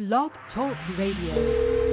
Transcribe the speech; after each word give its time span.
Blog 0.00 0.30
Talk 0.54 0.78
Radio. 0.96 1.89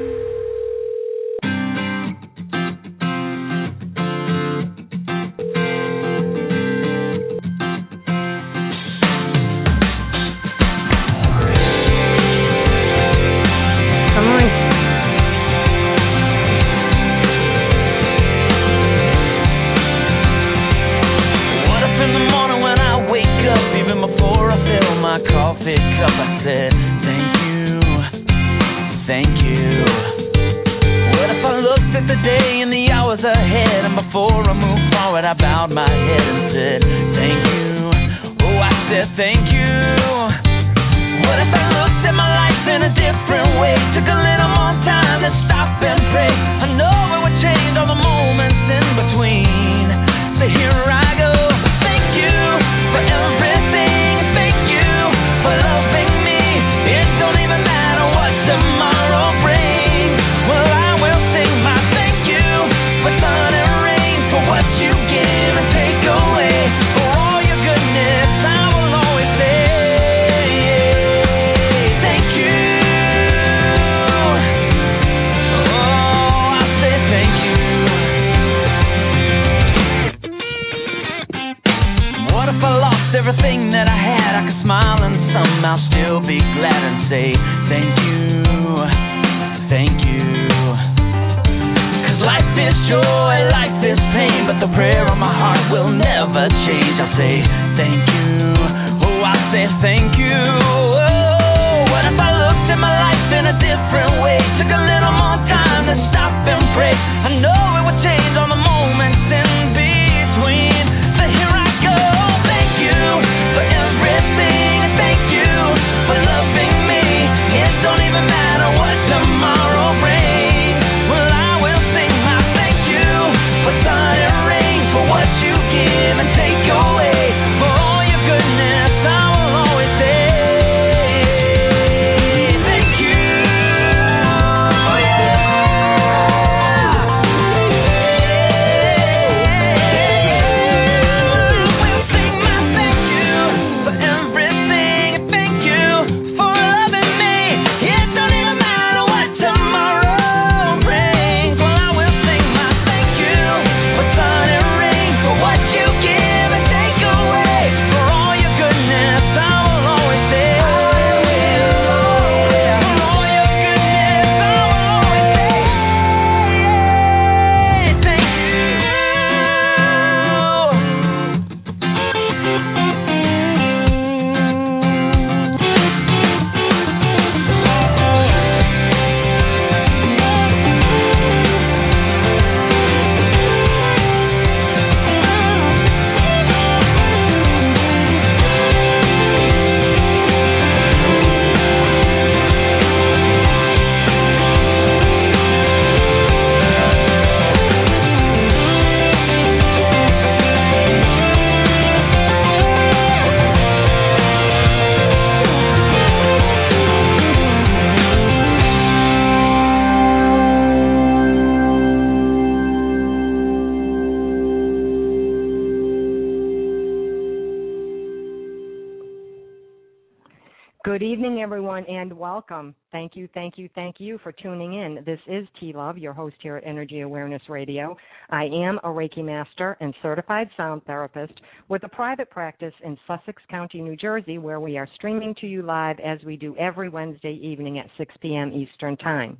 Thank 222.90 223.18
you, 223.18 223.28
thank 223.34 223.58
you, 223.58 223.68
thank 223.76 224.00
you 224.00 224.18
for 224.24 224.32
tuning 224.32 224.76
in. 224.76 225.04
This 225.06 225.20
is 225.28 225.46
T 225.60 225.74
Love, 225.74 225.98
your 225.98 226.14
host 226.14 226.38
here 226.42 226.56
at 226.56 226.66
Energy 226.66 227.02
Awareness 227.02 227.42
Radio. 227.50 227.98
I 228.30 228.46
am 228.46 228.80
a 228.82 228.88
Reiki 228.88 229.24
master 229.24 229.76
and 229.82 229.94
certified 230.02 230.50
sound 230.56 230.86
therapist 230.86 231.34
with 231.68 231.84
a 231.84 231.90
private 231.90 232.30
practice 232.30 232.74
in 232.86 232.98
Sussex 233.06 233.44
County, 233.50 233.82
New 233.82 233.98
Jersey, 233.98 234.38
where 234.38 234.62
we 234.62 234.78
are 234.78 234.88
streaming 234.96 235.36
to 235.42 235.48
you 235.48 235.64
live 235.64 236.00
as 236.00 236.20
we 236.24 236.38
do 236.38 236.56
every 236.56 236.88
Wednesday 236.88 237.34
evening 237.34 237.78
at 237.78 237.88
6 237.98 238.16
p.m. 238.22 238.54
Eastern 238.54 238.96
Time. 238.96 239.38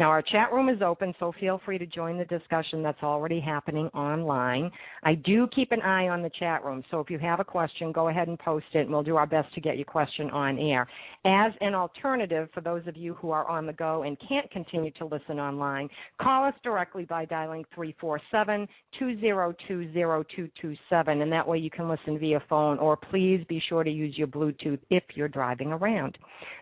Now, 0.00 0.08
our 0.08 0.22
chat 0.22 0.50
room 0.50 0.70
is 0.70 0.80
open, 0.80 1.14
so 1.20 1.30
feel 1.38 1.60
free 1.62 1.76
to 1.76 1.84
join 1.84 2.16
the 2.16 2.24
discussion 2.24 2.82
that's 2.82 3.02
already 3.02 3.38
happening 3.38 3.88
online. 3.88 4.70
I 5.02 5.14
do 5.14 5.46
keep 5.54 5.72
an 5.72 5.82
eye 5.82 6.08
on 6.08 6.22
the 6.22 6.30
chat 6.38 6.64
room, 6.64 6.82
so 6.90 7.00
if 7.00 7.10
you 7.10 7.18
have 7.18 7.38
a 7.38 7.44
question, 7.44 7.92
go 7.92 8.08
ahead 8.08 8.26
and 8.26 8.38
post 8.38 8.64
it, 8.72 8.78
and 8.78 8.90
we'll 8.90 9.02
do 9.02 9.16
our 9.16 9.26
best 9.26 9.52
to 9.54 9.60
get 9.60 9.76
your 9.76 9.84
question 9.84 10.30
on 10.30 10.58
air. 10.58 10.88
As 11.26 11.52
an 11.60 11.74
alternative, 11.74 12.48
for 12.54 12.62
those 12.62 12.86
of 12.86 12.96
you 12.96 13.12
who 13.12 13.30
are 13.30 13.46
on 13.46 13.66
the 13.66 13.74
go 13.74 14.04
and 14.04 14.16
can't 14.26 14.50
continue 14.50 14.90
to 14.92 15.04
listen 15.04 15.38
online, 15.38 15.90
call 16.18 16.46
us 16.46 16.54
directly 16.64 17.04
by 17.04 17.26
dialing 17.26 17.66
347 17.74 18.66
202 18.98 19.92
0227, 19.92 21.20
and 21.20 21.30
that 21.30 21.46
way 21.46 21.58
you 21.58 21.68
can 21.68 21.90
listen 21.90 22.18
via 22.18 22.42
phone, 22.48 22.78
or 22.78 22.96
please 22.96 23.44
be 23.50 23.62
sure 23.68 23.84
to 23.84 23.90
use 23.90 24.16
your 24.16 24.28
Bluetooth 24.28 24.80
if 24.88 25.02
you're 25.14 25.28
driving 25.28 25.72
around. 25.72 26.16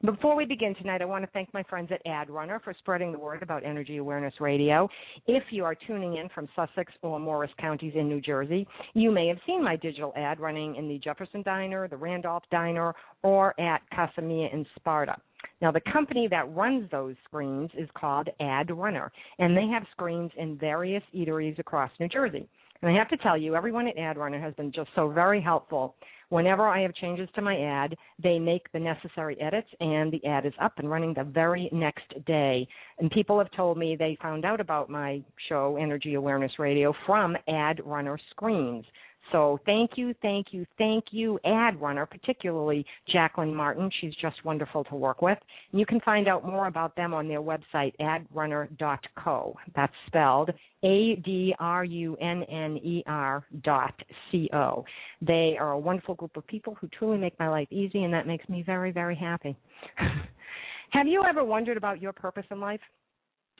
Before 0.04 0.34
we 0.34 0.44
begin 0.44 0.74
tonight, 0.74 1.02
I 1.02 1.04
want 1.04 1.22
to 1.22 1.30
thank 1.30 1.54
my 1.54 1.62
friends 1.62 1.92
at 1.92 2.04
AdRunner 2.04 2.60
for 2.64 2.74
spreading 2.80 3.12
the 3.12 3.18
word 3.18 3.27
about 3.36 3.64
Energy 3.64 3.98
Awareness 3.98 4.34
Radio. 4.40 4.88
If 5.26 5.44
you 5.50 5.64
are 5.64 5.74
tuning 5.74 6.16
in 6.16 6.28
from 6.30 6.48
Sussex 6.56 6.92
or 7.02 7.20
Morris 7.20 7.50
counties 7.60 7.92
in 7.94 8.08
New 8.08 8.20
Jersey, 8.20 8.66
you 8.94 9.10
may 9.10 9.28
have 9.28 9.38
seen 9.46 9.62
my 9.62 9.76
digital 9.76 10.12
ad 10.16 10.40
running 10.40 10.76
in 10.76 10.88
the 10.88 10.98
Jefferson 10.98 11.42
Diner, 11.42 11.88
the 11.88 11.96
Randolph 11.96 12.44
Diner, 12.50 12.94
or 13.22 13.58
at 13.60 13.82
Casamia 13.92 14.52
in 14.52 14.66
Sparta. 14.76 15.16
Now, 15.60 15.70
the 15.72 15.80
company 15.92 16.28
that 16.28 16.54
runs 16.54 16.90
those 16.90 17.14
screens 17.24 17.70
is 17.76 17.88
called 17.96 18.28
Ad 18.40 18.70
Runner, 18.70 19.10
and 19.38 19.56
they 19.56 19.66
have 19.66 19.84
screens 19.92 20.30
in 20.36 20.56
various 20.56 21.02
eateries 21.14 21.58
across 21.58 21.90
New 22.00 22.08
Jersey. 22.08 22.48
And 22.82 22.90
I 22.90 22.98
have 22.98 23.08
to 23.08 23.16
tell 23.16 23.36
you, 23.36 23.56
everyone 23.56 23.88
at 23.88 23.96
AdRunner 23.96 24.40
has 24.40 24.54
been 24.54 24.70
just 24.72 24.90
so 24.94 25.08
very 25.08 25.40
helpful. 25.40 25.96
Whenever 26.28 26.68
I 26.68 26.80
have 26.82 26.94
changes 26.94 27.28
to 27.34 27.42
my 27.42 27.58
ad, 27.58 27.96
they 28.22 28.38
make 28.38 28.70
the 28.72 28.78
necessary 28.78 29.40
edits 29.40 29.68
and 29.80 30.12
the 30.12 30.24
ad 30.26 30.44
is 30.44 30.52
up 30.60 30.78
and 30.78 30.90
running 30.90 31.14
the 31.14 31.24
very 31.24 31.70
next 31.72 32.12
day. 32.26 32.68
And 32.98 33.10
people 33.10 33.38
have 33.38 33.50
told 33.52 33.78
me 33.78 33.96
they 33.96 34.16
found 34.20 34.44
out 34.44 34.60
about 34.60 34.90
my 34.90 35.22
show, 35.48 35.76
Energy 35.80 36.14
Awareness 36.14 36.52
Radio, 36.58 36.94
from 37.06 37.36
AdRunner 37.48 38.18
screens. 38.30 38.84
So 39.32 39.58
thank 39.66 39.92
you, 39.96 40.14
thank 40.22 40.48
you, 40.52 40.64
thank 40.78 41.04
you, 41.10 41.38
ad 41.44 41.80
runner, 41.80 42.06
particularly 42.06 42.84
Jacqueline 43.08 43.54
Martin. 43.54 43.90
She's 44.00 44.14
just 44.20 44.44
wonderful 44.44 44.84
to 44.84 44.94
work 44.94 45.22
with. 45.22 45.38
And 45.70 45.80
you 45.80 45.86
can 45.86 46.00
find 46.00 46.28
out 46.28 46.46
more 46.46 46.66
about 46.66 46.96
them 46.96 47.12
on 47.12 47.28
their 47.28 47.42
website, 47.42 47.92
adrunner.co. 48.00 49.56
That's 49.76 49.92
spelled 50.06 50.50
A 50.82 51.16
D 51.16 51.54
R 51.58 51.84
U 51.84 52.16
N 52.16 52.42
N 52.44 52.76
E 52.78 53.02
R 53.06 53.44
dot 53.62 53.94
C 54.30 54.48
O. 54.52 54.84
They 55.20 55.56
are 55.58 55.72
a 55.72 55.78
wonderful 55.78 56.14
group 56.14 56.36
of 56.36 56.46
people 56.46 56.76
who 56.80 56.88
truly 56.88 57.18
make 57.18 57.38
my 57.38 57.48
life 57.48 57.68
easy, 57.70 58.04
and 58.04 58.14
that 58.14 58.26
makes 58.26 58.48
me 58.48 58.62
very, 58.62 58.92
very 58.92 59.16
happy. 59.16 59.56
Have 60.90 61.06
you 61.06 61.22
ever 61.28 61.44
wondered 61.44 61.76
about 61.76 62.00
your 62.00 62.12
purpose 62.12 62.46
in 62.50 62.60
life? 62.60 62.80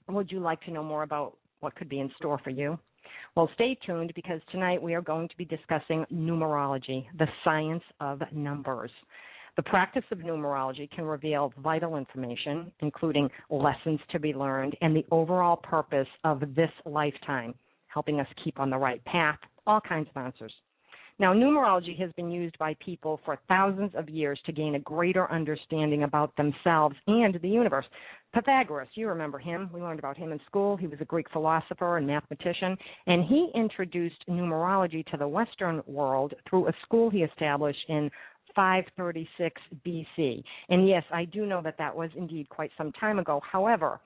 Would 0.08 0.32
you 0.32 0.40
like 0.40 0.62
to 0.62 0.70
know 0.70 0.82
more 0.82 1.02
about 1.02 1.36
what 1.60 1.74
could 1.74 1.88
be 1.88 2.00
in 2.00 2.10
store 2.16 2.40
for 2.42 2.50
you? 2.50 2.78
Well, 3.34 3.50
stay 3.54 3.76
tuned 3.86 4.12
because 4.14 4.40
tonight 4.50 4.82
we 4.82 4.94
are 4.94 5.00
going 5.02 5.28
to 5.28 5.36
be 5.36 5.44
discussing 5.44 6.04
numerology, 6.12 7.06
the 7.18 7.28
science 7.44 7.82
of 8.00 8.20
numbers. 8.32 8.90
The 9.56 9.62
practice 9.64 10.04
of 10.12 10.18
numerology 10.18 10.88
can 10.90 11.04
reveal 11.04 11.52
vital 11.58 11.96
information, 11.96 12.70
including 12.80 13.28
lessons 13.50 14.00
to 14.10 14.20
be 14.20 14.32
learned 14.32 14.76
and 14.80 14.94
the 14.94 15.04
overall 15.10 15.56
purpose 15.56 16.06
of 16.22 16.40
this 16.54 16.70
lifetime, 16.86 17.54
helping 17.88 18.20
us 18.20 18.28
keep 18.44 18.60
on 18.60 18.70
the 18.70 18.76
right 18.76 19.04
path, 19.04 19.38
all 19.66 19.80
kinds 19.80 20.08
of 20.14 20.22
answers. 20.22 20.52
Now, 21.20 21.34
numerology 21.34 21.98
has 21.98 22.12
been 22.12 22.30
used 22.30 22.56
by 22.58 22.76
people 22.84 23.20
for 23.24 23.40
thousands 23.48 23.90
of 23.96 24.08
years 24.08 24.38
to 24.46 24.52
gain 24.52 24.76
a 24.76 24.80
greater 24.80 25.30
understanding 25.32 26.04
about 26.04 26.36
themselves 26.36 26.94
and 27.08 27.36
the 27.42 27.48
universe. 27.48 27.86
Pythagoras, 28.32 28.88
you 28.94 29.08
remember 29.08 29.38
him. 29.38 29.68
We 29.74 29.80
learned 29.80 29.98
about 29.98 30.16
him 30.16 30.30
in 30.30 30.38
school. 30.46 30.76
He 30.76 30.86
was 30.86 31.00
a 31.00 31.04
Greek 31.04 31.28
philosopher 31.32 31.96
and 31.96 32.06
mathematician, 32.06 32.76
and 33.08 33.24
he 33.24 33.50
introduced 33.52 34.22
numerology 34.28 35.04
to 35.06 35.16
the 35.16 35.26
Western 35.26 35.82
world 35.88 36.34
through 36.48 36.68
a 36.68 36.72
school 36.84 37.10
he 37.10 37.24
established 37.24 37.84
in 37.88 38.10
536 38.54 39.60
BC. 39.84 40.44
And 40.68 40.88
yes, 40.88 41.02
I 41.12 41.24
do 41.24 41.46
know 41.46 41.62
that 41.62 41.78
that 41.78 41.96
was 41.96 42.10
indeed 42.16 42.48
quite 42.48 42.70
some 42.78 42.92
time 42.92 43.18
ago. 43.18 43.40
However, 43.50 44.00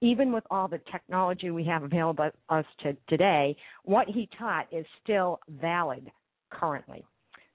even 0.00 0.32
with 0.32 0.44
all 0.50 0.68
the 0.68 0.80
technology 0.90 1.50
we 1.50 1.64
have 1.64 1.82
available 1.82 2.30
to 2.30 2.54
us 2.54 2.64
to 2.84 2.96
today, 3.08 3.54
what 3.84 4.08
he 4.08 4.30
taught 4.38 4.66
is 4.72 4.86
still 5.02 5.40
valid 5.60 6.10
currently. 6.54 7.04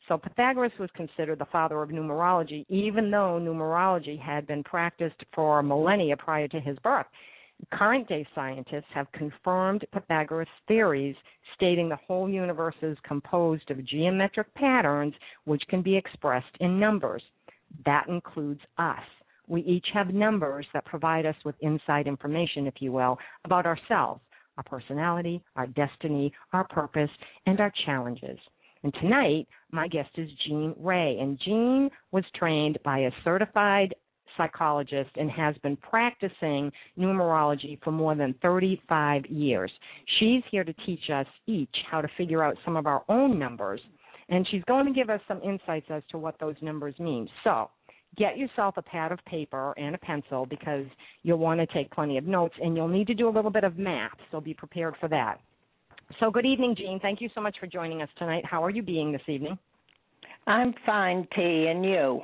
So 0.07 0.17
Pythagoras 0.17 0.71
was 0.79 0.89
considered 0.95 1.39
the 1.39 1.45
father 1.45 1.81
of 1.81 1.89
numerology, 1.89 2.65
even 2.67 3.11
though 3.11 3.39
numerology 3.39 4.19
had 4.19 4.47
been 4.47 4.63
practiced 4.63 5.23
for 5.33 5.61
millennia 5.61 6.17
prior 6.17 6.47
to 6.47 6.59
his 6.59 6.77
birth. 6.79 7.05
Current 7.73 8.07
day 8.07 8.25
scientists 8.33 8.87
have 8.93 9.11
confirmed 9.11 9.85
Pythagoras' 9.91 10.47
theories, 10.67 11.15
stating 11.55 11.89
the 11.89 11.99
whole 12.07 12.29
universe 12.29 12.75
is 12.81 12.97
composed 13.03 13.69
of 13.69 13.85
geometric 13.85 14.51
patterns 14.55 15.13
which 15.43 15.61
can 15.69 15.81
be 15.81 15.95
expressed 15.95 16.55
in 16.59 16.79
numbers. 16.79 17.21
That 17.85 18.07
includes 18.07 18.61
us. 18.77 19.03
We 19.47 19.61
each 19.61 19.87
have 19.93 20.13
numbers 20.13 20.65
that 20.73 20.85
provide 20.85 21.25
us 21.25 21.35
with 21.43 21.55
inside 21.61 22.07
information, 22.07 22.65
if 22.65 22.75
you 22.79 22.91
will, 22.91 23.17
about 23.45 23.65
ourselves, 23.65 24.21
our 24.57 24.63
personality, 24.63 25.43
our 25.55 25.67
destiny, 25.67 26.31
our 26.53 26.67
purpose, 26.67 27.11
and 27.45 27.59
our 27.59 27.73
challenges. 27.85 28.39
And 28.83 28.93
tonight, 28.95 29.47
my 29.71 29.87
guest 29.87 30.09
is 30.15 30.29
Jean 30.47 30.73
Ray. 30.77 31.17
And 31.19 31.39
Jean 31.43 31.89
was 32.11 32.23
trained 32.35 32.79
by 32.83 32.99
a 32.99 33.11
certified 33.23 33.93
psychologist 34.37 35.09
and 35.15 35.29
has 35.29 35.55
been 35.57 35.75
practicing 35.77 36.71
numerology 36.97 37.81
for 37.83 37.91
more 37.91 38.15
than 38.15 38.33
35 38.41 39.25
years. 39.25 39.71
She's 40.19 40.41
here 40.49 40.63
to 40.63 40.73
teach 40.85 41.09
us 41.13 41.27
each 41.45 41.75
how 41.91 42.01
to 42.01 42.07
figure 42.17 42.43
out 42.43 42.55
some 42.63 42.77
of 42.77 42.87
our 42.87 43.03
own 43.09 43.37
numbers, 43.37 43.81
and 44.29 44.47
she's 44.49 44.63
going 44.67 44.85
to 44.85 44.93
give 44.93 45.09
us 45.09 45.19
some 45.27 45.41
insights 45.41 45.87
as 45.89 46.03
to 46.11 46.17
what 46.17 46.39
those 46.39 46.55
numbers 46.61 46.97
mean. 46.99 47.27
So, 47.43 47.69
get 48.17 48.37
yourself 48.37 48.75
a 48.77 48.81
pad 48.81 49.11
of 49.11 49.19
paper 49.25 49.73
and 49.77 49.93
a 49.93 49.99
pencil 49.99 50.45
because 50.45 50.85
you'll 51.23 51.37
want 51.37 51.59
to 51.59 51.67
take 51.67 51.91
plenty 51.91 52.17
of 52.17 52.25
notes 52.25 52.55
and 52.61 52.75
you'll 52.75 52.87
need 52.87 53.07
to 53.07 53.13
do 53.13 53.27
a 53.27 53.31
little 53.31 53.51
bit 53.51 53.63
of 53.63 53.77
math, 53.77 54.17
so 54.31 54.39
be 54.39 54.53
prepared 54.53 54.95
for 54.99 55.09
that. 55.09 55.39
So, 56.19 56.31
good 56.31 56.45
evening, 56.45 56.75
Jean. 56.75 57.00
Thank 57.00 57.21
you 57.21 57.29
so 57.35 57.41
much 57.41 57.56
for 57.59 57.67
joining 57.67 58.01
us 58.01 58.09
tonight. 58.17 58.44
How 58.45 58.63
are 58.63 58.69
you 58.69 58.81
being 58.81 59.11
this 59.11 59.21
evening? 59.27 59.57
I'm 60.47 60.73
fine, 60.85 61.27
T, 61.35 61.67
and 61.69 61.85
you? 61.85 62.21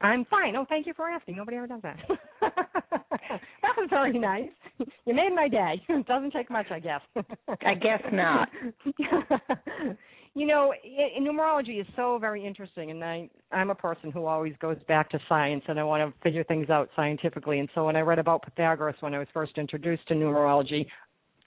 I'm 0.00 0.24
fine. 0.26 0.54
Oh, 0.54 0.64
thank 0.68 0.86
you 0.86 0.94
for 0.94 1.08
asking. 1.08 1.36
Nobody 1.36 1.56
ever 1.56 1.66
does 1.66 1.82
that. 1.82 1.98
that 2.40 3.76
was 3.76 3.88
very 3.90 4.18
nice. 4.18 4.48
You 4.78 5.14
made 5.14 5.34
my 5.34 5.48
day. 5.48 5.82
It 5.88 6.06
doesn't 6.06 6.32
take 6.32 6.50
much, 6.50 6.66
I 6.70 6.78
guess. 6.78 7.00
I 7.48 7.74
guess 7.74 8.02
not. 8.12 8.48
you 10.34 10.46
know, 10.46 10.72
numerology 11.20 11.80
is 11.80 11.86
so 11.96 12.18
very 12.18 12.44
interesting, 12.44 12.90
and 12.90 13.02
I 13.02 13.28
I'm 13.52 13.70
a 13.70 13.74
person 13.74 14.10
who 14.10 14.26
always 14.26 14.54
goes 14.60 14.76
back 14.88 15.10
to 15.10 15.18
science, 15.28 15.64
and 15.68 15.78
I 15.78 15.84
want 15.84 16.08
to 16.08 16.20
figure 16.22 16.44
things 16.44 16.70
out 16.70 16.90
scientifically. 16.96 17.60
And 17.60 17.68
so 17.74 17.86
when 17.86 17.96
I 17.96 18.00
read 18.00 18.18
about 18.18 18.42
Pythagoras 18.42 18.96
when 19.00 19.14
I 19.14 19.18
was 19.18 19.28
first 19.32 19.58
introduced 19.58 20.06
to 20.08 20.14
numerology, 20.14 20.86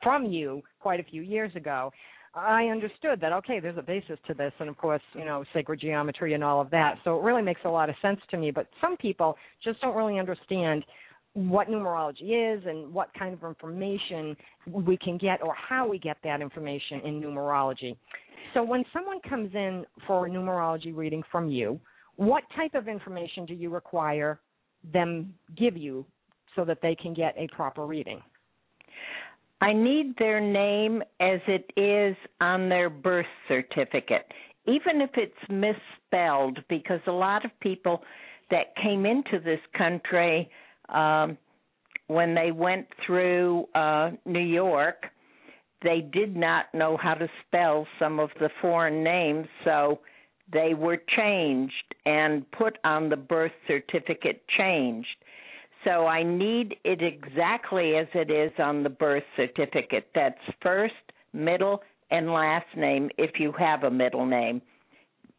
from 0.02 0.26
you 0.26 0.62
quite 0.80 1.00
a 1.00 1.04
few 1.04 1.22
years 1.22 1.56
ago, 1.56 1.92
I 2.36 2.66
understood 2.66 3.20
that 3.22 3.34
okay, 3.34 3.60
there's 3.60 3.78
a 3.78 3.82
basis 3.82 4.20
to 4.28 4.34
this, 4.34 4.54
and 4.60 4.70
of 4.70 4.78
course, 4.78 5.02
you 5.14 5.26
know, 5.26 5.44
sacred 5.54 5.80
geometry 5.80 6.34
and 6.34 6.44
all 6.44 6.62
of 6.62 6.70
that. 6.70 6.96
So 7.04 7.18
it 7.18 7.24
really 7.24 7.42
makes 7.42 7.62
a 7.66 7.70
lot 7.70 7.90
of 7.90 7.96
sense 8.02 8.20
to 8.32 8.38
me. 8.38 8.52
But 8.52 8.68
some 8.80 8.96
people 8.98 9.38
just 9.64 9.82
don't 9.82 9.96
really 9.96 10.20
understand 10.20 10.84
what 11.34 11.68
numerology 11.68 12.56
is 12.58 12.64
and 12.66 12.94
what 12.94 13.10
kind 13.18 13.34
of 13.34 13.44
information 13.44 14.36
we 14.66 14.98
can 14.98 15.18
get 15.18 15.42
or 15.44 15.54
how 15.56 15.88
we 15.88 16.00
get 16.00 16.18
that 16.24 16.42
information 16.42 17.02
in 17.02 17.22
numerology. 17.22 17.96
So 18.54 18.64
when 18.64 18.84
someone 18.92 19.20
comes 19.28 19.54
in 19.54 19.86
for 20.06 20.26
a 20.26 20.30
numerology 20.30 20.96
reading 20.96 21.24
from 21.32 21.50
you, 21.50 21.80
what 22.16 22.44
type 22.56 22.74
of 22.74 22.88
information 22.88 23.46
do 23.46 23.54
you 23.54 23.70
require 23.70 24.40
them 24.92 25.34
give 25.56 25.78
you 25.78 26.06
so 26.56 26.66
that 26.66 26.80
they 26.82 26.96
can 26.96 27.14
get 27.14 27.36
a 27.38 27.48
proper 27.56 27.86
reading? 27.86 28.22
I 29.62 29.74
need 29.74 30.16
their 30.18 30.40
name 30.40 31.02
as 31.20 31.40
it 31.48 31.72
is 31.76 32.16
on 32.42 32.70
their 32.70 32.90
birth 32.90 33.26
certificate, 33.48 34.32
even 34.66 35.02
if 35.02 35.10
it's 35.16 35.34
misspelled, 35.50 36.60
because 36.70 37.00
a 37.08 37.12
lot 37.12 37.44
of 37.44 37.52
people 37.60 38.04
that 38.52 38.76
came 38.82 39.06
into 39.06 39.40
this 39.44 39.60
country 39.76 40.50
um, 40.90 41.38
when 42.08 42.34
they 42.36 42.52
went 42.52 42.88
through 43.06 43.66
uh, 43.76 44.12
New 44.26 44.40
York, 44.40 45.06
they 45.84 46.02
did 46.02 46.36
not 46.36 46.66
know 46.74 46.98
how 46.98 47.14
to 47.14 47.28
spell 47.46 47.86
some 48.00 48.20
of 48.20 48.30
the 48.40 48.50
foreign 48.62 49.04
names, 49.04 49.48
so 49.64 50.00
they 50.52 50.74
were 50.74 50.98
changed 51.16 51.96
and 52.06 52.50
put 52.52 52.78
on 52.84 53.10
the 53.10 53.18
birth 53.18 53.52
certificate 53.68 54.44
changed. 54.58 55.08
So 55.84 56.08
I 56.08 56.24
need 56.24 56.76
it 56.84 57.02
exactly 57.02 57.96
as 57.96 58.08
it 58.14 58.32
is 58.32 58.52
on 58.60 58.84
the 58.84 58.90
birth 58.90 59.24
certificate. 59.36 60.08
That's 60.16 60.40
first, 60.62 60.94
middle, 61.34 61.82
and 62.10 62.32
last 62.32 62.68
name 62.76 63.10
if 63.18 63.40
you 63.40 63.54
have 63.58 63.84
a 63.84 63.92
middle 63.92 64.26
name, 64.26 64.62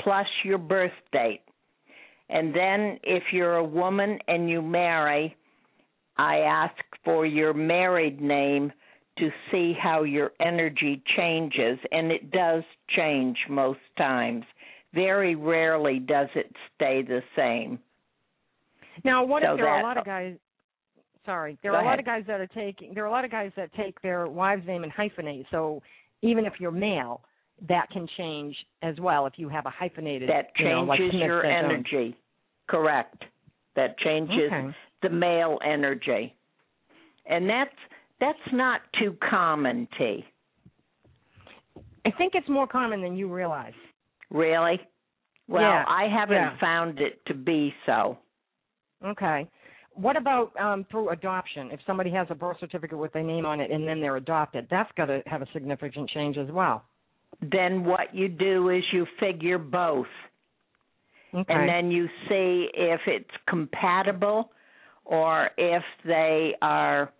plus 0.00 0.26
your 0.44 0.58
birth 0.58 0.92
date. 1.12 1.42
And 2.30 2.54
then 2.54 2.98
if 3.02 3.24
you're 3.32 3.56
a 3.56 3.64
woman 3.64 4.18
and 4.28 4.48
you 4.48 4.62
marry, 4.62 5.34
I 6.16 6.38
ask 6.38 6.76
for 7.04 7.24
your 7.24 7.54
married 7.54 8.20
name 8.20 8.72
to 9.18 9.30
see 9.50 9.74
how 9.80 10.02
your 10.02 10.32
energy 10.40 11.02
changes, 11.16 11.78
and 11.90 12.12
it 12.12 12.30
does 12.30 12.62
change 12.94 13.36
most 13.48 13.80
times. 13.96 14.44
Very 14.94 15.34
rarely 15.34 15.98
does 15.98 16.28
it 16.34 16.54
stay 16.74 17.02
the 17.02 17.22
same. 17.34 17.78
Now, 19.04 19.24
what 19.24 19.42
so 19.42 19.52
if 19.52 19.58
there 19.58 19.66
that, 19.66 19.70
are 19.70 19.80
a 19.80 19.82
lot 19.82 19.96
of 19.96 20.04
guys? 20.04 20.36
Sorry, 21.24 21.58
there 21.62 21.74
are 21.74 21.82
a 21.82 21.84
lot 21.84 21.98
of 21.98 22.06
guys 22.06 22.24
that 22.26 22.40
are 22.40 22.46
taking. 22.46 22.94
There 22.94 23.04
are 23.04 23.08
a 23.08 23.10
lot 23.10 23.24
of 23.24 23.30
guys 23.30 23.52
that 23.56 23.72
take 23.74 24.00
their 24.00 24.26
wife's 24.26 24.66
name 24.66 24.82
and 24.82 24.92
hyphenate. 24.92 25.44
So 25.50 25.82
even 26.22 26.46
if 26.46 26.54
you're 26.58 26.70
male, 26.70 27.20
that 27.68 27.90
can 27.90 28.06
change 28.16 28.56
as 28.82 28.98
well 29.00 29.26
if 29.26 29.34
you 29.36 29.48
have 29.48 29.66
a 29.66 29.70
hyphenated. 29.70 30.28
That 30.28 30.54
changes 30.54 30.68
you 30.68 30.74
know, 30.74 30.84
like 30.84 31.00
your 31.12 31.44
um, 31.44 31.64
energy. 31.64 32.16
Correct. 32.68 33.22
That 33.76 33.98
changes 33.98 34.50
okay. 34.52 34.74
the 35.02 35.10
male 35.10 35.58
energy, 35.64 36.34
and 37.26 37.48
that's 37.48 37.76
that's 38.20 38.38
not 38.52 38.80
too 38.98 39.16
common, 39.28 39.86
T. 39.98 40.24
I 42.04 42.10
think 42.12 42.32
it's 42.34 42.48
more 42.48 42.66
common 42.66 43.02
than 43.02 43.16
you 43.16 43.32
realize. 43.32 43.74
Really? 44.30 44.80
Well, 45.46 45.62
yeah. 45.62 45.84
I 45.86 46.08
haven't 46.08 46.36
yeah. 46.36 46.58
found 46.60 47.00
it 47.00 47.20
to 47.26 47.34
be 47.34 47.72
so. 47.86 48.18
Okay. 49.04 49.48
What 49.94 50.16
about 50.16 50.52
um, 50.60 50.86
through 50.90 51.10
adoption? 51.10 51.70
If 51.72 51.80
somebody 51.86 52.10
has 52.10 52.26
a 52.30 52.34
birth 52.34 52.58
certificate 52.60 52.98
with 52.98 53.12
their 53.12 53.22
name 53.22 53.44
on 53.44 53.60
it 53.60 53.70
and 53.70 53.86
then 53.86 54.00
they're 54.00 54.16
adopted, 54.16 54.66
that's 54.70 54.90
got 54.96 55.06
to 55.06 55.22
have 55.26 55.42
a 55.42 55.46
significant 55.52 56.08
change 56.10 56.36
as 56.36 56.48
well. 56.50 56.84
then 57.40 57.84
what 57.84 58.14
you 58.14 58.28
do 58.28 58.70
is 58.70 58.82
you 58.92 59.06
figure 59.20 59.58
both. 59.58 60.06
Okay. 61.34 61.52
And 61.52 61.68
then 61.68 61.90
you 61.90 62.06
see 62.28 62.68
if 62.74 63.00
it's 63.06 63.30
compatible 63.48 64.50
or 65.04 65.50
if 65.58 65.82
they 66.04 66.54
are 66.62 67.12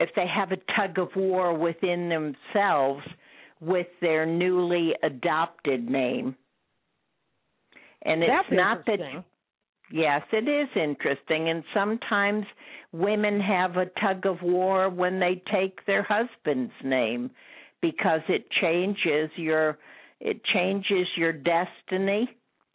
if 0.00 0.10
they 0.14 0.26
have 0.26 0.52
a 0.52 0.56
tug 0.76 0.98
of 0.98 1.08
war 1.16 1.52
within 1.52 2.08
themselves 2.08 3.02
with 3.60 3.88
their 4.00 4.24
newly 4.24 4.94
adopted 5.02 5.90
name. 5.90 6.36
And 8.02 8.22
it's 8.22 8.30
That's 8.30 8.56
not 8.56 8.86
that. 8.86 9.24
Yes, 9.90 10.22
it 10.32 10.48
is 10.48 10.68
interesting. 10.76 11.48
And 11.48 11.64
sometimes 11.74 12.44
women 12.92 13.40
have 13.40 13.76
a 13.76 13.86
tug 14.00 14.26
of 14.26 14.42
war 14.42 14.90
when 14.90 15.18
they 15.18 15.42
take 15.52 15.84
their 15.86 16.02
husband's 16.02 16.72
name 16.84 17.30
because 17.80 18.20
it 18.28 18.50
changes 18.60 19.30
your 19.36 19.78
it 20.20 20.42
changes 20.52 21.06
your 21.16 21.32
destiny. 21.32 22.28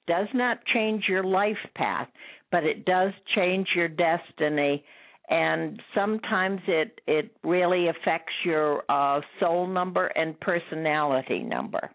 Does 0.08 0.28
not 0.34 0.66
change 0.74 1.06
your 1.08 1.24
life 1.24 1.58
path, 1.76 2.08
but 2.52 2.64
it 2.64 2.86
does 2.86 3.12
change 3.36 3.68
your 3.76 3.88
destiny 3.88 4.84
and 5.30 5.82
sometimes 5.96 6.60
it 6.68 7.00
it 7.08 7.32
really 7.44 7.88
affects 7.88 8.34
your 8.44 8.84
uh 8.90 9.22
soul 9.40 9.68
number 9.68 10.08
and 10.08 10.40
personality 10.40 11.40
number. 11.40 11.90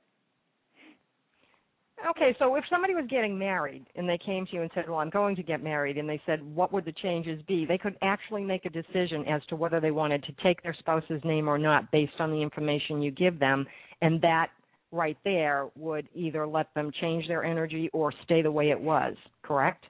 Okay, 2.11 2.35
so 2.39 2.55
if 2.55 2.65
somebody 2.71 2.95
was 2.95 3.07
getting 3.11 3.39
married 3.39 3.85
and 3.97 4.09
they 4.09 4.19
came 4.19 4.47
to 4.47 4.53
you 4.55 4.63
and 4.63 4.71
said, 4.75 4.89
"Well, 4.89 4.99
I'm 5.01 5.11
going 5.11 5.35
to 5.37 5.43
get 5.43 5.63
married," 5.63 5.99
and 5.99 6.09
they 6.09 6.21
said, 6.27 6.43
"What 6.55 6.73
would 6.73 6.85
the 6.85 6.93
changes 6.93 7.43
be?" 7.43 7.65
They 7.65 7.79
could 7.79 7.97
actually 8.03 8.45
make 8.45 8.65
a 8.65 8.71
decision 8.71 9.27
as 9.27 9.45
to 9.47 9.57
whether 9.57 9.81
they 9.81 9.91
wanted 9.91 10.23
to 10.25 10.33
take 10.43 10.63
their 10.63 10.75
spouse's 10.75 11.23
name 11.25 11.49
or 11.49 11.59
not 11.59 11.91
based 11.91 12.21
on 12.21 12.31
the 12.31 12.41
information 12.41 13.03
you 13.03 13.11
give 13.11 13.39
them, 13.39 13.67
and 14.01 14.21
that 14.21 14.51
right 14.93 15.19
there 15.25 15.69
would 15.77 16.09
either 16.15 16.47
let 16.47 16.73
them 16.75 16.91
change 17.01 17.27
their 17.27 17.45
energy 17.45 17.91
or 17.93 18.13
stay 18.25 18.43
the 18.43 18.53
way 18.53 18.71
it 18.71 18.81
was. 18.81 19.15
Correct? 19.43 19.85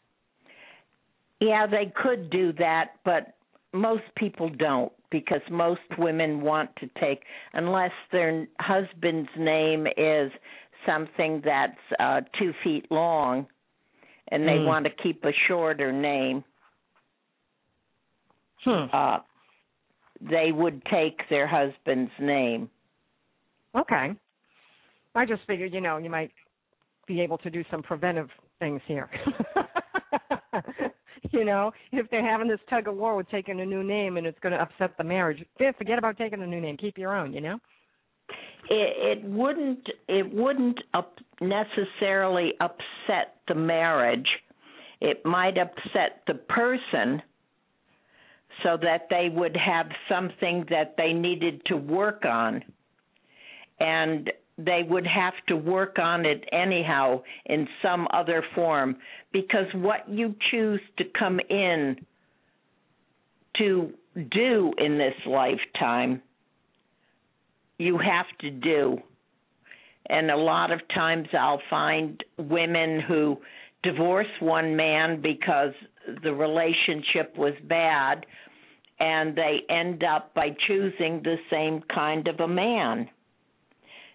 Yeah, 1.41 1.67
they 1.67 1.93
could 1.95 2.31
do 2.31 2.53
that, 2.55 2.95
but 3.05 3.35
most 3.73 4.03
people 4.17 4.49
don't 4.49 4.93
because 5.11 5.41
most 5.51 5.81
women 5.99 6.41
want 6.41 6.75
to 6.77 6.89
take 7.01 7.23
unless 7.53 7.93
their 8.13 8.47
husband's 8.61 9.29
name 9.39 9.87
is 9.97 10.33
something 10.89 11.43
that's 11.45 11.79
uh 12.01 12.21
two 12.39 12.53
feet 12.65 12.87
long 12.91 13.47
and 14.31 14.43
they 14.49 14.59
Mm. 14.59 14.67
want 14.67 14.85
to 14.87 14.91
keep 15.03 15.25
a 15.25 15.33
shorter 15.47 15.93
name 15.93 16.43
Hmm. 18.65 18.87
uh 18.93 19.19
they 20.21 20.51
would 20.53 20.83
take 20.87 21.21
their 21.29 21.47
husband's 21.47 22.13
name 22.19 22.71
Okay. 23.77 24.15
I 25.15 25.25
just 25.27 25.43
figured, 25.47 25.73
you 25.75 25.81
know, 25.81 25.99
you 25.99 26.09
might 26.11 26.31
be 27.07 27.21
able 27.21 27.39
to 27.39 27.51
do 27.51 27.63
some 27.71 27.83
preventive 27.83 28.29
things 28.59 28.81
here. 28.87 29.11
you 31.31 31.45
know, 31.45 31.71
if 31.93 32.09
they're 32.11 32.27
having 32.29 32.49
this 32.49 32.61
tug 32.71 32.89
of 32.89 32.97
war 32.97 33.15
with 33.17 33.29
taking 33.29 33.61
a 33.61 33.67
new 33.67 33.85
name 33.85 34.17
and 34.17 34.27
it's 34.27 34.39
going 34.41 34.53
to 34.55 34.61
upset 34.61 34.97
the 34.97 35.05
marriage, 35.05 35.45
forget 35.77 35.99
about 35.99 36.17
taking 36.17 36.43
a 36.43 36.47
new 36.47 36.61
name. 36.61 36.77
Keep 36.77 36.97
your 36.99 37.15
own. 37.17 37.33
You 37.33 37.41
know. 37.43 37.59
It, 38.71 39.19
it 39.19 39.25
wouldn't 39.25 39.87
it 40.09 40.33
wouldn't 40.33 40.79
up 40.95 41.19
necessarily 41.41 42.53
upset 42.61 43.37
the 43.47 43.55
marriage. 43.55 44.29
It 45.01 45.25
might 45.25 45.57
upset 45.59 46.23
the 46.27 46.35
person 46.35 47.23
so 48.63 48.77
that 48.83 49.07
they 49.11 49.29
would 49.33 49.57
have 49.57 49.87
something 50.09 50.67
that 50.71 50.95
they 50.97 51.13
needed 51.13 51.63
to 51.67 51.77
work 51.77 52.25
on. 52.25 52.65
And 53.79 54.31
they 54.59 54.83
would 54.89 55.07
have 55.07 55.35
to 55.47 55.57
work 55.57 55.99
on 56.01 56.27
it 56.27 56.45
anyhow 56.51 57.23
in 57.47 57.69
some 57.81 58.09
other 58.13 58.43
form 58.57 58.97
because 59.33 59.67
what 59.73 60.09
you 60.09 60.35
choose 60.51 60.81
to 60.99 61.05
come 61.17 61.39
in 61.49 61.97
to 63.59 63.93
do 64.33 64.73
in 64.79 64.99
this 64.99 65.15
lifetime 65.27 66.21
you 67.79 67.99
have 67.99 68.27
to 68.41 68.51
do. 68.51 68.99
And 70.09 70.31
a 70.31 70.37
lot 70.37 70.71
of 70.71 70.81
times 70.95 71.29
I'll 71.39 71.63
find 71.71 72.23
women 72.39 73.01
who 73.07 73.39
divorce 73.83 74.27
one 74.41 74.77
man 74.77 75.21
because 75.23 75.73
the 76.23 76.33
relationship 76.33 77.37
was 77.37 77.55
bad 77.69 78.27
and 78.99 79.37
they 79.37 79.59
end 79.71 80.03
up 80.03 80.35
by 80.35 80.49
choosing 80.67 81.23
the 81.23 81.37
same 81.51 81.83
kind 81.95 82.27
of 82.27 82.41
a 82.41 82.49
man 82.49 83.09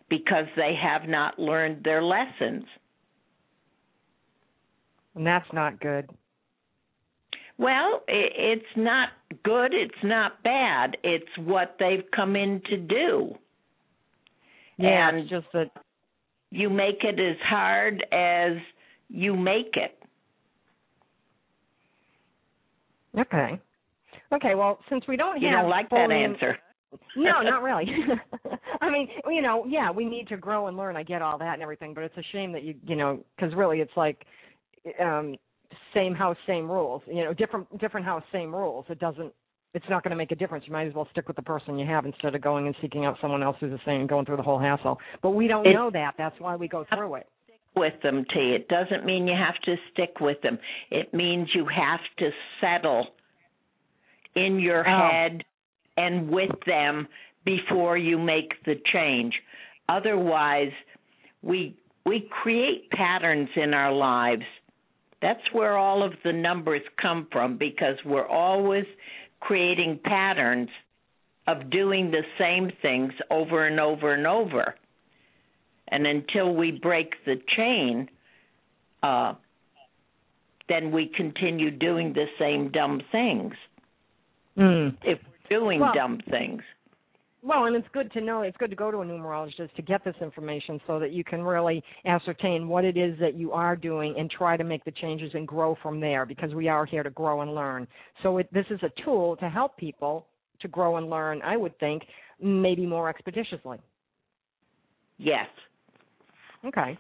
because 0.10 0.46
they 0.56 0.74
have 0.82 1.08
not 1.08 1.40
learned 1.40 1.84
their 1.84 2.04
lessons. 2.04 2.66
And 5.16 5.26
that's 5.26 5.52
not 5.54 5.80
good. 5.80 6.10
Well, 7.58 8.02
it's 8.08 8.66
not 8.76 9.10
good, 9.44 9.74
it's 9.74 10.04
not 10.04 10.44
bad. 10.44 10.98
It's 11.04 11.38
what 11.38 11.76
they've 11.80 12.04
come 12.14 12.36
in 12.36 12.62
to 12.70 12.78
do. 12.78 13.36
Yeah, 14.78 15.10
And- 15.10 15.20
it's 15.20 15.30
just 15.30 15.48
that. 15.54 15.70
you 16.52 16.70
make 16.70 17.04
it 17.04 17.20
as 17.20 17.38
hard 17.48 18.06
as 18.12 18.58
you 19.10 19.36
make 19.36 19.76
it. 19.78 19.98
Okay. 23.18 23.60
Okay. 24.32 24.56
Well, 24.56 24.80
since 24.90 25.06
we 25.08 25.16
don't 25.16 25.40
You 25.42 25.50
have 25.50 25.62
don't 25.62 25.70
like 25.70 25.90
that 25.90 26.12
answer. 26.12 26.58
no, 27.16 27.42
not 27.44 27.62
really. 27.62 27.86
I 28.82 28.90
mean, 28.90 29.08
you 29.30 29.42
know, 29.42 29.66
yeah, 29.68 29.92
we 29.92 30.06
need 30.06 30.28
to 30.30 30.38
grow 30.38 30.68
and 30.68 30.76
learn. 30.78 30.96
I 30.98 31.04
get 31.04 31.22
all 31.22 31.38
that 31.38 31.54
and 31.54 31.62
everything, 31.62 31.94
but 31.94 32.04
it's 32.04 32.18
a 32.18 32.24
shame 32.32 32.52
that 32.54 32.64
you, 32.64 32.76
you 32.86 32.96
know, 32.96 33.20
because 33.36 33.54
really, 33.56 33.80
it's 33.82 33.96
like, 33.96 34.26
um, 35.00 35.36
same 35.94 36.14
house, 36.14 36.38
same 36.48 36.70
rules. 36.70 37.02
You 37.08 37.24
know, 37.24 37.34
different 37.34 37.68
different 37.80 38.06
house, 38.06 38.24
same 38.32 38.54
rules. 38.54 38.86
It 38.90 39.00
doesn't. 39.00 39.34
It's 39.74 39.86
not 39.90 40.04
going 40.04 40.12
to 40.12 40.16
make 40.16 40.32
a 40.32 40.36
difference. 40.36 40.66
You 40.68 40.74
might 40.74 40.88
as 40.88 40.94
well 40.94 41.08
stick 41.12 41.28
with 41.28 41.36
the 41.36 41.42
person 41.42 41.80
you 41.80 41.88
have 41.88 42.06
instead 42.06 42.36
of 42.36 42.42
going 42.42 42.68
and 42.68 42.76
seeking 42.82 43.06
out 43.06 43.18
someone 43.20 43.42
else 43.42 43.58
who's 43.60 43.72
the 43.72 43.80
same 43.86 44.02
and 44.02 44.10
going 44.10 44.26
through 44.26 44.38
the 44.38 44.44
whole 44.44 44.60
hassle. 44.60 45.00
But 45.22 45.32
we 45.32 45.48
don't 45.48 45.66
It- 45.66 45.74
know 45.74 45.90
that. 45.90 46.14
That's 46.18 46.40
why 46.40 46.56
we 46.56 46.68
go 46.68 46.84
through 46.84 47.16
it. 47.16 47.28
with 47.76 48.00
them, 48.02 48.24
T. 48.26 48.54
It 48.54 48.68
doesn't 48.68 49.04
mean 49.04 49.28
you 49.28 49.36
have 49.36 49.58
to 49.62 49.78
stick 49.92 50.20
with 50.20 50.40
them. 50.42 50.60
It 50.92 51.12
means 51.12 51.56
you 51.56 51.66
have 51.66 52.02
to 52.18 52.32
settle 52.62 53.16
in 54.36 54.60
your 54.60 54.88
Oh. 54.88 55.10
head 55.10 55.44
and 55.98 56.30
with 56.30 56.52
them 56.68 57.08
before 57.46 57.98
you 57.98 58.20
make 58.20 58.64
the 58.66 58.76
change. 58.76 59.42
Otherwise, 59.90 60.72
we 61.42 61.76
we 62.06 62.20
create 62.20 62.90
patterns 62.92 63.50
in 63.56 63.74
our 63.74 63.92
lives. 63.92 64.46
That's 65.22 65.54
where 65.54 65.78
all 65.78 66.04
of 66.04 66.22
the 66.24 66.34
numbers 66.34 66.82
come 66.98 67.26
from 67.32 67.56
because 67.58 67.98
we're 68.04 68.28
always 68.28 68.86
creating 69.44 70.00
patterns 70.06 70.70
of 71.48 71.70
doing 71.70 72.12
the 72.12 72.24
same 72.40 72.72
things 72.82 73.12
over 73.30 73.68
and 73.68 73.78
over 73.78 74.14
and 74.14 74.26
over. 74.26 74.76
And 75.90 76.08
until 76.08 76.56
we 76.56 76.72
break 76.72 77.16
the 77.26 77.36
chain, 77.58 78.10
uh, 79.04 79.34
then 80.70 80.92
we 80.94 81.12
continue 81.14 81.72
doing 81.72 82.14
the 82.14 82.26
same 82.40 82.72
dumb 82.72 83.02
things. 83.12 83.54
Mm. 84.58 84.96
If 85.04 85.20
we're 85.22 85.60
doing 85.60 85.80
Well- 85.82 85.94
dumb 85.94 86.20
things. 86.30 86.64
Well, 87.46 87.66
and 87.66 87.76
it's 87.76 87.88
good 87.92 88.10
to 88.14 88.22
know. 88.22 88.44
It's 88.44 88.56
good 88.56 88.70
to 88.70 88.76
go 88.76 88.90
to 88.90 89.00
a 89.00 89.06
numerologist 89.06 89.74
to 89.76 89.82
get 89.82 90.06
this 90.06 90.16
information 90.22 90.80
so 90.88 90.98
that 91.00 91.12
you 91.12 91.26
can 91.26 91.44
really 91.44 91.84
ascertain 92.06 92.70
what 92.70 92.86
it 92.86 92.96
is 92.96 93.20
that 93.20 93.34
you 93.34 93.52
are 93.52 93.76
doing 93.76 94.16
and 94.18 94.32
try 94.32 94.56
to 94.56 94.64
make 94.64 94.86
the 94.86 94.92
changes 94.92 95.32
and 95.34 95.46
grow 95.46 95.76
from 95.84 96.00
there. 96.00 96.26
Because 96.26 96.54
we 96.54 96.70
are 96.70 96.86
here 96.86 97.04
to 97.04 97.10
grow 97.10 97.42
and 97.42 97.54
learn. 97.54 97.86
So 98.22 98.38
it, 98.38 98.48
this 98.54 98.66
is 98.70 98.80
a 98.82 99.04
tool 99.04 99.36
to 99.38 99.50
help 99.50 99.76
people 99.76 100.26
to 100.62 100.70
grow 100.70 100.96
and 100.96 101.10
learn. 101.10 101.42
I 101.42 101.58
would 101.58 101.78
think 101.80 102.04
maybe 102.42 102.86
more 102.86 103.10
expeditiously. 103.10 103.78
Yes. 105.18 105.48
Okay. 106.66 106.98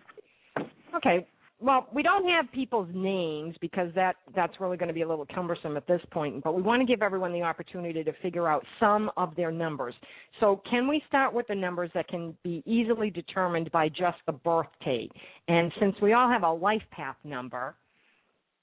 Okay. 0.93 1.25
Well, 1.63 1.87
we 1.93 2.03
don't 2.03 2.29
have 2.29 2.51
people's 2.51 2.89
names 2.93 3.55
because 3.61 3.87
that 3.95 4.17
that's 4.35 4.59
really 4.59 4.75
going 4.75 4.89
to 4.89 4.93
be 4.93 5.03
a 5.03 5.07
little 5.07 5.25
cumbersome 5.33 5.77
at 5.77 5.87
this 5.87 6.01
point, 6.11 6.43
but 6.43 6.53
we 6.53 6.61
want 6.61 6.81
to 6.81 6.85
give 6.85 7.01
everyone 7.01 7.31
the 7.31 7.43
opportunity 7.43 8.03
to 8.03 8.11
figure 8.21 8.49
out 8.49 8.65
some 8.81 9.09
of 9.15 9.33
their 9.37 9.49
numbers. 9.49 9.95
So, 10.41 10.61
can 10.69 10.89
we 10.89 11.01
start 11.07 11.33
with 11.33 11.47
the 11.47 11.55
numbers 11.55 11.89
that 11.93 12.09
can 12.09 12.35
be 12.43 12.63
easily 12.65 13.09
determined 13.09 13.71
by 13.71 13.87
just 13.87 14.17
the 14.25 14.33
birth 14.33 14.67
date? 14.83 15.13
And 15.47 15.71
since 15.79 15.95
we 16.01 16.11
all 16.11 16.27
have 16.27 16.43
a 16.43 16.51
life 16.51 16.81
path 16.91 17.15
number, 17.23 17.75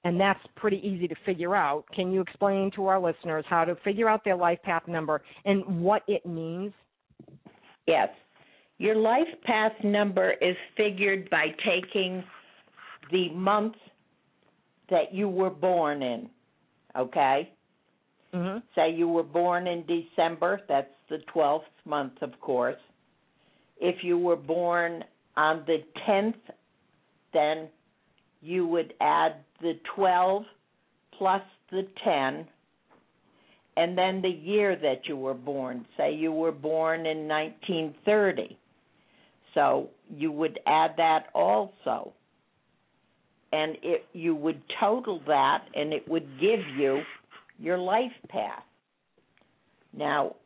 and 0.04 0.20
that's 0.20 0.40
pretty 0.56 0.86
easy 0.86 1.08
to 1.08 1.14
figure 1.24 1.56
out, 1.56 1.86
can 1.94 2.12
you 2.12 2.20
explain 2.20 2.70
to 2.76 2.86
our 2.86 3.00
listeners 3.00 3.46
how 3.48 3.64
to 3.64 3.76
figure 3.76 4.10
out 4.10 4.24
their 4.26 4.36
life 4.36 4.58
path 4.62 4.82
number 4.86 5.22
and 5.46 5.64
what 5.80 6.02
it 6.06 6.26
means? 6.26 6.74
Yes. 7.86 8.10
Your 8.76 8.96
life 8.96 9.28
path 9.44 9.72
number 9.82 10.34
is 10.42 10.56
figured 10.76 11.30
by 11.30 11.46
taking 11.64 12.22
the 13.10 13.30
month 13.30 13.76
that 14.88 15.12
you 15.12 15.28
were 15.28 15.50
born 15.50 16.02
in. 16.02 16.28
Okay? 16.96 17.50
Mhm. 18.32 18.62
Say 18.74 18.90
you 18.90 19.08
were 19.08 19.22
born 19.22 19.66
in 19.66 19.84
December, 19.86 20.60
that's 20.68 20.94
the 21.08 21.18
12th 21.32 21.70
month, 21.84 22.22
of 22.22 22.38
course. 22.40 22.80
If 23.78 24.04
you 24.04 24.18
were 24.18 24.36
born 24.36 25.04
on 25.36 25.64
the 25.64 25.82
10th, 26.06 26.50
then 27.32 27.70
you 28.42 28.66
would 28.66 28.94
add 29.00 29.44
the 29.60 29.74
12 29.94 30.46
plus 31.12 31.42
the 31.70 31.84
10 32.04 32.48
and 33.76 33.96
then 33.96 34.20
the 34.20 34.28
year 34.28 34.76
that 34.76 35.08
you 35.08 35.16
were 35.16 35.34
born. 35.34 35.86
Say 35.96 36.12
you 36.12 36.32
were 36.32 36.52
born 36.52 37.06
in 37.06 37.28
1930. 37.28 38.56
So 39.54 39.90
you 40.08 40.32
would 40.32 40.60
add 40.66 40.96
that 40.96 41.30
also. 41.34 42.12
And 43.52 43.76
it, 43.82 44.04
you 44.12 44.34
would 44.34 44.62
total 44.78 45.20
that 45.26 45.64
and 45.74 45.92
it 45.92 46.08
would 46.08 46.28
give 46.40 46.60
you 46.76 47.00
your 47.58 47.78
life 47.78 48.12
path. 48.28 48.62
Now, 49.92 50.36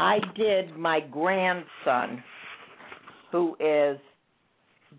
I 0.00 0.18
did 0.36 0.76
my 0.76 1.00
grandson, 1.00 2.22
who 3.30 3.56
is 3.60 3.98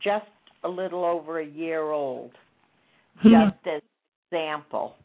just 0.03 0.25
a 0.63 0.69
little 0.69 1.03
over 1.03 1.39
a 1.39 1.45
year 1.45 1.81
old, 1.81 2.31
hmm. 3.21 3.29
just 3.29 3.67
as 3.67 3.81
example. 4.35 4.95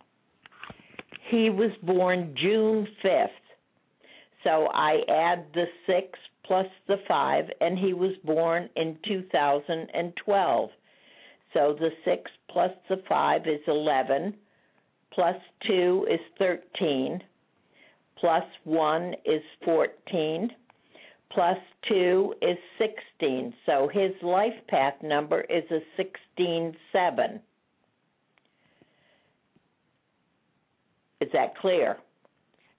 He 1.31 1.51
was 1.51 1.71
born 1.83 2.35
June 2.41 2.87
5th. 3.05 3.29
So 4.45 4.69
I 4.73 5.01
add 5.09 5.47
the 5.55 5.67
6 5.87 6.19
plus 6.45 6.67
the 6.89 6.97
5, 7.07 7.45
and 7.61 7.79
he 7.79 7.93
was 7.93 8.13
born 8.25 8.69
in 8.77 8.97
2012. 9.07 10.71
So 11.53 11.77
the 11.79 11.91
6 12.05 12.31
plus 12.51 12.71
the 12.89 13.03
5 13.09 13.43
is 13.47 13.61
11, 13.67 14.35
plus 15.13 15.37
2 15.67 16.07
is 16.11 16.21
13, 16.39 17.23
plus 18.19 18.45
1 18.65 19.15
is 19.25 19.43
14, 19.65 20.51
plus 21.33 21.59
2 21.89 22.35
is 22.43 22.59
16. 22.79 23.55
So 23.67 23.89
his 23.93 24.13
life 24.23 24.55
path 24.69 24.95
number 25.03 25.41
is 25.43 25.65
a 25.71 25.81
16 25.97 26.77
7. 26.93 27.41
Is 31.21 31.29
that 31.33 31.57
clear? 31.59 31.99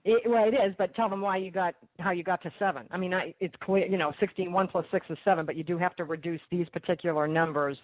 It, 0.04 0.28
well, 0.28 0.48
it 0.48 0.56
is, 0.56 0.74
but 0.80 0.96
tell 0.96 1.10
them 1.10 1.22
why 1.22 1.38
you 1.38 1.52
got 1.52 1.76
how 2.00 2.10
you 2.10 2.24
got 2.24 2.42
to 2.42 2.52
seven. 2.58 2.88
I 2.90 2.98
mean, 2.98 3.14
I, 3.14 3.36
it's 3.40 3.54
clear, 3.62 3.86
you 3.86 4.00
know, 4.00 4.12
sixteen 4.20 4.52
one 4.52 4.68
plus 4.68 4.86
six 4.92 5.06
is 5.12 5.18
seven, 5.24 5.46
but 5.46 5.56
you 5.56 5.64
do 5.64 5.78
have 5.78 5.96
to 5.98 6.06
reduce 6.06 6.42
these 6.50 6.68
particular 6.70 7.28
numbers 7.28 7.78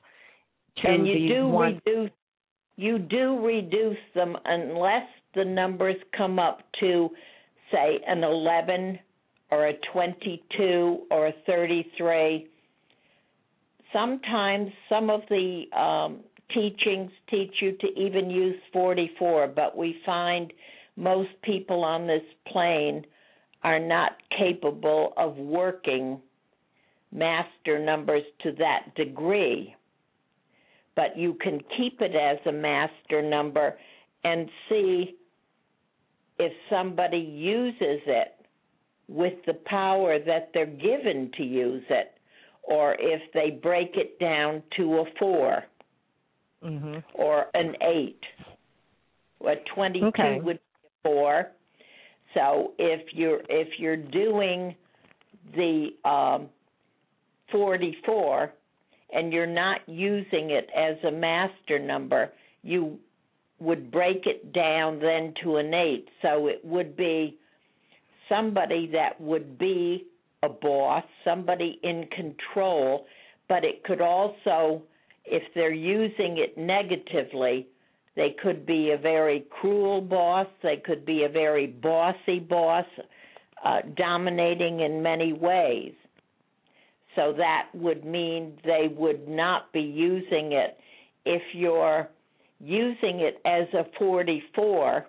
and 0.83 1.07
you 1.07 1.29
do 1.29 1.47
one. 1.47 1.81
reduce 1.85 2.11
you 2.79 2.99
do 2.99 3.43
reduce 3.43 3.97
them 4.13 4.37
unless 4.45 5.07
the 5.35 5.43
numbers 5.43 5.95
come 6.15 6.37
up 6.39 6.61
to 6.79 7.09
say 7.71 7.99
an 8.07 8.23
11 8.23 8.99
or 9.49 9.67
a 9.67 9.73
22 9.91 10.99
or 11.09 11.27
a 11.27 11.33
33 11.45 12.47
sometimes 13.91 14.71
some 14.89 15.09
of 15.09 15.21
the 15.29 15.63
um, 15.77 16.19
teachings 16.53 17.11
teach 17.29 17.53
you 17.61 17.73
to 17.79 17.87
even 17.99 18.29
use 18.29 18.55
44 18.71 19.47
but 19.47 19.75
we 19.75 19.97
find 20.05 20.53
most 20.95 21.29
people 21.43 21.83
on 21.83 22.07
this 22.07 22.23
plane 22.51 23.05
are 23.63 23.79
not 23.79 24.13
capable 24.37 25.13
of 25.17 25.35
working 25.37 26.21
master 27.11 27.79
numbers 27.79 28.23
to 28.43 28.51
that 28.53 28.93
degree 28.95 29.75
but 30.97 31.15
you 31.15 31.35
can 31.35 31.61
keep 31.77 32.01
it 32.01 32.15
as 32.15 32.39
a 32.47 32.51
master 32.51 33.21
number 33.21 33.77
and 34.23 34.49
see 34.67 35.15
if 36.39 36.51
somebody 36.69 37.19
uses 37.19 38.01
it 38.07 38.33
with 39.07 39.35
the 39.45 39.53
power 39.53 40.17
that 40.19 40.49
they're 40.53 40.65
given 40.65 41.31
to 41.37 41.43
use 41.43 41.83
it 41.89 42.17
or 42.63 42.97
if 42.99 43.21
they 43.33 43.51
break 43.51 43.91
it 43.93 44.19
down 44.19 44.61
to 44.75 44.97
a 44.97 45.03
4 45.17 45.63
mm-hmm. 46.65 46.97
or 47.13 47.45
an 47.53 47.75
8 47.81 48.17
a 49.45 49.53
22 49.75 50.05
okay. 50.07 50.39
would 50.41 50.57
be 50.57 51.09
a 51.09 51.09
4 51.09 51.47
so 52.33 52.73
if 52.79 53.13
you're 53.13 53.41
if 53.49 53.67
you're 53.77 53.95
doing 53.95 54.75
the 55.55 55.89
um, 56.03 56.49
44 57.51 58.51
and 59.11 59.31
you're 59.31 59.47
not 59.47 59.81
using 59.87 60.51
it 60.51 60.69
as 60.75 60.95
a 61.03 61.11
master 61.11 61.79
number, 61.79 62.31
you 62.63 62.97
would 63.59 63.91
break 63.91 64.25
it 64.25 64.53
down 64.53 64.99
then 64.99 65.33
to 65.43 65.57
an 65.57 65.73
eight. 65.73 66.07
So 66.21 66.47
it 66.47 66.63
would 66.63 66.95
be 66.95 67.37
somebody 68.29 68.89
that 68.93 69.19
would 69.19 69.57
be 69.57 70.05
a 70.43 70.49
boss, 70.49 71.03
somebody 71.23 71.79
in 71.83 72.07
control, 72.15 73.05
but 73.49 73.63
it 73.63 73.83
could 73.83 74.01
also, 74.01 74.83
if 75.25 75.43
they're 75.55 75.73
using 75.73 76.37
it 76.37 76.57
negatively, 76.57 77.67
they 78.15 78.35
could 78.41 78.65
be 78.65 78.91
a 78.91 78.97
very 78.97 79.45
cruel 79.49 80.01
boss, 80.01 80.47
they 80.61 80.77
could 80.77 81.05
be 81.05 81.23
a 81.23 81.29
very 81.29 81.67
bossy 81.67 82.39
boss, 82.39 82.85
uh, 83.63 83.79
dominating 83.95 84.81
in 84.81 85.01
many 85.01 85.33
ways. 85.33 85.93
So 87.17 87.33
that 87.35 87.67
would 87.73 88.05
mean 88.05 88.57
they 88.63 88.87
would 88.95 89.27
not 89.27 89.73
be 89.73 89.81
using 89.81 90.53
it. 90.53 90.77
If 91.25 91.41
you're 91.53 92.07
using 92.61 93.19
it 93.19 93.41
as 93.43 93.67
a 93.73 93.85
44, 93.99 95.05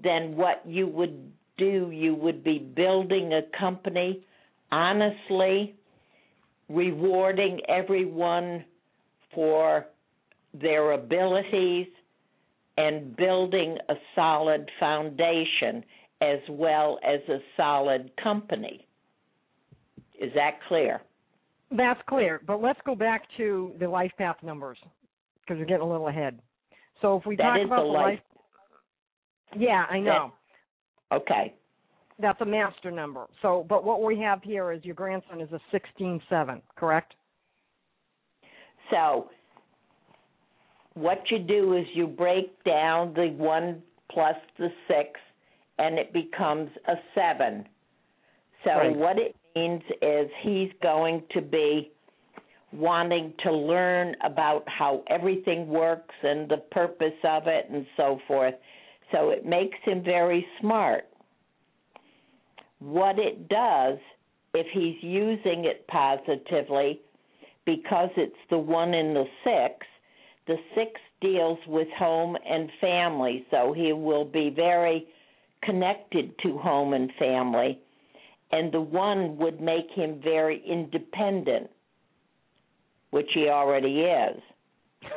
then 0.00 0.36
what 0.36 0.62
you 0.64 0.86
would 0.86 1.32
do, 1.58 1.90
you 1.92 2.14
would 2.14 2.44
be 2.44 2.58
building 2.58 3.32
a 3.32 3.42
company 3.58 4.24
honestly, 4.74 5.76
rewarding 6.68 7.60
everyone 7.68 8.64
for 9.34 9.86
their 10.52 10.92
abilities, 10.92 11.86
and 12.76 13.16
building 13.16 13.78
a 13.88 13.94
solid 14.16 14.68
foundation 14.80 15.84
as 16.20 16.40
well 16.48 16.98
as 17.06 17.20
a 17.28 17.38
solid 17.56 18.10
company. 18.20 18.84
Is 20.20 20.32
that 20.34 20.58
clear? 20.66 21.00
That's 21.70 22.00
clear, 22.08 22.40
but 22.46 22.62
let's 22.62 22.78
go 22.86 22.94
back 22.94 23.22
to 23.36 23.72
the 23.80 23.88
life 23.88 24.12
path 24.16 24.36
numbers 24.42 24.78
because 25.40 25.58
we're 25.58 25.66
getting 25.66 25.86
a 25.86 25.90
little 25.90 26.08
ahead. 26.08 26.38
So 27.00 27.16
if 27.16 27.26
we 27.26 27.36
that 27.36 27.42
talk 27.42 27.66
about 27.66 27.82
the 27.82 27.82
life, 27.82 28.04
life 28.04 28.20
yeah, 29.56 29.84
I 29.88 29.98
know. 29.98 30.32
That, 31.10 31.16
okay. 31.16 31.54
That's 32.20 32.40
a 32.40 32.46
master 32.46 32.90
number. 32.90 33.26
So, 33.42 33.66
but 33.68 33.84
what 33.84 34.02
we 34.02 34.18
have 34.20 34.42
here 34.42 34.72
is 34.72 34.84
your 34.84 34.94
grandson 34.94 35.40
is 35.40 35.50
a 35.52 35.60
sixteen 35.72 36.20
seven, 36.28 36.62
correct? 36.76 37.14
So, 38.90 39.30
what 40.94 41.18
you 41.30 41.40
do 41.40 41.76
is 41.76 41.84
you 41.94 42.06
break 42.06 42.62
down 42.64 43.14
the 43.14 43.28
one 43.36 43.82
plus 44.12 44.36
the 44.58 44.68
six, 44.86 45.18
and 45.78 45.98
it 45.98 46.12
becomes 46.12 46.70
a 46.86 46.94
seven. 47.14 47.66
So, 48.62 48.70
right. 48.70 48.96
what 48.96 49.18
it 49.18 49.34
means 49.54 49.82
is 50.02 50.28
he's 50.42 50.70
going 50.82 51.22
to 51.32 51.40
be 51.40 51.90
wanting 52.72 53.32
to 53.44 53.52
learn 53.52 54.16
about 54.24 54.64
how 54.66 55.02
everything 55.08 55.68
works 55.68 56.14
and 56.22 56.48
the 56.48 56.62
purpose 56.72 57.14
of 57.22 57.46
it 57.46 57.66
and 57.70 57.86
so 57.96 58.18
forth. 58.26 58.54
So 59.12 59.30
it 59.30 59.46
makes 59.46 59.78
him 59.84 60.02
very 60.02 60.44
smart. 60.60 61.04
What 62.80 63.18
it 63.18 63.48
does, 63.48 63.98
if 64.54 64.66
he's 64.72 64.96
using 65.02 65.64
it 65.64 65.86
positively, 65.86 67.00
because 67.64 68.10
it's 68.16 68.34
the 68.50 68.58
one 68.58 68.92
in 68.92 69.14
the 69.14 69.24
six, 69.44 69.86
the 70.46 70.56
six 70.74 71.00
deals 71.20 71.58
with 71.66 71.88
home 71.96 72.36
and 72.46 72.68
family, 72.80 73.46
so 73.50 73.72
he 73.72 73.92
will 73.92 74.24
be 74.24 74.50
very 74.50 75.06
connected 75.62 76.36
to 76.40 76.58
home 76.58 76.92
and 76.92 77.10
family 77.18 77.78
and 78.52 78.72
the 78.72 78.80
one 78.80 79.36
would 79.38 79.60
make 79.60 79.90
him 79.94 80.20
very 80.22 80.62
independent, 80.66 81.70
which 83.10 83.28
he 83.34 83.48
already 83.48 84.00
is. 84.02 84.40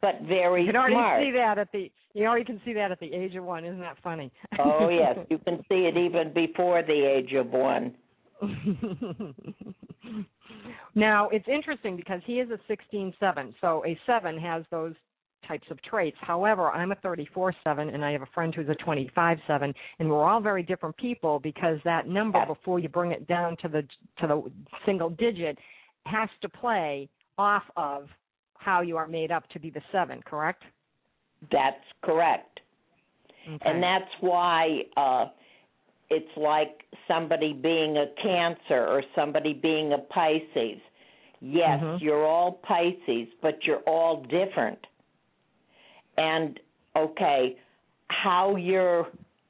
but 0.00 0.20
very 0.22 0.62
you 0.62 0.68
can 0.68 0.76
already 0.76 0.94
smart. 0.94 1.22
see 1.22 1.30
that 1.32 1.58
at 1.58 1.70
the 1.72 1.90
you 2.14 2.24
already 2.24 2.44
can 2.44 2.60
see 2.64 2.72
that 2.72 2.90
at 2.90 3.00
the 3.00 3.12
age 3.12 3.34
of 3.34 3.44
one. 3.44 3.64
Isn't 3.64 3.80
that 3.80 3.96
funny? 4.02 4.32
oh 4.58 4.88
yes, 4.88 5.18
you 5.30 5.38
can 5.38 5.58
see 5.68 5.86
it 5.86 5.96
even 5.96 6.32
before 6.32 6.82
the 6.82 7.04
age 7.04 7.32
of 7.34 7.50
one. 7.50 7.94
now 10.94 11.28
it's 11.30 11.48
interesting 11.48 11.96
because 11.96 12.20
he 12.26 12.40
is 12.40 12.50
a 12.50 12.58
sixteen 12.68 13.14
seven, 13.18 13.54
so 13.60 13.84
a 13.86 13.98
seven 14.06 14.38
has 14.38 14.64
those 14.70 14.94
types 15.46 15.66
of 15.70 15.80
traits. 15.82 16.16
However, 16.20 16.70
I'm 16.70 16.92
a 16.92 16.94
34 16.96 17.54
7 17.64 17.88
and 17.90 18.04
I 18.04 18.12
have 18.12 18.22
a 18.22 18.28
friend 18.34 18.54
who's 18.54 18.68
a 18.68 18.74
25 18.76 19.38
7 19.46 19.74
and 19.98 20.10
we're 20.10 20.24
all 20.24 20.40
very 20.40 20.62
different 20.62 20.96
people 20.96 21.38
because 21.40 21.78
that 21.84 22.08
number 22.08 22.44
before 22.46 22.78
you 22.78 22.88
bring 22.88 23.12
it 23.12 23.26
down 23.26 23.56
to 23.62 23.68
the 23.68 23.82
to 24.20 24.26
the 24.26 24.42
single 24.84 25.10
digit 25.10 25.58
has 26.06 26.28
to 26.42 26.48
play 26.48 27.08
off 27.38 27.64
of 27.76 28.08
how 28.54 28.80
you 28.80 28.96
are 28.96 29.06
made 29.06 29.30
up 29.30 29.48
to 29.50 29.60
be 29.60 29.70
the 29.70 29.82
7, 29.92 30.20
correct? 30.24 30.62
That's 31.52 31.84
correct. 32.02 32.60
Okay. 33.48 33.58
And 33.64 33.82
that's 33.82 34.10
why 34.20 34.80
uh 34.96 35.26
it's 36.08 36.36
like 36.36 36.84
somebody 37.08 37.52
being 37.52 37.96
a 37.96 38.06
Cancer 38.22 38.86
or 38.86 39.02
somebody 39.14 39.52
being 39.52 39.92
a 39.92 39.98
Pisces. 39.98 40.80
Yes, 41.40 41.82
Mhm. 41.82 42.00
you're 42.00 42.24
all 42.24 42.52
Pisces, 42.62 43.28
but 43.42 43.64
you're 43.66 43.82
all 43.86 44.22
different. 44.22 44.78
And 46.16 46.58
okay, 46.96 47.56
how 48.08 48.56
your 48.56 49.08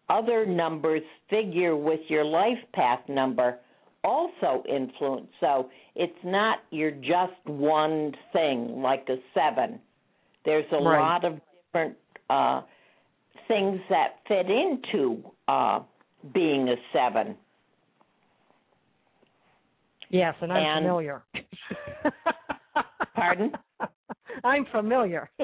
other 0.09 0.46
numbers 0.46 1.02
figure 1.31 1.76
with 1.76 2.00
your 2.09 2.24
life 2.24 2.59
path 2.74 3.00
number 3.09 3.59
also 4.05 4.62
influence. 4.68 5.29
So 5.40 5.68
it's 5.96 6.16
not 6.24 6.59
you're 6.70 6.90
just 6.92 7.33
one 7.44 8.12
thing 8.33 8.81
like 8.83 9.09
a 9.09 9.16
seven. 9.35 9.81
There's 10.44 10.64
a 10.72 10.76
Right. 10.76 11.00
lot 11.00 11.24
of 11.24 11.40
different 11.72 11.96
uh, 12.31 12.62
things 13.48 13.81
that 13.90 14.18
fit 14.29 14.46
into 14.48 15.22
uh, 15.48 15.81
being 16.33 16.68
a 16.68 16.76
seven. 16.92 17.37
Yes, 20.09 20.35
and 20.40 20.52
I'm 20.52 20.62
And- 20.64 20.85
familiar. 20.85 21.22
Pardon? 23.14 23.52
I'm 24.46 24.66
familiar. 24.72 25.30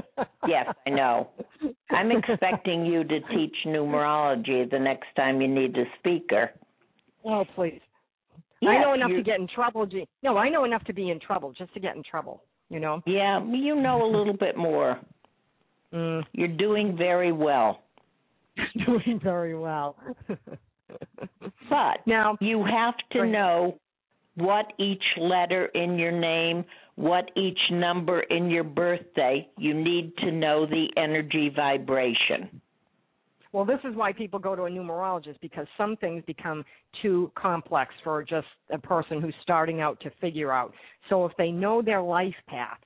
Yes, 0.49 0.67
I 0.89 0.91
know. 0.91 1.29
I'm 1.91 2.11
expecting 2.11 2.85
you 2.85 3.05
to 3.05 3.21
teach 3.33 3.55
numerology 3.65 4.69
the 4.69 4.79
next 4.79 5.07
time 5.15 5.41
you 5.41 5.47
need 5.47 5.77
a 5.79 5.85
speaker. 6.01 6.51
Oh, 7.25 7.45
please. 7.55 7.81
I 8.67 8.81
know 8.81 8.93
enough 8.95 9.11
to 9.11 9.23
get 9.23 9.39
in 9.39 9.47
trouble. 9.47 9.87
G- 9.87 10.09
No, 10.25 10.37
I 10.37 10.49
know 10.49 10.65
enough 10.65 10.83
to 10.87 10.93
be 10.93 11.11
in 11.11 11.21
trouble, 11.21 11.53
just 11.53 11.73
to 11.75 11.81
get 11.81 11.95
in 11.95 12.03
trouble. 12.03 12.43
You 12.71 12.81
know. 12.81 13.03
Yeah, 13.07 13.41
you 13.45 13.77
know 13.77 14.05
a 14.05 14.11
little 14.11 14.37
bit 14.37 14.57
more. 14.57 14.99
Mm, 15.95 16.25
You're 16.33 16.49
doing 16.49 16.97
very 16.97 17.31
well. 17.31 17.83
doing 18.87 19.21
very 19.23 19.57
well. 19.57 19.97
But 21.71 22.07
now, 22.07 22.37
you 22.41 22.65
have 22.65 22.95
to 23.13 23.27
know 23.27 23.79
what 24.37 24.73
each 24.79 25.03
letter 25.19 25.67
in 25.67 25.99
your 25.99 26.13
name, 26.13 26.65
what 26.95 27.31
each 27.37 27.59
number 27.71 28.21
in 28.21 28.51
your 28.51 28.65
birthday, 28.65 29.49
you 29.59 29.75
need 29.75 30.17
to 30.19 30.31
know 30.31 30.67
the 30.67 30.89
energy 30.97 31.51
vibration. 31.55 32.61
well, 33.53 33.65
this 33.65 33.81
is 33.85 33.95
why 33.95 34.13
people 34.13 34.39
go 34.39 34.57
to 34.57 34.63
a 34.63 34.71
numerologist 34.71 35.39
because 35.41 35.67
some 35.77 35.97
things 35.97 36.23
become 36.27 36.65
too 37.03 37.31
complex 37.35 37.93
for 38.03 38.23
just 38.23 38.47
a 38.71 38.79
person 38.79 39.21
who's 39.21 39.35
starting 39.43 39.81
out 39.81 40.01
to 40.01 40.11
figure 40.21 40.53
out. 40.53 40.73
So 41.11 41.27
if 41.27 41.33
they 41.37 41.51
know 41.51 41.83
their 41.83 42.03
life 42.03 42.35
path, 42.49 42.81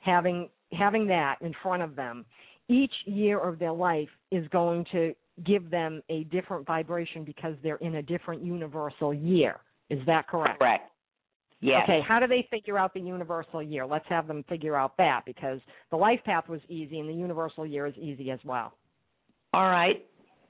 having 0.00 0.48
having 0.72 1.06
that 1.06 1.36
in 1.40 1.52
front 1.62 1.82
of 1.82 1.96
them, 1.96 2.24
each 2.68 2.94
year 3.04 3.38
of 3.38 3.58
their 3.58 3.72
life 3.72 4.08
is 4.30 4.46
going 4.48 4.86
to 4.92 5.14
give 5.44 5.70
them 5.70 6.02
a 6.08 6.24
different 6.24 6.66
vibration 6.66 7.24
because 7.24 7.54
they're 7.62 7.76
in 7.76 7.96
a 7.96 8.02
different 8.02 8.42
universal 8.42 9.12
year. 9.12 9.60
Is 9.92 10.06
that 10.06 10.26
correct? 10.26 10.58
Correct. 10.58 10.90
Yes. 11.60 11.82
Okay, 11.84 12.00
how 12.06 12.18
do 12.18 12.26
they 12.26 12.46
figure 12.50 12.76
out 12.76 12.92
the 12.92 13.00
universal 13.00 13.62
year? 13.62 13.86
Let's 13.86 14.06
have 14.08 14.26
them 14.26 14.44
figure 14.48 14.74
out 14.74 14.96
that 14.96 15.22
because 15.24 15.60
the 15.90 15.96
life 15.96 16.18
path 16.24 16.48
was 16.48 16.60
easy 16.68 16.98
and 16.98 17.08
the 17.08 17.14
universal 17.14 17.64
year 17.64 17.86
is 17.86 17.94
easy 17.96 18.32
as 18.32 18.40
well. 18.44 18.72
All 19.54 19.70
right. 19.70 20.04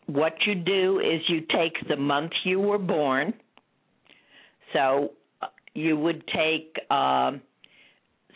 What 0.06 0.32
you 0.46 0.54
do 0.54 1.00
is 1.00 1.20
you 1.28 1.40
take 1.40 1.74
the 1.88 1.96
month 1.96 2.32
you 2.44 2.60
were 2.60 2.78
born. 2.78 3.34
So 4.72 5.12
uh, 5.42 5.48
you 5.74 5.98
would 5.98 6.24
take, 6.28 6.78
um, 6.90 7.42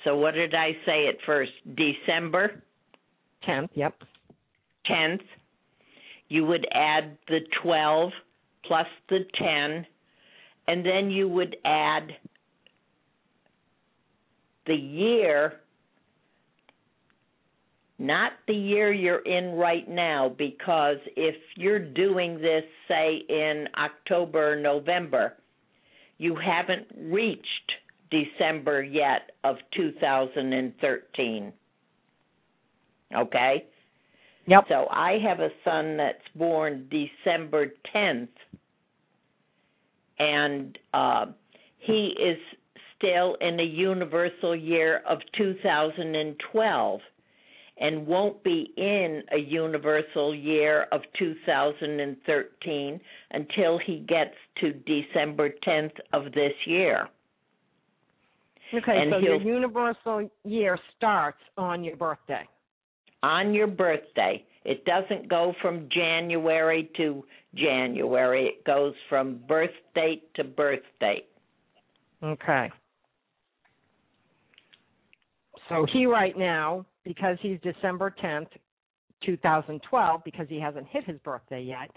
so 0.05 0.17
what 0.17 0.35
did 0.35 0.55
I 0.55 0.73
say 0.85 1.09
at 1.09 1.15
first? 1.25 1.53
December 1.77 2.63
10th, 3.49 3.71
yep. 3.75 3.95
10th. 4.91 5.23
You 6.29 6.45
would 6.45 6.67
add 6.73 7.17
the 7.29 7.41
12 7.63 8.13
plus 8.67 8.87
the 9.09 9.21
10, 9.39 9.87
and 10.69 10.85
then 10.85 11.11
you 11.11 11.29
would 11.29 11.57
add 11.65 12.09
the 14.67 14.75
year, 14.75 15.61
not 17.99 18.33
the 18.47 18.55
year 18.55 18.93
you're 18.93 19.21
in 19.21 19.53
right 19.53 19.89
now, 19.89 20.35
because 20.37 20.99
if 21.17 21.37
you're 21.57 21.79
doing 21.79 22.41
this, 22.41 22.65
say, 22.89 23.23
in 23.29 23.69
October 23.79 24.61
November, 24.61 25.35
you 26.19 26.37
haven't 26.37 26.87
reached 27.13 27.73
December 28.11 28.83
yet 28.83 29.31
of 29.45 29.57
2013. 29.77 31.53
Okay? 33.17 33.65
Yep. 34.47 34.65
So 34.69 34.87
I 34.91 35.19
have 35.27 35.41
a 35.41 35.51
son 35.65 35.97
that's 35.97 36.19
born 36.35 36.89
December 36.91 37.73
10th, 37.95 38.29
and 40.19 40.79
uh, 40.95 41.27
he 41.79 42.15
is 42.19 42.39
still 42.97 43.37
in 43.41 43.61
a 43.61 43.65
universal 43.65 44.57
year 44.57 45.03
of 45.09 45.19
2012 45.37 47.01
and 47.79 48.07
won't 48.07 48.43
be 48.43 48.73
in 48.79 49.23
a 49.33 49.39
universal 49.39 50.35
year 50.35 50.87
of 50.93 51.03
2013 51.19 53.01
until 53.33 53.79
he 53.79 53.99
gets 54.09 54.35
to 54.61 54.73
December 54.73 55.51
10th 55.67 55.93
of 56.15 56.33
this 56.33 56.55
year. 56.67 57.09
Okay, 58.75 58.97
And 58.97 59.13
so 59.13 59.19
your 59.19 59.41
universal 59.41 60.29
year 60.45 60.79
starts 60.97 61.39
on 61.57 61.85
your 61.85 61.97
birthday. 61.97 62.49
on 63.23 63.53
your 63.55 63.67
birthday. 63.67 64.45
It 64.67 64.85
doesn't 64.85 65.29
go 65.29 65.55
from 65.63 65.89
January 65.91 66.91
to 66.97 67.25
January. 67.55 68.47
It 68.47 68.65
goes 68.65 68.95
from 69.09 69.39
birth 69.49 69.71
date 69.95 70.35
to 70.35 70.43
birth 70.43 70.83
date. 71.01 71.29
Okay. 72.21 72.73
So 75.69 75.87
he 75.93 76.07
right 76.07 76.37
now, 76.37 76.85
because 77.05 77.39
he's 77.41 77.61
December 77.63 78.13
10th, 78.21 78.49
2012, 79.25 80.21
because 80.25 80.47
he 80.49 80.59
hasn't 80.59 80.89
hit 80.89 81.05
his 81.05 81.19
birthday 81.21 81.63
yet, 81.63 81.91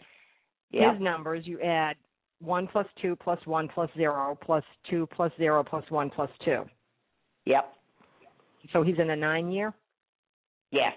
Yeah. 0.72 0.92
his 0.94 1.02
numbers 1.02 1.48
you 1.48 1.60
add 1.62 1.98
1 2.40 2.68
plus 2.68 2.88
2 3.02 3.16
plus 3.16 3.44
1 3.48 3.68
plus 3.70 3.90
0 3.96 4.38
plus 4.42 4.64
2 4.84 5.08
plus 5.08 5.32
0 5.38 5.64
plus 5.64 5.90
1 5.90 6.12
plus 6.12 6.30
2. 6.46 6.70
Yep. 7.46 7.76
So 8.74 8.84
he's 8.84 9.00
in 9.00 9.10
a 9.10 9.16
9 9.16 9.52
year? 9.52 9.74
Yes. 10.70 10.96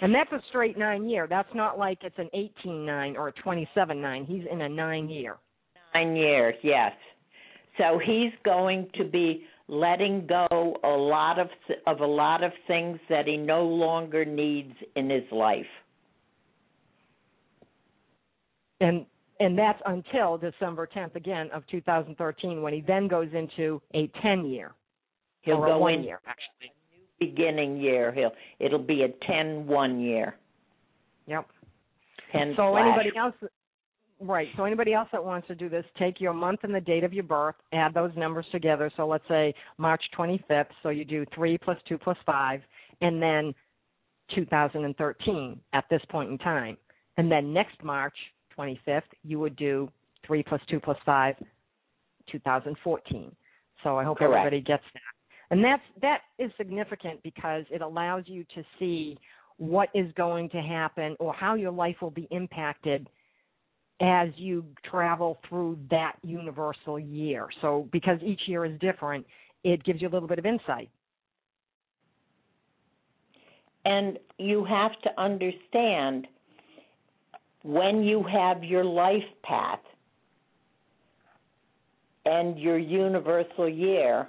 And 0.00 0.14
that's 0.14 0.30
a 0.32 0.40
straight 0.48 0.78
9 0.78 1.08
year. 1.08 1.26
That's 1.28 1.52
not 1.54 1.78
like 1.78 1.98
it's 2.02 2.18
an 2.18 2.30
18 2.32 2.86
9 2.86 3.16
or 3.16 3.28
a 3.28 3.32
27 3.32 4.00
9. 4.00 4.24
He's 4.24 4.44
in 4.50 4.62
a 4.62 4.68
9 4.68 5.08
year. 5.08 5.36
Nine 5.94 6.16
years, 6.16 6.54
yes. 6.62 6.92
So 7.78 7.98
he's 8.04 8.32
going 8.44 8.88
to 8.94 9.04
be 9.04 9.44
letting 9.68 10.26
go 10.26 10.76
a 10.84 10.88
lot 10.88 11.38
of 11.38 11.48
of 11.86 12.00
a 12.00 12.06
lot 12.06 12.42
of 12.42 12.52
things 12.66 12.98
that 13.08 13.26
he 13.26 13.36
no 13.36 13.64
longer 13.64 14.24
needs 14.24 14.72
in 14.96 15.10
his 15.10 15.24
life. 15.30 15.66
and 18.80 19.06
and 19.40 19.56
that's 19.56 19.80
until 19.86 20.36
December 20.36 20.88
10th 20.92 21.14
again 21.14 21.48
of 21.52 21.62
2013 21.70 22.60
when 22.60 22.72
he 22.72 22.80
then 22.80 23.06
goes 23.06 23.28
into 23.34 23.80
a 23.94 24.10
10 24.20 24.46
year 24.46 24.72
He'll 25.42 25.60
go 25.60 25.86
in 25.86 26.02
year 26.02 26.20
actually. 26.26 26.72
Beginning 27.18 27.76
year. 27.76 28.12
He'll 28.12 28.32
it'll 28.58 28.78
be 28.78 29.02
a 29.02 29.08
ten 29.26 29.66
one 29.66 30.00
year. 30.00 30.36
Yep. 31.26 31.46
Ten 32.32 32.54
So 32.56 32.72
slash 32.72 32.86
anybody 32.86 33.16
else 33.16 33.34
right, 34.20 34.48
so 34.56 34.64
anybody 34.64 34.94
else 34.94 35.08
that 35.12 35.24
wants 35.24 35.46
to 35.48 35.54
do 35.54 35.68
this, 35.68 35.84
take 35.98 36.20
your 36.20 36.32
month 36.32 36.60
and 36.62 36.74
the 36.74 36.80
date 36.80 37.04
of 37.04 37.12
your 37.12 37.24
birth, 37.24 37.54
add 37.72 37.94
those 37.94 38.10
numbers 38.16 38.46
together. 38.52 38.90
So 38.96 39.06
let's 39.06 39.26
say 39.28 39.54
March 39.78 40.02
25th, 40.16 40.66
so 40.82 40.88
you 40.88 41.04
do 41.04 41.24
3 41.34 41.58
plus 41.58 41.78
2 41.88 41.98
plus 41.98 42.16
5 42.26 42.60
and 43.00 43.22
then 43.22 43.54
2013 44.34 45.60
at 45.72 45.84
this 45.90 46.02
point 46.10 46.30
in 46.30 46.38
time. 46.38 46.76
And 47.16 47.30
then 47.30 47.52
next 47.52 47.82
March 47.82 48.16
25th, 48.58 49.02
you 49.22 49.38
would 49.38 49.56
do 49.56 49.90
3 50.26 50.42
plus 50.42 50.60
2 50.70 50.80
plus 50.80 50.98
5 51.04 51.36
2014. 52.30 53.32
So 53.82 53.96
I 53.96 54.04
hope 54.04 54.18
Correct. 54.18 54.32
everybody 54.32 54.60
gets 54.60 54.82
that. 54.94 55.17
And 55.50 55.64
that's 55.64 55.82
that 56.02 56.20
is 56.38 56.50
significant 56.56 57.22
because 57.22 57.64
it 57.70 57.80
allows 57.80 58.24
you 58.26 58.44
to 58.54 58.62
see 58.78 59.18
what 59.56 59.88
is 59.94 60.12
going 60.16 60.50
to 60.50 60.60
happen 60.60 61.16
or 61.18 61.32
how 61.32 61.54
your 61.54 61.70
life 61.72 61.96
will 62.00 62.10
be 62.10 62.28
impacted 62.30 63.08
as 64.00 64.28
you 64.36 64.64
travel 64.88 65.38
through 65.48 65.78
that 65.90 66.16
universal 66.22 66.98
year. 66.98 67.48
So 67.60 67.88
because 67.90 68.18
each 68.22 68.42
year 68.46 68.64
is 68.64 68.78
different, 68.78 69.26
it 69.64 69.82
gives 69.84 70.00
you 70.00 70.08
a 70.08 70.10
little 70.10 70.28
bit 70.28 70.38
of 70.38 70.46
insight. 70.46 70.88
And 73.84 74.18
you 74.38 74.64
have 74.64 74.92
to 75.02 75.20
understand 75.20 76.28
when 77.62 78.02
you 78.02 78.22
have 78.22 78.62
your 78.62 78.84
life 78.84 79.24
path 79.42 79.80
and 82.24 82.58
your 82.58 82.78
universal 82.78 83.68
year, 83.68 84.28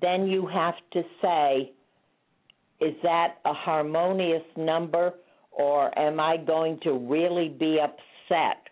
then 0.00 0.26
you 0.26 0.46
have 0.46 0.74
to 0.92 1.02
say, 1.22 1.72
is 2.80 2.94
that 3.02 3.36
a 3.44 3.52
harmonious 3.52 4.42
number 4.56 5.14
or 5.50 5.96
am 5.98 6.20
I 6.20 6.36
going 6.36 6.78
to 6.84 6.92
really 6.92 7.48
be 7.48 7.78
upset 7.80 8.68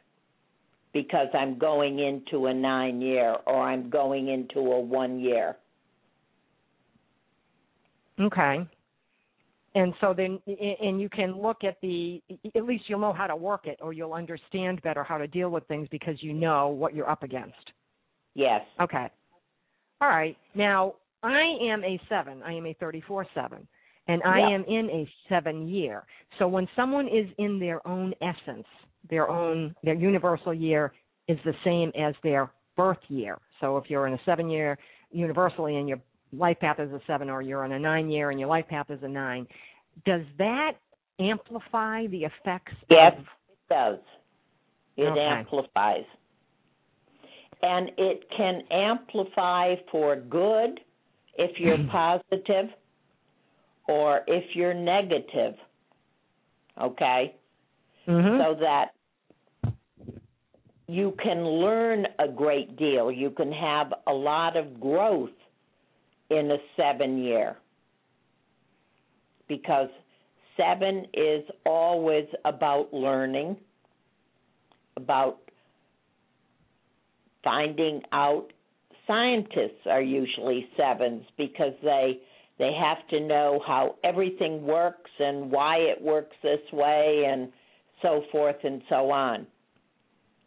because 0.92 1.28
I'm 1.34 1.58
going 1.58 1.98
into 1.98 2.46
a 2.46 2.54
nine 2.54 3.00
year 3.00 3.36
or 3.46 3.62
I'm 3.62 3.90
going 3.90 4.28
into 4.28 4.60
a 4.60 4.80
one 4.80 5.20
year. 5.20 5.56
Okay. 8.20 8.66
And 9.74 9.94
so 10.00 10.14
then, 10.16 10.40
and 10.80 11.00
you 11.00 11.08
can 11.08 11.40
look 11.40 11.62
at 11.62 11.76
the, 11.82 12.22
at 12.56 12.64
least 12.64 12.84
you'll 12.88 12.98
know 12.98 13.12
how 13.12 13.26
to 13.26 13.36
work 13.36 13.66
it 13.66 13.78
or 13.80 13.92
you'll 13.92 14.14
understand 14.14 14.82
better 14.82 15.04
how 15.04 15.18
to 15.18 15.26
deal 15.26 15.50
with 15.50 15.66
things 15.68 15.86
because 15.90 16.20
you 16.20 16.32
know 16.32 16.68
what 16.68 16.94
you're 16.94 17.08
up 17.08 17.22
against. 17.22 17.54
Yes. 18.34 18.62
Okay. 18.80 19.08
All 20.00 20.08
right. 20.08 20.36
Now, 20.54 20.94
I 21.22 21.42
am 21.62 21.84
a 21.84 22.00
seven. 22.08 22.42
I 22.42 22.52
am 22.52 22.66
a 22.66 22.74
34 22.74 23.26
seven. 23.34 23.66
And 24.06 24.22
I 24.22 24.40
Yeah. 24.40 24.48
am 24.50 24.64
in 24.64 24.90
a 24.90 25.10
seven 25.28 25.68
year. 25.68 26.06
So 26.38 26.48
when 26.48 26.66
someone 26.74 27.08
is 27.08 27.30
in 27.38 27.58
their 27.58 27.86
own 27.86 28.14
essence, 28.22 28.66
their 29.08 29.28
own, 29.28 29.74
their 29.82 29.94
universal 29.94 30.54
year 30.54 30.92
is 31.26 31.38
the 31.44 31.54
same 31.62 31.92
as 31.94 32.14
their 32.22 32.50
birth 32.76 33.02
year. 33.08 33.38
So 33.60 33.76
if 33.76 33.90
you're 33.90 34.06
in 34.06 34.14
a 34.14 34.20
seven 34.24 34.48
year 34.48 34.78
universally 35.10 35.76
and 35.76 35.88
your 35.88 36.00
life 36.32 36.58
path 36.60 36.80
is 36.80 36.90
a 36.92 37.00
seven, 37.06 37.28
or 37.28 37.42
you're 37.42 37.64
in 37.64 37.72
a 37.72 37.78
nine 37.78 38.08
year 38.08 38.30
and 38.30 38.40
your 38.40 38.48
life 38.48 38.66
path 38.68 38.90
is 38.90 39.02
a 39.02 39.08
nine, 39.08 39.46
does 40.04 40.22
that 40.38 40.72
amplify 41.18 42.06
the 42.06 42.24
effects 42.24 42.72
Yes, 42.88 43.12
of 43.18 43.24
it 43.50 43.58
does. 43.68 43.98
It 44.96 45.06
Okay. 45.06 45.20
amplifies. 45.20 46.04
And 47.62 47.90
it 47.98 48.24
can 48.36 48.62
amplify 48.70 49.74
for 49.90 50.16
good 50.16 50.80
if 51.38 51.58
you're 51.58 51.78
positive 51.90 52.66
or 53.88 54.20
if 54.26 54.44
you're 54.54 54.74
negative. 54.74 55.54
Okay? 56.80 57.34
Mhm. 58.06 58.38
So 58.38 58.54
that 58.60 58.92
you 60.86 61.14
can 61.22 61.44
learn 61.46 62.06
a 62.18 62.26
great 62.28 62.76
deal. 62.76 63.12
You 63.12 63.30
can 63.30 63.52
have 63.52 63.92
a 64.06 64.12
lot 64.12 64.56
of 64.56 64.80
growth 64.80 65.30
in 66.30 66.50
a 66.50 66.58
seven 66.76 67.18
year. 67.18 67.56
Because 69.48 69.90
seven 70.56 71.06
is 71.14 71.44
always 71.64 72.26
about 72.44 72.92
learning, 72.92 73.56
about 74.96 75.38
finding 77.44 78.02
out. 78.12 78.52
Scientists 79.08 79.86
are 79.86 80.02
usually 80.02 80.68
sevens 80.76 81.24
because 81.36 81.72
they 81.82 82.20
they 82.58 82.72
have 82.78 82.98
to 83.08 83.20
know 83.20 83.60
how 83.66 83.96
everything 84.04 84.64
works 84.64 85.10
and 85.18 85.50
why 85.50 85.78
it 85.78 86.00
works 86.00 86.36
this 86.42 86.60
way 86.72 87.24
and 87.28 87.50
so 88.02 88.22
forth 88.30 88.56
and 88.64 88.82
so 88.88 89.10
on. 89.10 89.46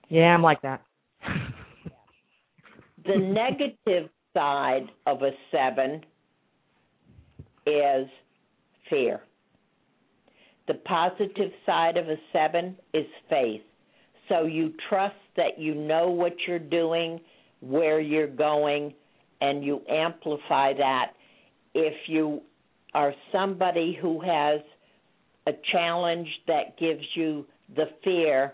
Yeah, 0.10 0.34
I'm 0.34 0.42
like 0.42 0.62
that. 0.62 0.82
The 3.04 3.18
negative 3.18 4.10
side 4.34 4.88
of 5.08 5.24
a 5.24 5.32
seven 5.52 6.02
is 7.66 8.08
fear. 8.90 9.22
The 10.68 10.76
positive 10.76 11.52
side 11.66 11.98
of 11.98 12.08
a 12.08 12.18
seven 12.32 12.78
is 12.94 13.08
faith. 13.30 13.62
So 14.30 14.44
you 14.44 14.74
trust 14.88 15.16
that 15.36 15.58
you 15.58 15.74
know 15.74 16.10
what 16.10 16.34
you're 16.48 16.60
doing, 16.60 17.20
where 17.62 18.00
you're 18.00 18.28
going, 18.28 18.94
and 19.40 19.64
you 19.64 19.82
amplify 19.90 20.74
that. 20.74 21.14
If 21.74 21.94
you 22.08 22.42
are 22.94 23.14
somebody 23.32 23.98
who 24.00 24.22
has 24.22 24.62
a 25.48 25.52
challenge 25.72 26.28
that 26.48 26.78
gives 26.78 27.04
you 27.16 27.46
the 27.76 27.86
fear, 28.04 28.54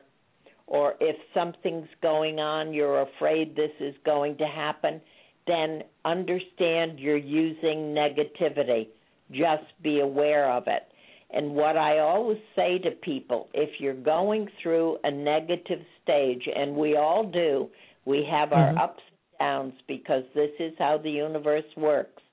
or 0.68 0.96
if 1.00 1.16
something's 1.34 1.88
going 2.02 2.40
on, 2.40 2.74
you're 2.74 3.02
afraid 3.02 3.56
this 3.56 3.72
is 3.80 3.96
going 4.06 4.38
to 4.38 4.46
happen, 4.46 5.02
then 5.48 5.82
understand 6.06 7.00
you're 7.00 7.18
using 7.18 7.96
negativity. 7.96 8.88
Just 9.32 9.64
be 9.82 10.02
aware 10.02 10.52
of 10.52 10.64
it. 10.68 10.84
And 11.30 11.52
what 11.52 11.76
I 11.78 12.00
always 12.00 12.38
say 12.56 12.80
to 12.80 12.92
people 12.92 13.50
if 13.54 13.80
you're 13.80 13.94
going 13.94 14.48
through 14.62 14.98
a 15.04 15.12
negative 15.12 15.82
stage, 16.04 16.48
and 16.54 16.76
we 16.76 16.96
all 16.96 17.30
do, 17.30 17.70
we 18.08 18.24
have 18.24 18.54
our 18.54 18.72
Mhm. 18.72 18.80
ups 18.80 19.04
and 19.12 19.40
downs 19.40 19.82
because 19.86 20.24
this 20.34 20.52
is 20.60 20.74
how 20.78 20.98
the 20.98 21.12
universe 21.12 21.76
works. 21.76 22.24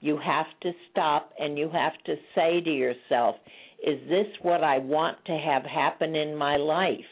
You 0.00 0.16
have 0.18 0.48
to 0.60 0.74
stop 0.90 1.32
and 1.38 1.56
you 1.56 1.68
have 1.68 1.96
to 2.04 2.18
say 2.34 2.60
to 2.60 2.70
yourself, 2.70 3.36
is 3.78 4.00
this 4.08 4.28
what 4.42 4.64
I 4.64 4.78
want 4.78 5.24
to 5.26 5.38
have 5.38 5.64
happen 5.64 6.16
in 6.16 6.34
my 6.34 6.56
life? 6.56 7.06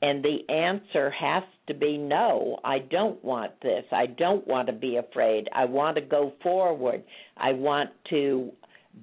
And 0.00 0.24
the 0.24 0.48
answer 0.48 1.10
has 1.10 1.44
to 1.66 1.74
be 1.74 1.96
no, 1.98 2.58
I 2.64 2.80
don't 2.80 3.22
want 3.22 3.60
this. 3.60 3.84
I 3.92 4.06
don't 4.06 4.46
want 4.48 4.66
to 4.66 4.72
be 4.72 4.96
afraid. 4.96 5.48
I 5.52 5.66
want 5.66 5.96
to 5.96 6.00
go 6.00 6.30
forward. 6.42 7.04
I 7.36 7.52
want 7.52 7.90
to 8.06 8.52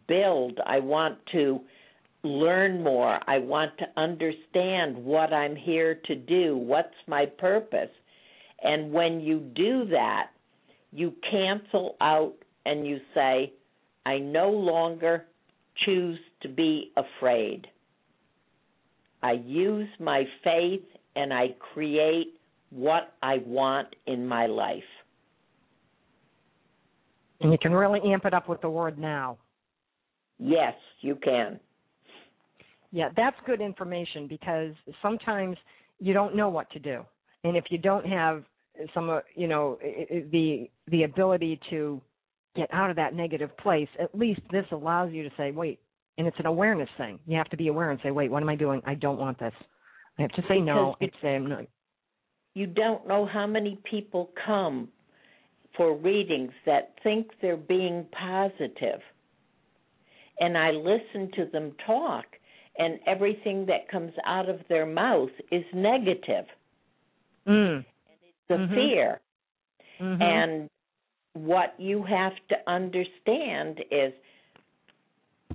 build. 0.08 0.60
I 0.66 0.80
want 0.80 1.26
to 1.28 1.62
learn 2.24 2.84
more. 2.84 3.20
I 3.28 3.40
want 3.40 3.72
to 3.80 3.86
understand 3.98 4.98
what 4.98 5.34
I'm 5.34 5.56
here 5.56 6.00
to 6.06 6.16
do. 6.16 6.58
What's 6.58 6.96
my 7.08 7.26
purpose? 7.26 7.90
And 8.62 8.92
when 8.92 9.22
you 9.22 9.40
do 9.40 9.86
that, 9.92 10.28
you 10.92 11.14
cancel 11.32 11.96
out 12.02 12.36
and 12.66 12.86
you 12.86 13.00
say, 13.14 13.54
I 14.06 14.18
no 14.18 14.50
longer 14.50 15.26
choose 15.86 16.20
to 16.42 16.50
be 16.50 16.92
afraid. 16.98 17.68
I 19.24 19.34
use 19.34 19.88
my 20.00 20.24
faith 20.44 20.84
and 21.16 21.34
I 21.34 21.56
create 21.74 22.40
what 22.70 23.14
I 23.22 23.38
want 23.46 23.96
in 24.08 24.28
my 24.28 24.46
life. 24.46 24.84
and 27.42 27.52
you 27.52 27.58
can 27.58 27.74
really 27.74 28.02
amp 28.04 28.26
it 28.26 28.34
up 28.34 28.50
with 28.50 28.62
the 28.62 28.70
word 28.70 28.98
now. 28.98 29.38
Yes, 30.40 30.74
you 31.02 31.16
can. 31.16 31.60
Yeah, 32.92 33.10
that's 33.16 33.36
good 33.46 33.62
information 33.62 34.28
because 34.28 34.74
sometimes 35.02 35.58
you 36.00 36.14
don't 36.14 36.36
know 36.36 36.50
what 36.50 36.70
to 36.72 36.80
do, 36.80 37.06
and 37.44 37.56
if 37.56 37.66
you 37.70 37.78
don't 37.78 38.06
have 38.06 38.44
some, 38.94 39.10
uh, 39.10 39.20
you 39.36 39.48
know, 39.48 39.78
the 40.32 40.70
the 40.88 41.04
ability 41.04 41.60
to 41.70 42.02
get 42.56 42.70
out 42.74 42.90
of 42.90 42.96
that 42.96 43.14
negative 43.14 43.56
place, 43.58 43.88
at 44.00 44.18
least 44.18 44.42
this 44.52 44.66
allows 44.72 45.12
you 45.12 45.24
to 45.24 45.30
say, 45.38 45.52
wait, 45.52 45.80
and 46.18 46.28
it's 46.28 46.40
an 46.40 46.46
awareness 46.46 46.90
thing. 46.98 47.20
You 47.28 47.38
have 47.38 47.50
to 47.50 47.58
be 47.58 47.68
aware 47.68 47.92
and 47.92 48.00
say, 48.04 48.12
wait, 48.12 48.32
what 48.32 48.42
am 48.42 48.50
I 48.50 48.56
doing? 48.56 48.82
I 48.86 48.96
don't 48.96 49.20
want 49.20 49.40
this. 49.40 49.54
I 50.18 50.24
have 50.24 50.32
to 50.32 50.44
say 50.50 50.60
no. 50.60 50.96
Because 51.00 51.14
have 51.14 51.22
to 51.22 51.26
say 51.26 51.36
I'm 51.36 51.48
not. 51.48 51.66
You 52.56 52.68
don't 52.68 53.08
know 53.08 53.26
how 53.26 53.48
many 53.48 53.80
people 53.90 54.32
come 54.46 54.90
for 55.78 55.96
readings 55.96 56.52
that 56.66 56.96
think 57.04 57.28
they're 57.42 57.56
being 57.56 58.06
positive. 58.12 59.00
And 60.42 60.58
I 60.58 60.72
listen 60.72 61.32
to 61.36 61.46
them 61.52 61.74
talk, 61.86 62.26
and 62.80 63.00
everything 63.06 63.66
that 63.68 63.88
comes 63.90 64.14
out 64.26 64.50
of 64.50 64.62
their 64.70 64.86
mouth 64.86 65.30
is 65.52 65.66
negative. 65.74 66.46
Mm. 67.46 67.86
The 68.48 68.56
Mhm. 68.56 68.74
fear. 68.74 69.22
Mhm. 70.00 70.22
And 70.22 70.70
what 71.34 71.80
you 71.80 72.02
have 72.04 72.36
to 72.48 72.70
understand 72.70 73.84
is 73.92 74.14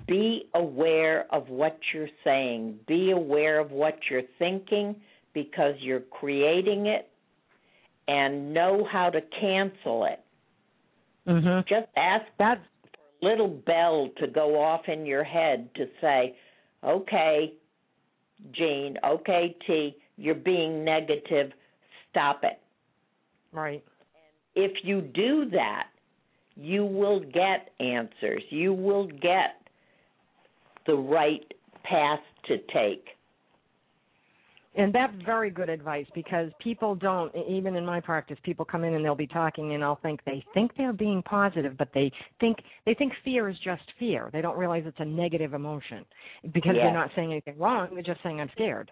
be 0.07 0.49
aware 0.55 1.27
of 1.33 1.49
what 1.49 1.79
you're 1.93 2.11
saying, 2.23 2.79
be 2.87 3.11
aware 3.11 3.59
of 3.59 3.73
what 3.73 4.11
you're 4.11 4.23
thinking 4.39 5.01
because 5.33 5.81
you're 5.81 6.01
creating 6.01 6.87
it, 6.87 7.09
and 8.07 8.53
know 8.53 8.85
how 8.85 9.09
to 9.09 9.21
cancel 9.23 10.05
it. 10.05 10.21
Mhm. 11.27 11.65
Just 11.67 11.89
ask 11.97 12.27
That's 12.37 12.61
a 13.23 13.25
little 13.25 13.49
bell 13.49 14.11
to 14.17 14.27
go 14.27 14.61
off 14.61 14.89
in 14.89 15.07
your 15.07 15.25
head 15.25 15.75
to 15.75 15.89
say, 16.01 16.37
okay, 16.85 17.55
Jean, 18.53 18.97
okay, 19.05 19.57
T, 19.67 19.97
you're 20.17 20.35
being 20.35 20.85
negative, 20.85 21.53
stop 22.11 22.45
it. 22.45 22.61
right. 23.53 23.83
if 24.55 24.73
you 24.85 25.01
do 25.01 25.51
that, 25.51 25.89
you 26.57 26.85
will 26.85 27.21
get 27.21 27.71
answers. 27.81 28.43
You 28.51 28.73
will 28.73 29.07
get 29.07 29.61
the 30.87 30.95
right 30.95 31.53
path 31.83 32.21
to 32.47 32.59
take. 32.73 33.09
And 34.77 34.93
that's 34.93 35.13
very 35.25 35.51
good 35.51 35.69
advice 35.69 36.07
because 36.15 36.51
people 36.61 36.97
don't, 36.97 37.33
even 37.49 37.77
in 37.77 37.87
my 37.87 38.01
practice, 38.01 38.37
people 38.43 38.65
come 38.65 38.83
in 38.83 38.95
and 38.95 39.05
they'll 39.05 39.15
be 39.15 39.27
talking 39.27 39.75
and 39.75 39.85
I'll 39.85 40.01
think 40.03 40.21
they 40.27 40.45
think 40.53 40.73
they're 40.77 40.93
being 40.93 41.23
positive, 41.23 41.77
but 41.79 41.89
they 41.95 42.11
think 42.41 42.59
they 42.85 42.95
think 42.95 43.13
fear 43.25 43.49
is 43.49 43.57
just 43.63 43.83
fear. 43.99 44.31
They 44.33 44.41
don't 44.41 44.59
realize 44.59 44.83
it's 44.85 44.99
a 44.99 45.05
negative 45.05 45.55
emotion 45.55 46.05
because 46.53 46.75
they're 46.75 46.93
not 46.93 47.11
saying 47.15 47.31
anything 47.31 47.57
wrong. 47.59 47.91
They're 47.93 48.03
just 48.03 48.23
saying 48.25 48.41
I'm 48.41 48.51
scared. 48.53 48.91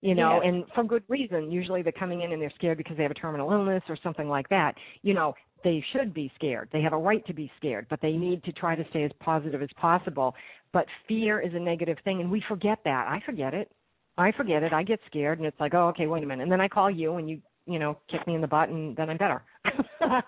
You 0.00 0.14
know, 0.14 0.40
and 0.40 0.64
for 0.74 0.84
good 0.84 1.02
reason. 1.08 1.50
Usually 1.50 1.82
they're 1.82 1.92
coming 1.92 2.22
in 2.22 2.32
and 2.32 2.40
they're 2.40 2.52
scared 2.54 2.78
because 2.78 2.96
they 2.96 3.02
have 3.02 3.10
a 3.10 3.14
terminal 3.14 3.50
illness 3.50 3.82
or 3.88 3.98
something 4.02 4.28
like 4.28 4.48
that. 4.48 4.76
You 5.02 5.12
know, 5.12 5.34
they 5.64 5.84
should 5.92 6.14
be 6.14 6.30
scared. 6.36 6.68
They 6.72 6.80
have 6.82 6.92
a 6.92 6.98
right 6.98 7.26
to 7.26 7.34
be 7.34 7.50
scared, 7.58 7.86
but 7.90 8.00
they 8.00 8.12
need 8.12 8.44
to 8.44 8.52
try 8.52 8.76
to 8.76 8.84
stay 8.90 9.02
as 9.02 9.10
positive 9.18 9.60
as 9.60 9.68
possible. 9.76 10.34
But 10.72 10.86
fear 11.08 11.40
is 11.40 11.52
a 11.52 11.58
negative 11.58 11.98
thing 12.04 12.20
and 12.20 12.30
we 12.30 12.42
forget 12.48 12.78
that. 12.84 13.08
I 13.08 13.20
forget 13.26 13.54
it 13.54 13.70
I 14.18 14.32
forget 14.32 14.62
it. 14.64 14.72
I 14.72 14.82
get 14.82 15.00
scared, 15.06 15.38
and 15.38 15.46
it's 15.46 15.58
like, 15.60 15.74
oh, 15.74 15.88
okay, 15.88 16.06
wait 16.06 16.24
a 16.24 16.26
minute. 16.26 16.42
And 16.42 16.52
then 16.52 16.60
I 16.60 16.68
call 16.68 16.90
you, 16.90 17.14
and 17.14 17.30
you, 17.30 17.40
you 17.66 17.78
know, 17.78 17.96
kick 18.10 18.26
me 18.26 18.34
in 18.34 18.40
the 18.40 18.48
butt, 18.48 18.68
and 18.68 18.96
then 18.96 19.08
I'm 19.10 19.16
better. 19.16 19.42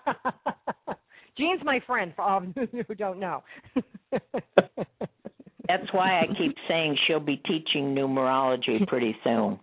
Jean's 1.37 1.61
my 1.63 1.81
friend 1.85 2.13
for 2.15 2.21
all 2.21 2.39
of 2.39 2.45
you 2.55 2.83
who 2.87 2.95
don't 2.95 3.19
know. 3.19 3.43
That's 5.67 5.91
why 5.91 6.21
I 6.21 6.27
keep 6.37 6.55
saying 6.67 6.97
she'll 7.05 7.19
be 7.19 7.37
teaching 7.37 7.93
numerology 7.95 8.85
pretty 8.87 9.15
soon. 9.23 9.59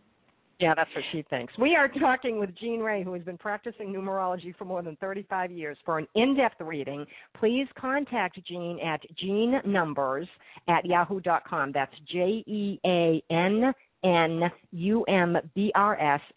Yeah, 0.60 0.74
that's 0.74 0.90
what 0.92 1.04
she 1.12 1.22
thinks. 1.30 1.52
We 1.56 1.76
are 1.76 1.86
talking 1.86 2.40
with 2.40 2.50
Jean 2.58 2.80
Ray, 2.80 3.04
who 3.04 3.12
has 3.12 3.22
been 3.22 3.38
practicing 3.38 3.92
numerology 3.92 4.56
for 4.56 4.64
more 4.64 4.82
than 4.82 4.96
35 4.96 5.52
years. 5.52 5.78
For 5.84 5.98
an 5.98 6.08
in-depth 6.16 6.60
reading, 6.60 7.06
please 7.38 7.68
contact 7.78 8.40
Jean 8.44 8.80
at 8.80 9.00
jeannumbers 9.22 10.26
at 10.66 10.84
yahoo.com. 10.84 11.70
That's 11.72 11.94
J-E-A-N 12.10 13.72
N-U-M-B-R-S 14.04 15.00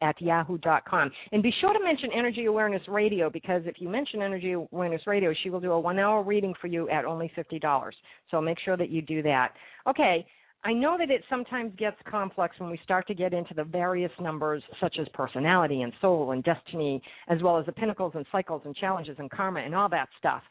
at 0.01 0.21
yahoo.com. 0.21 1.11
And 1.31 1.43
be 1.43 1.53
sure 1.61 1.73
to 1.73 1.83
mention 1.83 2.09
Energy 2.15 2.45
Awareness 2.45 2.81
Radio 2.87 3.29
because 3.29 3.61
if 3.65 3.75
you 3.79 3.87
mention 3.89 4.21
Energy 4.21 4.53
Awareness 4.53 5.05
Radio, 5.05 5.33
she 5.43 5.49
will 5.49 5.59
do 5.59 5.71
a 5.71 5.79
one 5.79 5.99
hour 5.99 6.23
reading 6.23 6.53
for 6.59 6.67
you 6.67 6.89
at 6.89 7.05
only 7.05 7.31
$50. 7.37 7.91
So 8.29 8.41
make 8.41 8.57
sure 8.63 8.77
that 8.77 8.89
you 8.89 9.01
do 9.01 9.21
that. 9.23 9.53
Okay. 9.87 10.25
I 10.63 10.73
know 10.73 10.95
that 10.99 11.09
it 11.09 11.23
sometimes 11.27 11.73
gets 11.75 11.97
complex 12.07 12.59
when 12.59 12.69
we 12.69 12.79
start 12.83 13.07
to 13.07 13.15
get 13.15 13.33
into 13.33 13.55
the 13.55 13.63
various 13.63 14.11
numbers 14.19 14.61
such 14.79 14.97
as 15.01 15.07
personality 15.11 15.81
and 15.81 15.91
soul 16.01 16.33
and 16.33 16.43
destiny, 16.43 17.01
as 17.29 17.41
well 17.41 17.57
as 17.57 17.65
the 17.65 17.71
pinnacles 17.71 18.13
and 18.15 18.27
cycles 18.31 18.61
and 18.65 18.75
challenges 18.75 19.15
and 19.17 19.31
karma 19.31 19.61
and 19.61 19.73
all 19.73 19.89
that 19.89 20.07
stuff. 20.19 20.43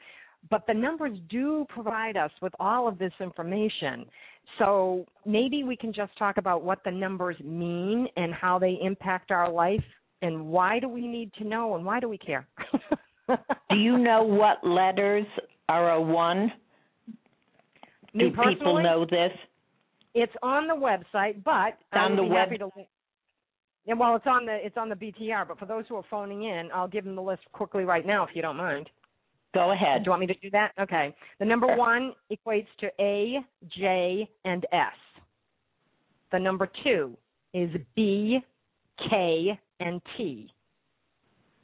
But 0.48 0.66
the 0.66 0.74
numbers 0.74 1.18
do 1.28 1.66
provide 1.68 2.16
us 2.16 2.30
with 2.40 2.52
all 2.58 2.88
of 2.88 2.98
this 2.98 3.12
information. 3.20 4.06
So 4.58 5.04
maybe 5.26 5.64
we 5.64 5.76
can 5.76 5.92
just 5.92 6.16
talk 6.18 6.38
about 6.38 6.62
what 6.62 6.82
the 6.84 6.90
numbers 6.90 7.36
mean 7.44 8.08
and 8.16 8.32
how 8.32 8.58
they 8.58 8.78
impact 8.82 9.30
our 9.30 9.50
life 9.50 9.84
and 10.22 10.46
why 10.46 10.80
do 10.80 10.88
we 10.88 11.06
need 11.06 11.32
to 11.34 11.44
know 11.44 11.76
and 11.76 11.84
why 11.84 12.00
do 12.00 12.08
we 12.08 12.18
care? 12.18 12.46
do 13.70 13.76
you 13.76 13.98
know 13.98 14.22
what 14.22 14.66
letters 14.66 15.26
are 15.68 15.92
a 15.92 16.00
one? 16.00 16.52
Do 18.16 18.30
people 18.30 18.82
know 18.82 19.06
this? 19.08 19.30
It's 20.14 20.32
on 20.42 20.66
the 20.66 20.74
website, 20.74 21.44
but 21.44 21.78
on 21.92 22.16
the 22.16 22.24
web. 22.24 22.50
To, 22.58 22.70
yeah, 23.86 23.94
well, 23.94 24.16
it's 24.16 24.26
on 24.26 24.46
the 24.46 24.58
it's 24.60 24.76
on 24.76 24.88
the 24.88 24.96
BTR. 24.96 25.46
But 25.46 25.58
for 25.60 25.66
those 25.66 25.84
who 25.88 25.94
are 25.94 26.04
phoning 26.10 26.42
in, 26.42 26.70
I'll 26.74 26.88
give 26.88 27.04
them 27.04 27.14
the 27.14 27.22
list 27.22 27.42
quickly 27.52 27.84
right 27.84 28.04
now, 28.04 28.24
if 28.24 28.30
you 28.34 28.42
don't 28.42 28.56
mind. 28.56 28.90
Go 29.52 29.72
ahead. 29.72 30.02
Do 30.02 30.08
you 30.08 30.10
want 30.10 30.20
me 30.20 30.26
to 30.28 30.34
do 30.34 30.50
that? 30.50 30.72
Okay. 30.80 31.14
The 31.40 31.44
number 31.44 31.76
one 31.76 32.12
equates 32.30 32.68
to 32.78 32.88
A, 33.00 33.38
J, 33.76 34.28
and 34.44 34.64
S. 34.72 34.92
The 36.30 36.38
number 36.38 36.70
two 36.84 37.16
is 37.52 37.70
B, 37.96 38.38
K, 39.10 39.58
and 39.80 40.00
T. 40.16 40.52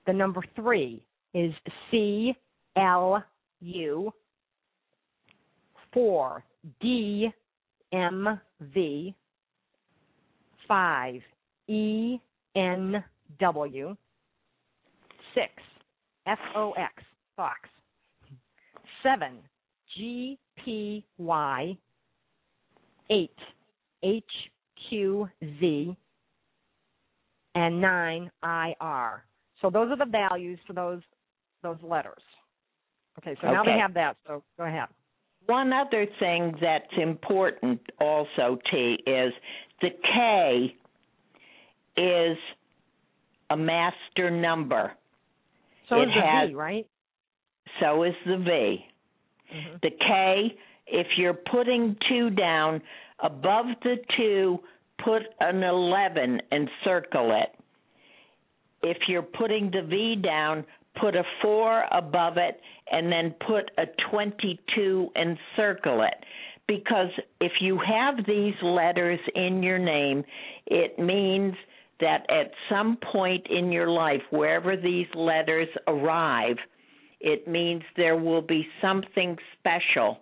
The 0.07 0.13
number 0.13 0.43
three 0.57 1.03
is 1.35 1.53
C, 1.91 2.35
L, 2.77 3.23
U. 3.61 4.13
Four, 5.93 6.45
D, 6.81 7.31
M, 7.93 8.41
V. 8.75 9.15
Five, 10.67 11.21
E, 11.69 12.19
N, 12.57 13.05
W. 13.39 13.97
Six, 15.35 15.53
F, 16.27 16.39
O, 16.57 16.73
X, 16.73 16.93
Fox 17.37 17.61
seven 19.07 19.35
G 19.97 20.39
P 20.65 21.05
Y 21.19 21.77
eight 23.11 23.31
H 24.03 24.25
Q 24.89 25.29
Z 25.61 25.97
and 27.55 27.81
nine 27.81 28.31
I 28.43 28.75
R. 28.81 29.25
So 29.63 29.71
those 29.71 29.91
are 29.91 29.97
the 29.97 30.11
values 30.11 30.59
for 30.67 30.73
those 30.73 31.01
those 31.63 31.79
letters. 31.83 32.23
Okay, 33.19 33.37
so 33.41 33.47
now 33.51 33.63
okay. 33.63 33.75
we 33.75 33.81
have 33.81 33.95
that. 33.95 34.17
So 34.27 34.43
go 34.59 34.65
ahead. 34.65 34.89
One 35.47 35.73
other 35.73 36.07
thing 36.19 36.55
that's 36.61 36.85
important 37.01 37.81
also, 38.01 38.59
T, 38.71 38.99
is 39.07 39.33
the 39.81 39.91
K 40.03 40.77
is 41.97 42.37
a 43.51 43.57
master 43.57 44.31
number. 44.31 44.93
So 45.89 46.01
it 46.01 46.09
is 46.09 46.15
the 46.15 46.21
has, 46.21 46.49
V, 46.49 46.55
right? 46.55 46.87
So 47.81 48.03
is 48.03 48.15
the 48.27 48.39
V. 48.39 48.85
Mm-hmm. 49.55 49.77
The 49.83 49.91
K, 49.91 50.57
if 50.87 51.07
you're 51.17 51.35
putting 51.35 51.97
two 52.09 52.31
down, 52.31 52.83
above 53.23 53.67
the 53.83 53.97
two, 54.17 54.59
put 55.05 55.23
an 55.41 55.63
11 55.63 56.41
and 56.51 56.69
circle 56.85 57.39
it. 57.43 57.55
If 58.83 58.99
you're 59.09 59.23
putting 59.23 59.71
the 59.71 59.83
V 59.83 60.17
down, 60.17 60.65
put 61.01 61.17
a 61.17 61.25
4 61.43 61.87
above 61.93 62.37
it 62.37 62.61
and 62.91 63.11
then 63.11 63.35
put 63.47 63.71
a 63.79 63.87
22 64.11 65.09
and 65.15 65.39
circle 65.57 66.03
it. 66.03 66.25
Because 66.69 67.11
if 67.41 67.53
you 67.61 67.79
have 67.79 68.27
these 68.27 68.55
letters 68.63 69.21
in 69.35 69.63
your 69.63 69.79
name, 69.79 70.25
it 70.67 70.99
means 70.99 71.55
that 72.01 72.27
at 72.29 72.51
some 72.69 72.99
point 73.13 73.47
in 73.49 73.73
your 73.73 73.89
life, 73.89 74.21
wherever 74.31 74.77
these 74.77 75.07
letters 75.15 75.69
arrive, 75.87 76.57
it 77.21 77.49
means 77.49 77.83
there 77.97 78.17
will 78.17 78.43
be 78.43 78.67
something 78.81 79.37
special 79.59 80.19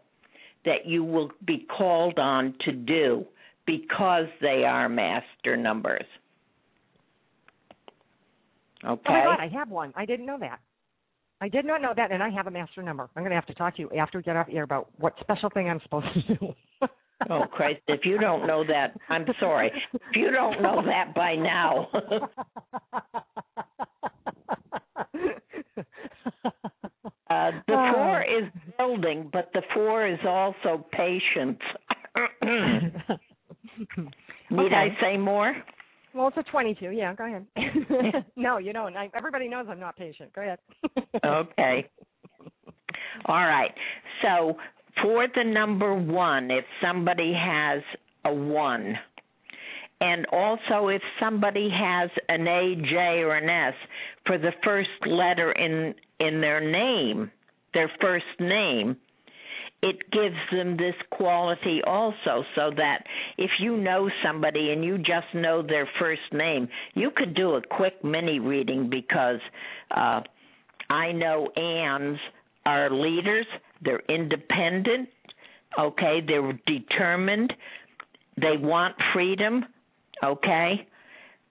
that 0.64 0.87
you 0.87 1.04
will 1.04 1.30
be 1.46 1.66
called 1.76 2.18
on 2.18 2.54
to 2.64 2.72
do 2.72 3.26
because 3.66 4.26
they 4.40 4.64
are 4.64 4.88
master 4.88 5.57
numbers. 5.57 6.04
Okay. 8.85 9.00
Oh 9.07 9.12
my 9.12 9.24
God, 9.24 9.40
I 9.40 9.48
have 9.48 9.70
one. 9.70 9.92
I 9.96 10.04
didn't 10.04 10.26
know 10.26 10.38
that. 10.40 10.61
I 11.40 11.48
did 11.48 11.64
not 11.64 11.83
know 11.83 11.92
that, 11.96 12.12
and 12.12 12.22
I 12.22 12.30
have 12.30 12.46
a 12.46 12.50
master 12.50 12.83
number. 12.83 13.09
I'm 13.16 13.22
going 13.22 13.30
to 13.30 13.35
have 13.35 13.46
to 13.46 13.54
talk 13.54 13.76
to 13.76 13.83
you 13.83 13.90
after 13.98 14.18
we 14.18 14.22
get 14.22 14.37
off 14.37 14.46
air 14.50 14.62
about 14.62 14.88
what 14.98 15.14
special 15.20 15.50
thing 15.50 15.68
I'm 15.68 15.80
supposed 15.83 16.07
to 16.14 16.35
do. 16.35 16.54
oh 17.30 17.42
Christ! 17.50 17.80
If 17.88 18.04
you 18.04 18.18
don't 18.18 18.46
know 18.46 18.62
that, 18.66 18.98
I'm 19.09 19.26
sorry. 19.40 19.72
If 19.92 20.00
you 20.14 20.30
don't 20.30 20.62
know 20.62 20.83
that 20.87 21.14
by 21.14 21.35
now. 21.35 21.88
Uh, 27.34 27.50
the 27.66 27.74
oh. 27.74 27.92
four 27.94 28.22
is 28.22 28.44
building, 28.78 29.28
but 29.32 29.50
the 29.54 29.62
four 29.74 30.06
is 30.06 30.18
also 30.26 30.84
patience. 30.92 31.60
Need 34.50 34.66
okay. 34.66 34.74
I 34.74 34.88
say 35.00 35.16
more? 35.16 35.54
Well, 36.14 36.28
it's 36.28 36.36
a 36.36 36.44
22. 36.44 36.90
Yeah, 36.90 37.14
go 37.14 37.26
ahead. 37.26 37.46
no, 38.36 38.58
you 38.58 38.72
don't. 38.72 38.96
I, 38.96 39.10
everybody 39.16 39.48
knows 39.48 39.66
I'm 39.68 39.80
not 39.80 39.96
patient. 39.96 40.32
Go 40.32 40.42
ahead. 40.42 40.58
okay. 41.26 41.88
All 43.26 43.34
right. 43.34 43.72
So 44.22 44.56
for 45.02 45.26
the 45.34 45.42
number 45.42 45.94
one, 45.94 46.52
if 46.52 46.64
somebody 46.80 47.32
has 47.36 47.82
a 48.24 48.32
one, 48.32 48.94
and 50.00 50.26
also 50.30 50.88
if 50.88 51.02
somebody 51.18 51.68
has 51.70 52.10
an 52.28 52.46
A, 52.46 52.76
J, 52.76 52.96
or 53.22 53.36
an 53.36 53.48
S 53.48 53.74
for 54.26 54.38
the 54.38 54.52
first 54.62 54.90
letter 55.06 55.50
in 55.52 55.94
in 56.20 56.40
their 56.40 56.61
name, 56.61 57.31
their 57.72 57.90
first 58.00 58.24
name, 58.38 58.96
it 59.83 59.96
gives 60.11 60.37
them 60.50 60.77
this 60.79 60.94
quality 61.11 61.81
also 61.87 62.42
so 62.55 62.70
that 62.77 63.05
if 63.37 63.50
you 63.61 63.77
know 63.77 64.09
somebody 64.24 64.70
and 64.70 64.83
you 64.83 64.96
just 64.96 65.27
know 65.35 65.62
their 65.62 65.88
first 65.98 66.22
name, 66.33 66.68
you 66.94 67.11
could 67.14 67.35
do 67.35 67.57
a 67.57 67.61
quick 67.61 68.03
mini 68.03 68.38
reading 68.38 68.88
because 68.88 69.40
uh 69.90 70.20
I 70.90 71.12
know 71.12 71.48
Anns 71.57 72.18
are 72.66 72.90
leaders, 72.90 73.46
they're 73.83 74.03
independent, 74.09 75.09
okay, 75.79 76.20
they're 76.27 76.59
determined, 76.66 77.53
they 78.37 78.57
want 78.59 78.94
freedom, 79.12 79.64
okay? 80.22 80.87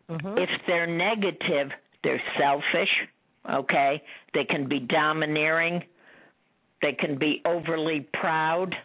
Mm-hmm. 0.10 0.38
If 0.38 0.50
they're 0.68 0.88
negative, 0.88 1.72
they're 2.04 2.22
selfish, 2.40 2.90
okay? 3.50 4.02
They 4.34 4.46
can 4.46 4.68
be 4.68 4.80
domineering, 4.80 5.84
they 6.82 6.94
can 6.94 7.18
be 7.18 7.42
overly 7.46 8.08
proud, 8.14 8.76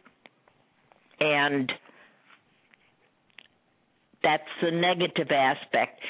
and 1.20 1.70
that's 4.22 4.42
the 4.62 4.70
negative 4.70 5.30
aspect. 5.30 6.00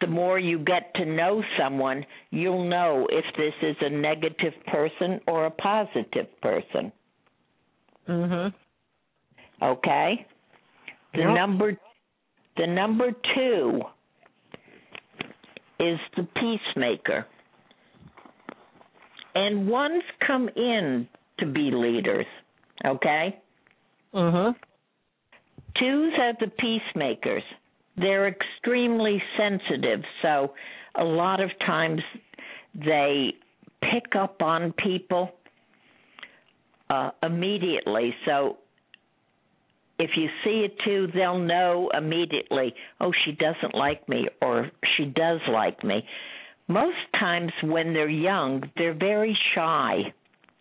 The 0.00 0.06
more 0.06 0.38
you 0.38 0.60
get 0.60 0.94
to 0.94 1.04
know 1.04 1.42
someone, 1.58 2.06
you'll 2.30 2.68
know 2.68 3.08
if 3.10 3.24
this 3.36 3.54
is 3.62 3.76
a 3.80 3.90
negative 3.90 4.54
person 4.66 5.20
or 5.26 5.46
a 5.46 5.50
positive 5.50 6.28
person. 6.40 6.92
Mhm. 8.06 8.54
Okay? 9.60 10.26
The 11.14 11.20
yep. 11.20 11.34
number 11.34 11.76
the 12.56 12.66
number 12.66 13.12
2 13.36 13.82
is 15.80 15.98
the 16.16 16.24
peacemaker. 16.34 17.26
And 19.40 19.68
ones 19.68 20.02
come 20.26 20.48
in 20.56 21.08
to 21.38 21.46
be 21.46 21.70
leaders, 21.70 22.26
okay? 22.84 23.24
Mhm. 24.12 24.54
Twos 25.78 26.12
are 26.18 26.34
the 26.40 26.48
peacemakers. 26.64 27.44
they're 28.00 28.28
extremely 28.28 29.20
sensitive. 29.36 30.00
So 30.22 30.54
a 30.94 31.02
lot 31.04 31.40
of 31.40 31.50
times 31.66 32.00
they 32.74 33.34
pick 33.80 34.14
up 34.14 34.40
on 34.40 34.72
people 34.72 35.30
uh, 36.90 37.10
immediately. 37.22 38.14
So 38.24 38.58
if 39.98 40.10
you 40.16 40.28
see 40.44 40.64
a 40.64 40.84
two, 40.84 41.08
they'll 41.12 41.38
know 41.54 41.90
immediately, 41.92 42.72
oh, 43.00 43.12
she 43.24 43.32
doesn't 43.32 43.74
like 43.74 44.08
me 44.08 44.28
or 44.40 44.70
she 44.96 45.04
does 45.06 45.40
like 45.50 45.82
me. 45.82 46.04
Most 46.68 46.96
times 47.18 47.52
when 47.62 47.94
they're 47.94 48.08
young, 48.08 48.62
they're 48.76 48.94
very 48.94 49.36
shy, 49.54 50.12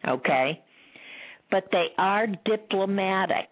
okay? 0.07 0.63
But 1.51 1.65
they 1.71 1.87
are 1.97 2.27
diplomatic. 2.45 3.51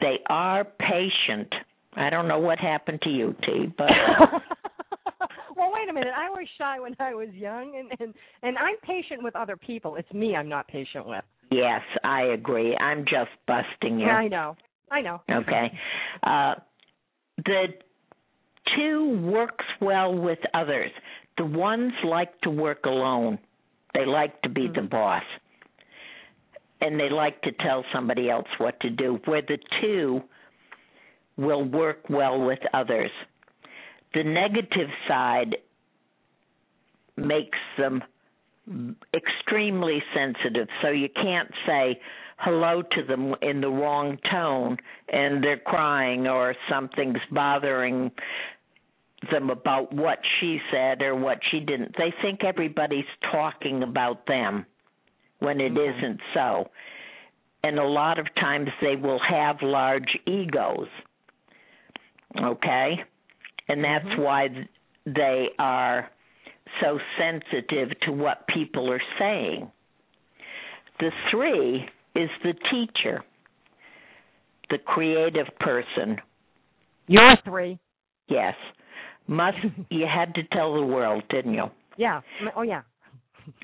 They 0.00 0.16
are 0.28 0.64
patient. 0.64 1.52
I 1.96 2.10
don't 2.10 2.28
know 2.28 2.38
what 2.38 2.58
happened 2.58 3.00
to 3.02 3.10
you, 3.10 3.34
T, 3.44 3.72
but 3.76 3.88
well, 5.56 5.70
wait 5.72 5.88
a 5.88 5.92
minute. 5.92 6.12
I 6.16 6.30
was 6.30 6.46
shy 6.58 6.80
when 6.80 6.96
I 6.98 7.14
was 7.14 7.28
young, 7.32 7.76
and 7.78 8.00
and 8.00 8.14
and 8.42 8.58
I'm 8.58 8.76
patient 8.82 9.22
with 9.22 9.36
other 9.36 9.56
people. 9.56 9.96
It's 9.96 10.12
me 10.12 10.34
I'm 10.34 10.48
not 10.48 10.66
patient 10.68 11.06
with. 11.06 11.24
Yes, 11.50 11.82
I 12.02 12.22
agree. 12.22 12.76
I'm 12.76 13.04
just 13.04 13.30
busting 13.46 14.00
you. 14.00 14.06
I 14.06 14.28
know. 14.28 14.56
I 14.90 15.00
know. 15.00 15.20
Okay. 15.30 15.72
Uh, 16.22 16.54
the 17.44 17.66
two 18.76 19.20
works 19.22 19.64
well 19.80 20.14
with 20.14 20.38
others. 20.52 20.90
The 21.38 21.44
ones 21.44 21.92
like 22.04 22.40
to 22.42 22.50
work 22.50 22.84
alone. 22.84 23.38
They 23.94 24.06
like 24.06 24.40
to 24.42 24.48
be 24.48 24.62
mm-hmm. 24.62 24.74
the 24.74 24.88
boss. 24.88 25.22
And 26.80 26.98
they 26.98 27.08
like 27.08 27.40
to 27.42 27.52
tell 27.52 27.84
somebody 27.92 28.28
else 28.28 28.48
what 28.58 28.78
to 28.80 28.90
do. 28.90 29.18
Where 29.24 29.42
the 29.42 29.58
two 29.80 30.22
will 31.36 31.64
work 31.64 32.08
well 32.08 32.44
with 32.44 32.60
others. 32.72 33.10
The 34.12 34.22
negative 34.22 34.88
side 35.08 35.56
makes 37.16 37.58
them 37.78 38.02
extremely 39.14 40.02
sensitive, 40.14 40.68
so 40.82 40.88
you 40.88 41.08
can't 41.08 41.50
say 41.66 42.00
hello 42.38 42.82
to 42.82 43.02
them 43.04 43.34
in 43.42 43.60
the 43.60 43.68
wrong 43.68 44.18
tone 44.30 44.76
and 45.08 45.42
they're 45.42 45.58
crying 45.58 46.26
or 46.26 46.54
something's 46.68 47.20
bothering 47.30 48.10
them 49.30 49.50
about 49.50 49.92
what 49.92 50.18
she 50.40 50.58
said 50.70 51.02
or 51.02 51.14
what 51.14 51.38
she 51.50 51.60
didn't. 51.60 51.94
They 51.96 52.12
think 52.22 52.44
everybody's 52.44 53.04
talking 53.30 53.82
about 53.82 54.26
them 54.26 54.66
when 55.38 55.60
it 55.60 55.72
mm-hmm. 55.72 55.80
not 55.80 56.20
so. 56.32 56.70
And 57.62 57.78
a 57.78 57.86
lot 57.86 58.18
of 58.18 58.26
times 58.34 58.68
they 58.80 58.96
will 58.96 59.20
have 59.28 59.56
large 59.62 60.18
egos. 60.26 60.88
Okay? 62.42 63.02
And 63.68 63.82
that's 63.82 64.04
mm-hmm. 64.04 64.22
why 64.22 64.48
they 65.06 65.48
are 65.58 66.10
so 66.80 66.98
sensitive 67.18 67.98
to 68.02 68.12
what 68.12 68.46
people 68.48 68.90
are 68.90 69.02
saying. 69.18 69.70
The 71.00 71.10
three 71.30 71.86
is 72.14 72.30
the 72.42 72.54
teacher, 72.70 73.24
the 74.70 74.78
creative 74.78 75.46
person. 75.60 76.18
You're 77.06 77.36
three. 77.44 77.78
Yes. 78.28 78.54
Must 79.26 79.56
you 79.90 80.06
had 80.06 80.34
to 80.34 80.42
tell 80.52 80.74
the 80.74 80.84
world, 80.84 81.22
didn't 81.30 81.54
you? 81.54 81.70
Yeah. 81.96 82.20
Oh 82.56 82.62
yeah. 82.62 82.82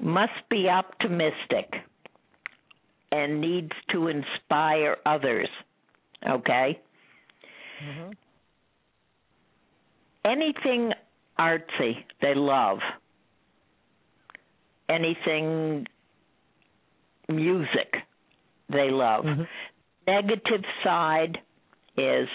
Must 0.02 0.32
be 0.50 0.68
optimistic 0.68 1.74
and 3.12 3.40
needs 3.40 3.72
to 3.92 4.08
inspire 4.08 4.96
others. 5.04 5.48
Okay? 6.28 6.80
Mm-hmm. 7.84 8.10
Anything 10.24 10.92
artsy 11.38 12.04
they 12.20 12.34
love. 12.34 12.78
Anything 14.88 15.86
music 17.28 17.94
they 18.68 18.90
love. 18.90 19.24
Mm-hmm. 19.24 19.42
Negative 20.06 20.64
side 20.84 21.38
is, 21.96 22.28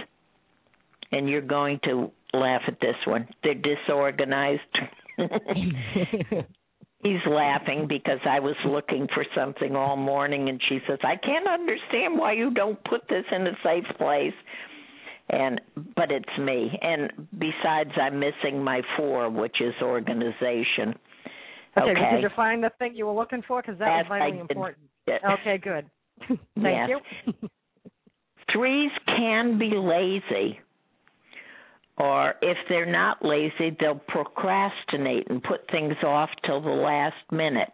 and 1.12 1.30
you're 1.30 1.42
going 1.42 1.80
to 1.84 2.12
laugh 2.36 2.62
at 2.68 2.80
this 2.80 2.96
one, 3.06 3.28
they're 3.44 3.56
disorganized. 3.56 4.62
He's 7.04 7.26
laughing 7.30 7.86
because 7.88 8.20
I 8.28 8.40
was 8.40 8.56
looking 8.66 9.08
for 9.14 9.24
something 9.36 9.76
all 9.76 9.96
morning 9.96 10.50
and 10.50 10.60
she 10.68 10.80
says, 10.88 10.98
I 11.04 11.16
can't 11.18 11.48
understand 11.48 12.18
why 12.18 12.34
you 12.34 12.52
don't 12.52 12.84
put 12.84 13.02
this 13.08 13.26
in 13.32 13.46
a 13.46 13.52
safe 13.64 13.86
place. 13.98 14.34
And 15.30 15.62
but 15.96 16.12
it's 16.12 16.38
me. 16.40 16.72
And 16.82 17.12
besides 17.38 17.92
I'm 18.02 18.20
missing 18.20 18.64
my 18.64 18.82
four, 18.98 19.30
which 19.30 19.58
is 19.60 19.74
organization. 19.82 20.96
Okay, 21.78 21.92
okay. 21.92 22.12
did 22.16 22.22
you 22.22 22.30
find 22.36 22.64
the 22.64 22.72
thing 22.80 22.96
you 22.96 23.06
were 23.06 23.14
looking 23.14 23.44
for? 23.48 23.62
Because 23.62 23.78
that 23.80 23.88
was 23.88 24.06
vitally 24.08 24.40
important. 24.40 24.80
Okay, 25.08 25.58
good. 25.58 25.86
Thank 26.28 26.40
yes. 26.56 26.90
you. 26.90 27.50
Threes 28.52 28.92
can 29.06 29.60
be 29.60 29.72
lazy, 29.76 30.60
or 31.98 32.36
if 32.42 32.58
they're 32.68 32.86
not 32.86 33.24
lazy, 33.24 33.76
they'll 33.80 34.02
procrastinate 34.08 35.30
and 35.30 35.42
put 35.42 35.62
things 35.72 35.96
off 36.04 36.30
till 36.46 36.62
the 36.62 36.70
last 36.70 37.16
minute. 37.32 37.72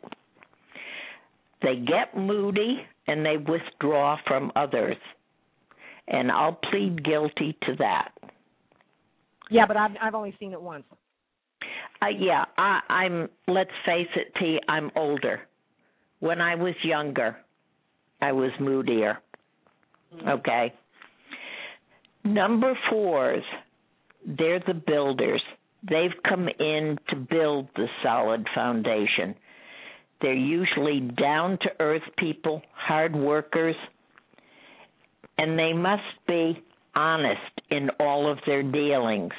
They 1.61 1.76
get 1.76 2.15
moody 2.17 2.86
and 3.07 3.26
they 3.26 3.38
withdraw 3.38 4.17
from 4.28 4.51
others. 4.55 4.97
And 6.07 6.32
I'll 6.32 6.59
plead 6.69 7.03
guilty 7.03 7.57
to 7.63 7.76
that. 7.78 8.11
Yeah, 9.49 9.65
but 9.65 9.78
I've 9.78 9.91
I've 10.01 10.15
only 10.15 10.36
seen 10.39 10.53
it 10.53 10.61
once. 10.61 10.84
Uh, 12.01 12.07
yeah, 12.07 12.45
I, 12.57 12.80
I'm. 12.89 13.30
Let's 13.47 13.72
face 13.86 14.07
it, 14.15 14.34
T. 14.39 14.59
I'm 14.67 14.89
older. 14.95 15.41
When 16.19 16.39
I 16.41 16.55
was 16.55 16.74
younger, 16.84 17.38
I 18.22 18.32
was 18.32 18.51
moodier. 18.59 19.19
Mm-hmm. 20.15 20.30
Okay. 20.30 20.74
Number 22.24 22.78
fours, 22.89 23.43
they're 24.26 24.61
the 24.65 24.74
builders. 24.74 25.41
They've 25.84 26.11
come 26.28 26.47
in 26.47 26.97
to 27.09 27.15
build 27.15 27.67
the 27.76 27.88
solid 28.03 28.45
foundation. 28.53 29.36
They're 30.22 30.34
usually 30.34 30.99
down 30.99 31.57
to 31.61 31.69
earth 31.80 32.03
people, 32.17 32.61
hard 32.74 33.15
workers, 33.15 33.76
and 35.38 35.57
they 35.57 35.74
must 35.74 36.03
be 36.28 36.61
honest 36.95 37.39
in 37.72 37.89
all 37.99 38.32
of 38.32 38.38
their 38.45 38.61
dealings. 38.61 39.34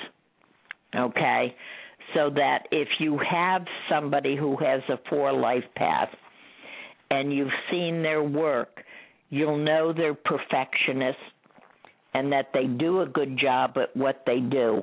Okay? 0.96 1.54
So 2.14 2.30
that 2.30 2.66
if 2.72 2.88
you 2.98 3.18
have 3.18 3.64
somebody 3.88 4.36
who 4.36 4.56
has 4.56 4.82
a 4.88 4.98
four 5.08 5.32
life 5.32 5.64
path, 5.76 6.08
and 7.12 7.32
you've 7.32 7.48
seen 7.70 8.02
their 8.02 8.22
work, 8.22 8.82
you'll 9.28 9.62
know 9.62 9.92
they're 9.92 10.14
perfectionists 10.14 11.20
and 12.14 12.32
that 12.32 12.50
they 12.52 12.64
do 12.64 13.00
a 13.00 13.06
good 13.06 13.38
job 13.38 13.76
at 13.76 13.96
what 13.96 14.22
they 14.26 14.40
do. 14.40 14.82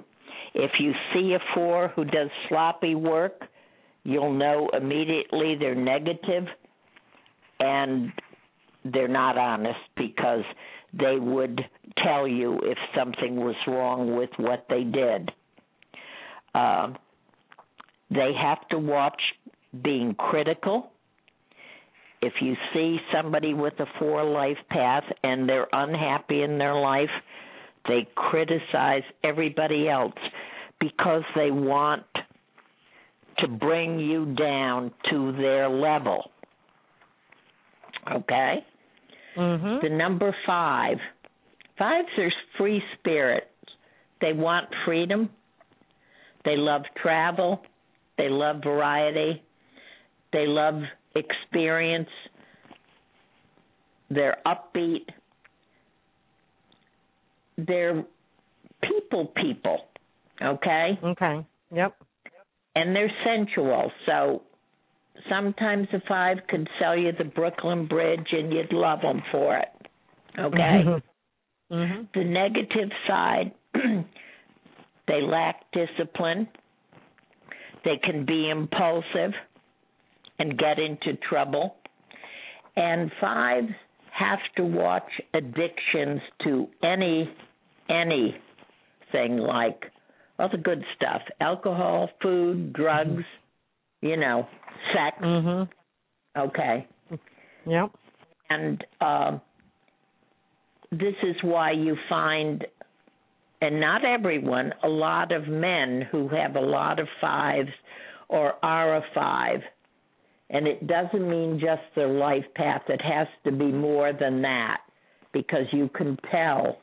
If 0.54 0.72
you 0.80 0.94
see 1.14 1.34
a 1.34 1.40
four 1.54 1.90
who 1.90 2.06
does 2.06 2.30
sloppy 2.48 2.96
work, 2.96 3.44
you'll 4.04 4.34
know 4.34 4.70
immediately 4.74 5.56
they're 5.60 5.76
negative 5.76 6.46
and 7.60 8.12
they're 8.86 9.08
not 9.08 9.38
honest 9.38 9.80
because 9.96 10.44
they 10.94 11.18
would 11.20 11.62
tell 12.04 12.28
you 12.28 12.60
if 12.64 12.78
something 12.98 13.36
was 13.36 13.56
wrong 13.68 14.16
with 14.16 14.32
what 14.38 14.66
they 14.70 14.84
did. 14.84 15.32
Uh, 16.56 16.94
they 18.10 18.32
have 18.34 18.68
to 18.70 18.80
watch 18.80 19.22
being 19.84 20.16
critical 20.16 20.92
if 22.22 22.34
you 22.42 22.56
see 22.74 22.98
somebody 23.14 23.54
with 23.54 23.74
a 23.80 23.86
four 23.98 24.24
life 24.24 24.58
path 24.70 25.06
and 25.24 25.48
they're 25.48 25.68
unhappy 25.72 26.44
in 26.44 26.58
their 26.58 26.76
life, 26.76 27.10
they 27.88 28.08
criticize 28.16 29.04
everybody 29.24 29.88
else 29.88 30.14
because 30.80 31.24
they 31.36 31.52
want 31.52 32.04
to 33.40 33.48
bring 33.48 34.00
you 34.00 34.34
down 34.36 34.92
to 35.10 35.32
their 35.34 35.70
level. 35.70 36.30
Okay? 38.12 38.66
Mm-hmm. 39.38 39.86
The 39.86 39.96
number 39.96 40.36
five. 40.46 40.98
Fives 41.78 42.10
are 42.18 42.32
free 42.58 42.82
spirits. 42.98 43.46
They 44.20 44.34
want 44.34 44.68
freedom. 44.86 45.30
They 46.44 46.58
love 46.58 46.82
travel. 47.02 47.62
They 48.18 48.28
love 48.28 48.58
variety. 48.62 49.42
They 50.34 50.46
love 50.46 50.82
experience. 51.16 52.10
They're 54.10 54.38
upbeat. 54.46 55.06
They're 57.58 58.04
people 58.82 59.32
people. 59.36 59.80
Okay? 60.42 61.00
Okay. 61.04 61.46
Yep. 61.74 61.96
And 62.76 62.96
they're 62.96 63.12
sensual. 63.26 63.92
So 64.06 64.44
sometimes 65.30 65.88
the 65.92 66.02
five 66.08 66.38
could 66.48 66.68
sell 66.80 66.98
you 66.98 67.12
the 67.18 67.26
Brooklyn 67.26 67.88
Bridge 67.88 68.28
and 68.32 68.54
you'd 68.54 68.72
love 68.72 69.02
them 69.02 69.22
for 69.32 69.58
it. 69.58 69.68
Okay? 70.40 71.02
Mm-hmm. 71.72 72.04
The 72.14 72.24
negative 72.24 72.90
side, 73.08 73.52
They 75.10 75.22
lack 75.24 75.66
discipline. 75.74 76.48
They 77.84 77.98
can 78.04 78.26
be 78.26 78.50
impulsive 78.50 79.34
and 80.40 80.58
get 80.58 80.80
into 80.80 81.16
trouble. 81.30 81.76
And 82.76 83.12
fives 83.20 83.72
have 84.18 84.40
to 84.58 84.64
watch 84.64 85.10
addictions 85.34 86.22
to 86.44 86.68
any 86.84 87.30
anything 87.90 89.38
like 89.38 89.86
all 90.38 90.50
the 90.50 90.58
good 90.58 90.84
stuff 90.96 91.22
alcohol, 91.42 92.10
food, 92.22 92.74
drugs, 92.74 93.24
you 94.02 94.18
know, 94.18 94.48
sex. 94.94 95.18
Mhm. 95.22 95.70
Okay. 96.38 96.88
Yep. 97.66 97.92
And 98.50 98.84
uh, 99.02 99.40
this 100.92 101.16
is 101.24 101.36
why 101.44 101.72
you 101.72 101.96
find, 102.08 102.66
and 103.62 103.80
not 103.80 104.06
everyone, 104.06 104.74
a 104.84 104.88
lot 104.88 105.32
of 105.32 105.48
men 105.48 106.08
who 106.12 106.28
have 106.30 106.56
a 106.56 106.62
lot 106.62 107.00
of 107.00 107.08
fives 107.22 107.70
or 108.28 108.54
are 108.64 108.98
a 108.98 109.04
five. 109.14 109.60
And 110.50 110.68
it 110.68 110.88
doesn't 110.88 111.30
mean 111.30 111.60
just 111.60 111.82
their 111.96 112.08
life 112.08 112.46
path, 112.56 112.82
it 112.88 113.02
has 113.02 113.28
to 113.44 113.52
be 113.52 113.72
more 113.72 114.14
than 114.14 114.42
that 114.42 114.82
because 115.32 115.66
you 115.72 115.90
can 115.90 116.18
tell 116.32 116.80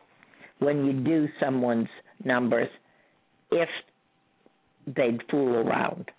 when 0.60 0.84
you 0.84 0.92
do 0.92 1.28
someone's 1.40 1.88
numbers 2.24 2.68
if 3.50 3.68
they'd 4.86 5.20
fool 5.30 5.56
around. 5.56 6.10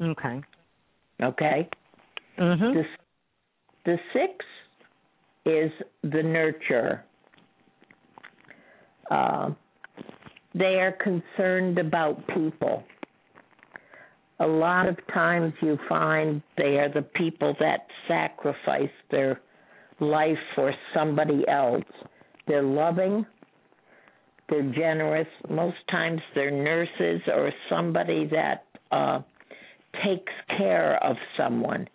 Okay. 0.00 0.40
Okay? 1.22 1.68
Mhm. 2.38 2.74
The, 2.74 2.84
the 3.84 3.98
six 4.12 4.44
is 5.44 5.70
the 6.02 6.22
nurture. 6.22 7.04
Uh, 9.10 9.50
they 10.54 10.80
are 10.80 10.92
concerned 10.92 11.78
about 11.78 12.26
people. 12.28 12.82
A 14.38 14.46
lot 14.46 14.86
of 14.86 14.96
times 15.14 15.54
you 15.62 15.78
find 15.88 16.42
they 16.58 16.78
are 16.78 16.92
the 16.92 17.02
people 17.02 17.54
that 17.58 17.86
sacrifice 18.06 18.90
their 19.10 19.40
life 19.98 20.38
for 20.54 20.74
somebody 20.94 21.44
else. 21.48 21.84
They're 22.46 22.62
loving, 22.62 23.24
they're 24.48 24.70
generous. 24.72 25.26
Most 25.48 25.76
times 25.90 26.20
they're 26.34 26.50
nurses 26.50 27.22
or 27.28 27.50
somebody 27.68 28.26
that 28.26 28.64
uh, 28.92 29.20
takes 30.04 30.32
care 30.56 31.02
of 31.02 31.16
someone 31.36 31.88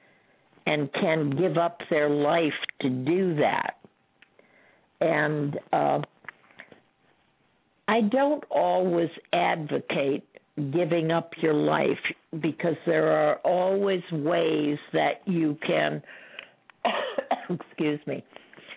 and 0.65 0.91
can 0.93 1.29
give 1.31 1.57
up 1.57 1.79
their 1.89 2.09
life 2.09 2.53
to 2.81 2.89
do 2.89 3.35
that. 3.35 3.75
And 4.99 5.59
uh, 5.71 5.99
I 7.87 8.01
don't 8.01 8.43
always 8.49 9.09
advocate 9.33 10.25
giving 10.73 11.11
up 11.11 11.31
your 11.41 11.53
life 11.53 11.97
because 12.41 12.75
there 12.85 13.11
are 13.11 13.35
always 13.45 14.01
ways 14.11 14.77
that 14.93 15.21
you 15.25 15.57
can 15.65 16.01
excuse 17.49 17.99
me 18.05 18.23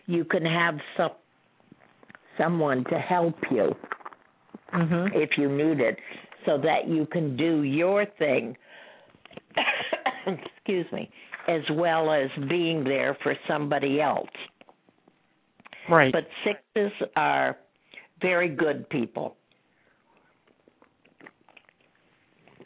you 0.07 0.25
can 0.25 0.45
have 0.45 0.77
some 0.97 1.11
someone 2.39 2.85
to 2.85 2.99
help 2.99 3.37
you 3.51 3.75
Mhm. 4.73 5.15
if 5.15 5.31
you 5.39 5.49
need 5.49 5.81
it 5.81 5.99
so 6.47 6.59
that 6.59 6.89
you 6.89 7.07
can 7.07 7.37
do 7.37 7.63
your 7.63 8.07
thing 8.19 8.57
excuse 10.27 10.91
me 10.93 11.11
as 11.49 11.63
well 11.73 12.11
as 12.13 12.29
being 12.49 12.83
there 12.85 13.17
for 13.23 13.35
somebody 13.47 14.01
else 14.01 14.29
Right. 15.89 16.13
but 16.13 16.27
sixes 16.45 16.93
are 17.17 17.57
very 18.21 18.49
good 18.49 18.89
people 18.91 19.37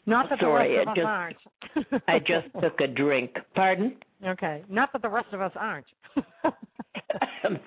Not 0.09 0.31
that 0.31 0.41
sorry, 0.41 0.71
the 0.71 0.85
rest 0.87 0.99
of 0.99 1.07
I 1.07 1.31
us 1.31 1.35
just- 1.35 1.93
aren't. 1.95 2.03
i 2.09 2.19
just 2.19 2.47
took 2.63 2.81
a 2.81 2.87
drink 2.87 3.31
pardon 3.55 3.97
Okay. 4.27 4.65
Not 4.69 4.93
that 4.93 5.03
the 5.03 5.09
rest 5.09 5.29
of 5.33 5.41
us 5.41 5.53
aren't. 5.55 5.87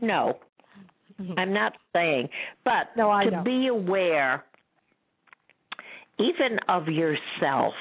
no 0.00 0.38
i'm 1.36 1.52
not 1.52 1.72
saying 1.92 2.28
but 2.64 2.88
No, 2.96 3.10
I 3.10 3.24
to 3.24 3.30
know. 3.30 3.42
be 3.44 3.68
aware 3.68 4.44
even 6.18 6.58
of 6.68 6.88
yourself 6.88 7.74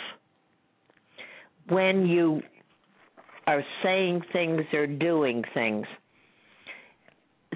when 1.70 2.06
you 2.06 2.42
are 3.48 3.64
saying 3.84 4.22
things 4.32 4.62
or 4.74 4.86
doing 4.88 5.44
things 5.54 5.86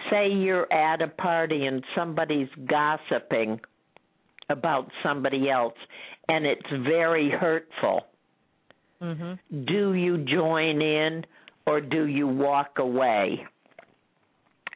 say 0.09 0.29
you're 0.29 0.71
at 0.71 1.01
a 1.01 1.07
party 1.07 1.65
and 1.65 1.83
somebody's 1.95 2.49
gossiping 2.67 3.59
about 4.49 4.89
somebody 5.03 5.49
else 5.49 5.73
and 6.29 6.45
it's 6.45 6.69
very 6.83 7.29
hurtful 7.29 8.01
mhm. 9.01 9.37
do 9.65 9.93
you 9.93 10.17
join 10.25 10.81
in 10.81 11.25
or 11.65 11.81
do 11.81 12.05
you 12.07 12.27
walk 12.27 12.79
away 12.79 13.45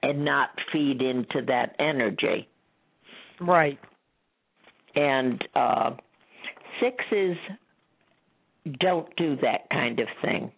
and 0.04 0.24
not 0.26 0.50
feed 0.72 1.02
into 1.02 1.42
that 1.48 1.76
energy 1.80 2.48
Right. 3.40 3.80
and 4.96 5.44
uh 5.56 5.92
sixes 6.80 7.38
don't 8.80 9.14
do 9.16 9.36
that 9.38 9.70
kind 9.72 10.00
of 10.00 10.08
thing 10.22 10.52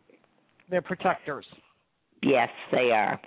They're 0.69 0.81
protectors. 0.81 1.45
yes 2.21 2.49
they 2.71 2.91
are 2.91 3.19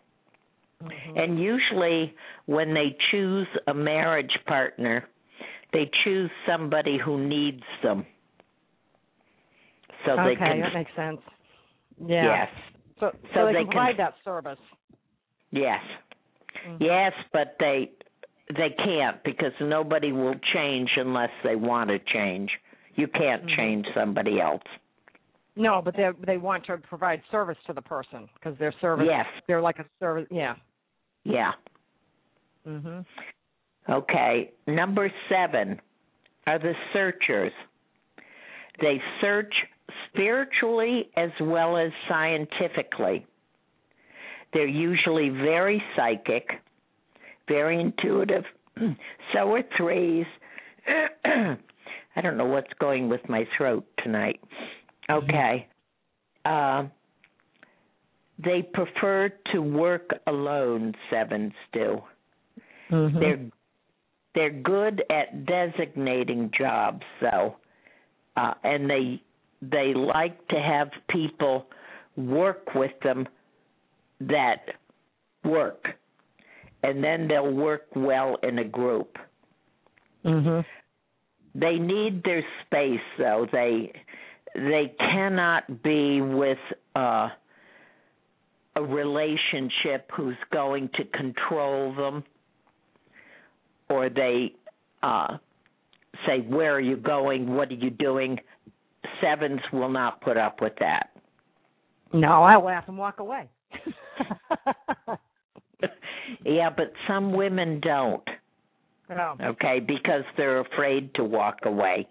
Mhm. 0.82 1.18
and 1.22 1.40
usually 1.40 2.14
when 2.44 2.74
they 2.74 2.94
choose 3.10 3.48
a 3.66 3.72
marriage 3.72 4.38
partner 4.46 5.08
they 5.72 5.90
choose 6.04 6.30
somebody 6.46 6.98
who 6.98 7.26
needs 7.26 7.62
them 7.82 8.06
so 10.04 10.12
okay, 10.12 10.24
they 10.30 10.36
can 10.36 10.50
Okay, 10.50 10.60
that 10.60 10.74
makes 10.74 10.90
sense. 10.96 11.20
Yeah. 12.06 12.24
yes 12.24 12.48
So, 13.00 13.10
so, 13.12 13.28
So 13.34 13.46
they, 13.46 13.52
they 13.52 13.58
can 13.64 13.66
provide 13.66 13.98
that 13.98 14.14
service. 14.24 14.58
yes 15.50 15.82
Mhm. 16.66 16.80
Yes, 16.80 17.12
but 17.32 17.56
they 17.58 17.92
they 18.56 18.70
can't 18.70 19.22
because 19.24 19.52
nobody 19.60 20.12
will 20.12 20.36
change 20.54 20.90
unless 20.96 21.30
they 21.42 21.56
want 21.56 21.90
to 21.90 21.98
change. 21.98 22.50
You 22.94 23.08
can't 23.08 23.44
Mhm. 23.44 23.56
change 23.56 23.86
somebody 23.94 24.40
else. 24.40 24.62
No, 25.56 25.80
but 25.82 25.96
they 25.96 26.10
they 26.20 26.38
want 26.38 26.64
to 26.66 26.78
provide 26.78 27.22
service 27.30 27.58
to 27.66 27.72
the 27.72 27.82
person 27.82 28.28
because 28.34 28.56
their 28.58 28.72
service. 28.72 29.06
Yes. 29.06 29.26
They're 29.46 29.60
like 29.60 29.78
a 29.78 29.86
service. 29.98 30.28
Yeah. 30.30 30.56
Yeah. 31.24 31.54
Mhm. 32.66 33.04
Okay. 33.88 34.52
Number 34.66 35.10
7 35.28 35.80
are 36.46 36.58
the 36.58 36.72
searchers. 36.92 37.52
They 38.80 39.00
search 39.20 39.54
spiritually 40.08 41.10
as 41.16 41.30
well 41.40 41.76
as 41.76 41.90
scientifically. 42.08 43.26
They're 44.52 44.66
usually 44.66 45.28
very 45.28 45.82
psychic, 45.94 46.48
very 47.48 47.80
intuitive. 47.80 48.44
so 49.32 49.54
are 49.54 49.62
threes. 49.76 50.26
I 51.24 52.20
don't 52.22 52.36
know 52.36 52.46
what's 52.46 52.72
going 52.80 53.08
with 53.08 53.28
my 53.28 53.46
throat 53.56 53.84
tonight. 54.02 54.40
Okay. 55.10 55.66
Uh, 56.44 56.84
they 58.42 58.62
prefer 58.62 59.30
to 59.52 59.60
work 59.60 60.10
alone, 60.26 60.94
sevens 61.10 61.52
do. 61.72 62.02
Mhm. 62.90 63.20
They're 63.20 63.50
they're 64.36 64.50
good 64.50 65.02
at 65.10 65.46
designating 65.46 66.50
jobs 66.56 67.02
though. 67.20 67.56
Uh, 68.36 68.52
and 68.62 68.88
they 68.88 69.20
they 69.62 69.94
like 69.94 70.46
to 70.48 70.56
have 70.60 70.90
people 71.08 71.66
work 72.16 72.74
with 72.74 72.92
them 73.02 73.26
that 74.20 74.58
work 75.44 75.86
and 76.82 77.02
then 77.02 77.26
they'll 77.26 77.52
work 77.52 77.86
well 77.96 78.36
in 78.42 78.58
a 78.58 78.64
group. 78.64 79.18
Mhm. 80.24 80.64
They 81.54 81.78
need 81.78 82.22
their 82.22 82.44
space 82.64 83.00
though. 83.16 83.46
They 83.50 83.92
they 84.54 84.94
cannot 84.98 85.82
be 85.82 86.20
with 86.20 86.58
uh 86.94 87.30
a 88.76 88.82
relationship 88.82 90.10
who's 90.12 90.36
going 90.52 90.90
to 90.90 91.04
control 91.06 91.94
them 91.94 92.22
or 93.88 94.08
they 94.08 94.52
uh 95.02 95.36
say 96.26 96.40
where 96.48 96.74
are 96.74 96.80
you 96.80 96.96
going 96.96 97.54
what 97.54 97.70
are 97.70 97.74
you 97.74 97.90
doing 97.90 98.38
sevens 99.20 99.60
will 99.72 99.88
not 99.90 100.20
put 100.20 100.36
up 100.36 100.60
with 100.60 100.72
that 100.80 101.10
No, 102.12 102.42
I 102.42 102.56
laugh 102.56 102.84
and 102.88 102.98
walk 102.98 103.20
away. 103.20 103.48
yeah 106.44 106.70
but 106.74 106.92
some 107.06 107.32
women 107.32 107.80
don't 107.80 108.26
no. 109.10 109.36
okay 109.40 109.80
because 109.80 110.22
they're 110.36 110.60
afraid 110.60 111.14
to 111.14 111.22
walk 111.24 111.58
away 111.64 112.08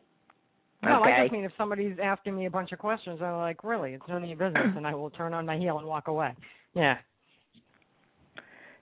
No, 0.84 1.02
I 1.04 1.22
just 1.24 1.32
mean 1.34 1.44
if 1.44 1.52
somebody's 1.58 1.98
asking 2.02 2.36
me 2.38 2.46
a 2.46 2.50
bunch 2.52 2.72
of 2.72 2.78
questions, 2.80 3.20
I'm 3.22 3.38
like, 3.38 3.64
really, 3.64 3.94
it's 3.94 4.04
none 4.08 4.22
of 4.22 4.30
your 4.30 4.38
business, 4.38 4.72
and 4.76 4.86
I 4.86 4.94
will 4.94 5.10
turn 5.10 5.34
on 5.34 5.44
my 5.46 5.58
heel 5.58 5.80
and 5.80 5.88
walk 5.88 6.08
away. 6.08 6.36
Yeah. 6.76 6.98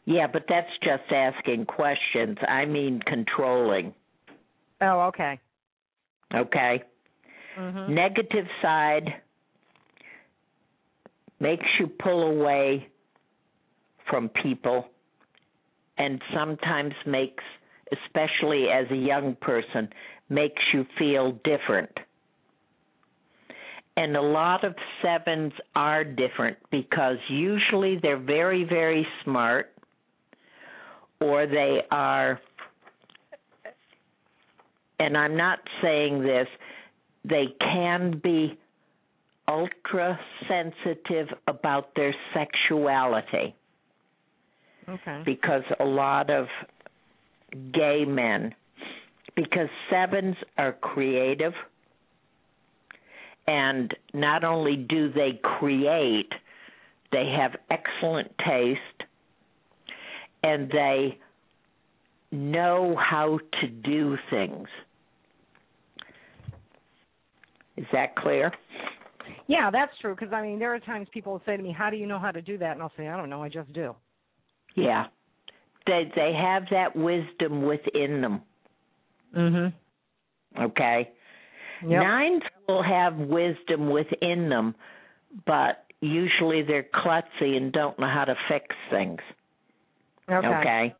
Yeah 0.06 0.28
but 0.28 0.44
that's 0.48 0.70
just 0.82 1.12
asking 1.12 1.66
questions 1.66 2.38
i 2.48 2.66
mean 2.66 3.00
controlling 3.06 3.94
Oh, 4.84 5.02
okay. 5.02 5.40
Okay. 6.34 6.84
Mm-hmm. 7.58 7.94
Negative 7.94 8.46
side 8.62 9.10
makes 11.40 11.66
you 11.80 11.88
pull 11.88 12.24
away 12.24 12.88
from 14.10 14.30
people 14.30 14.86
and 15.98 16.22
sometimes 16.34 16.94
makes 17.06 17.44
especially 17.92 18.66
as 18.70 18.90
a 18.92 18.96
young 18.96 19.36
person 19.40 19.88
makes 20.30 20.62
you 20.74 20.86
feel 20.98 21.34
different 21.44 21.92
and 23.96 24.18
a 24.18 24.22
lot 24.22 24.64
of 24.64 24.74
sevens 25.02 25.54
are 25.76 26.04
different 26.04 26.58
because 26.72 27.18
usually 27.30 28.00
they're 28.02 28.18
very 28.18 28.64
very 28.64 29.06
smart 29.24 29.73
or 31.24 31.48
they 31.48 31.80
are 31.90 32.40
and 35.00 35.18
I'm 35.18 35.36
not 35.36 35.60
saying 35.82 36.22
this 36.22 36.48
they 37.26 37.46
can 37.60 38.20
be 38.22 38.58
ultra 39.48 40.20
sensitive 40.48 41.28
about 41.48 41.96
their 41.96 42.14
sexuality. 42.34 43.56
Okay. 44.88 45.22
Because 45.26 45.64
a 45.80 45.86
lot 45.86 46.30
of 46.30 46.48
gay 47.74 48.04
men, 48.06 48.54
because 49.36 49.70
sevens 49.90 50.36
are 50.58 50.74
creative, 50.74 51.54
and 53.48 53.94
not 54.14 54.44
only 54.44 54.76
do 54.76 55.12
they 55.12 55.40
create, 55.42 56.32
they 57.12 57.34
have 57.38 57.52
excellent 57.70 58.32
taste, 58.46 59.03
and 60.44 60.70
they 60.70 61.18
know 62.32 62.96
how 63.00 63.40
to 63.62 63.68
do 63.68 64.18
things. 64.30 64.68
Is 67.78 67.86
that 67.92 68.16
clear? 68.16 68.52
Yeah, 69.48 69.72
that's 69.72 69.92
true. 70.00 70.16
Because 70.16 70.34
I 70.34 70.42
mean, 70.42 70.60
there 70.60 70.74
are 70.74 70.80
times 70.80 71.08
people 71.14 71.34
will 71.34 71.42
say 71.46 71.58
to 71.58 71.64
me, 71.64 71.72
"How 71.72 71.90
do 71.90 71.98
you 71.98 72.06
know 72.06 72.20
how 72.20 72.32
to 72.32 72.42
do 72.42 72.58
that?" 72.58 72.74
And 72.74 72.82
I'll 72.82 72.92
say, 72.96 73.08
"I 73.08 73.18
don't 73.18 73.30
know. 73.30 73.44
I 73.44 73.50
just 73.50 73.72
do." 73.74 73.96
Yeah, 74.76 75.08
they 75.88 76.12
they 76.16 76.34
have 76.34 76.64
that 76.72 76.96
wisdom 76.96 77.64
within 77.64 78.22
them. 78.22 78.42
Mhm. 79.36 79.74
Okay. 80.60 81.12
Yep. 81.82 82.04
Nines 82.04 82.44
will 82.68 82.84
have 82.84 83.18
wisdom 83.18 83.90
within 83.90 84.50
them, 84.50 84.76
but 85.46 85.86
usually 86.02 86.62
they're 86.62 86.84
klutzy 86.84 87.58
and 87.58 87.72
don't 87.72 87.98
know 87.98 88.08
how 88.08 88.26
to 88.26 88.36
fix 88.48 88.76
things. 88.90 89.22
Okay. 90.30 90.48
Okay. 90.48 90.96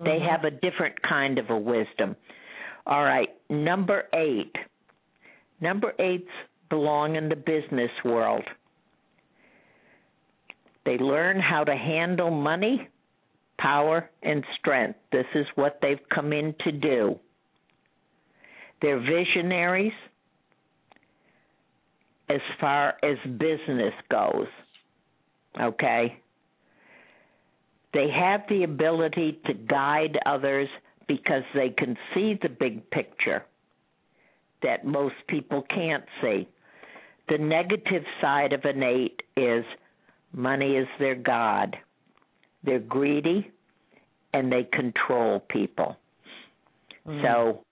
They 0.00 0.20
Mhm. 0.20 0.28
have 0.28 0.44
a 0.44 0.50
different 0.50 1.00
kind 1.02 1.38
of 1.38 1.50
a 1.50 1.58
wisdom. 1.58 2.16
All 2.86 3.04
right, 3.04 3.30
number 3.50 4.08
eight. 4.12 4.56
Number 5.60 5.94
eights 5.98 6.30
belong 6.68 7.16
in 7.16 7.28
the 7.28 7.36
business 7.36 7.90
world. 8.04 8.44
They 10.84 10.96
learn 10.98 11.40
how 11.40 11.64
to 11.64 11.76
handle 11.76 12.30
money, 12.30 12.88
power, 13.58 14.08
and 14.22 14.44
strength. 14.58 14.98
This 15.10 15.26
is 15.34 15.46
what 15.56 15.80
they've 15.80 16.08
come 16.08 16.32
in 16.32 16.54
to 16.60 16.72
do. 16.72 17.18
They're 18.80 19.00
visionaries 19.00 19.92
as 22.28 22.40
far 22.60 22.96
as 23.02 23.18
business 23.36 23.94
goes. 24.08 24.48
Okay? 25.60 26.20
They 27.98 28.10
have 28.10 28.42
the 28.48 28.62
ability 28.62 29.40
to 29.46 29.54
guide 29.54 30.20
others 30.24 30.68
because 31.08 31.42
they 31.52 31.70
can 31.70 31.98
see 32.14 32.38
the 32.40 32.48
big 32.48 32.88
picture 32.90 33.44
that 34.62 34.86
most 34.86 35.16
people 35.26 35.62
can't 35.62 36.04
see. 36.22 36.46
The 37.28 37.38
negative 37.38 38.04
side 38.20 38.52
of 38.52 38.64
an 38.64 38.84
eight 38.84 39.20
is 39.36 39.64
money 40.32 40.76
is 40.76 40.86
their 41.00 41.16
God. 41.16 41.76
They're 42.62 42.78
greedy 42.78 43.50
and 44.32 44.52
they 44.52 44.62
control 44.62 45.40
people. 45.40 45.96
Mhm. 47.04 47.22
So, 47.22 47.64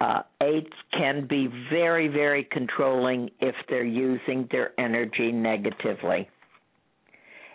uh, 0.00 0.22
eights 0.40 0.76
can 0.90 1.26
be 1.26 1.46
very, 1.70 2.08
very 2.08 2.42
controlling 2.42 3.30
if 3.38 3.54
they're 3.68 3.84
using 3.84 4.48
their 4.50 4.72
energy 4.76 5.30
negatively. 5.30 6.28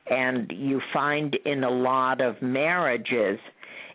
And 0.08 0.52
you 0.52 0.82
find 0.92 1.36
in 1.46 1.64
a 1.64 1.70
lot 1.70 2.22
of 2.22 2.42
marriages, 2.42 3.40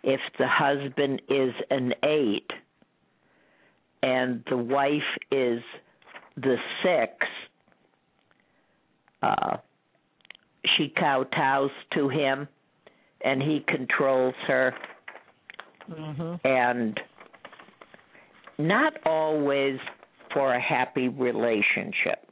if 0.03 0.21
the 0.39 0.49
husband 0.49 1.21
is 1.29 1.53
an 1.71 1.93
eight 2.03 2.51
and 4.03 4.43
the 4.49 4.57
wife 4.57 5.03
is 5.31 5.61
the 6.37 6.57
six, 6.83 7.13
uh, 9.23 9.57
she 10.77 10.93
kowtows 10.97 11.71
to 11.95 12.09
him 12.09 12.49
and 13.23 13.43
he 13.43 13.61
controls 13.67 14.35
her 14.47 14.75
Mhm. 15.91 16.41
and 16.45 17.01
not 18.59 18.95
always 19.05 19.81
for 20.31 20.55
a 20.55 20.61
happy 20.61 21.09
relationship. 21.09 22.25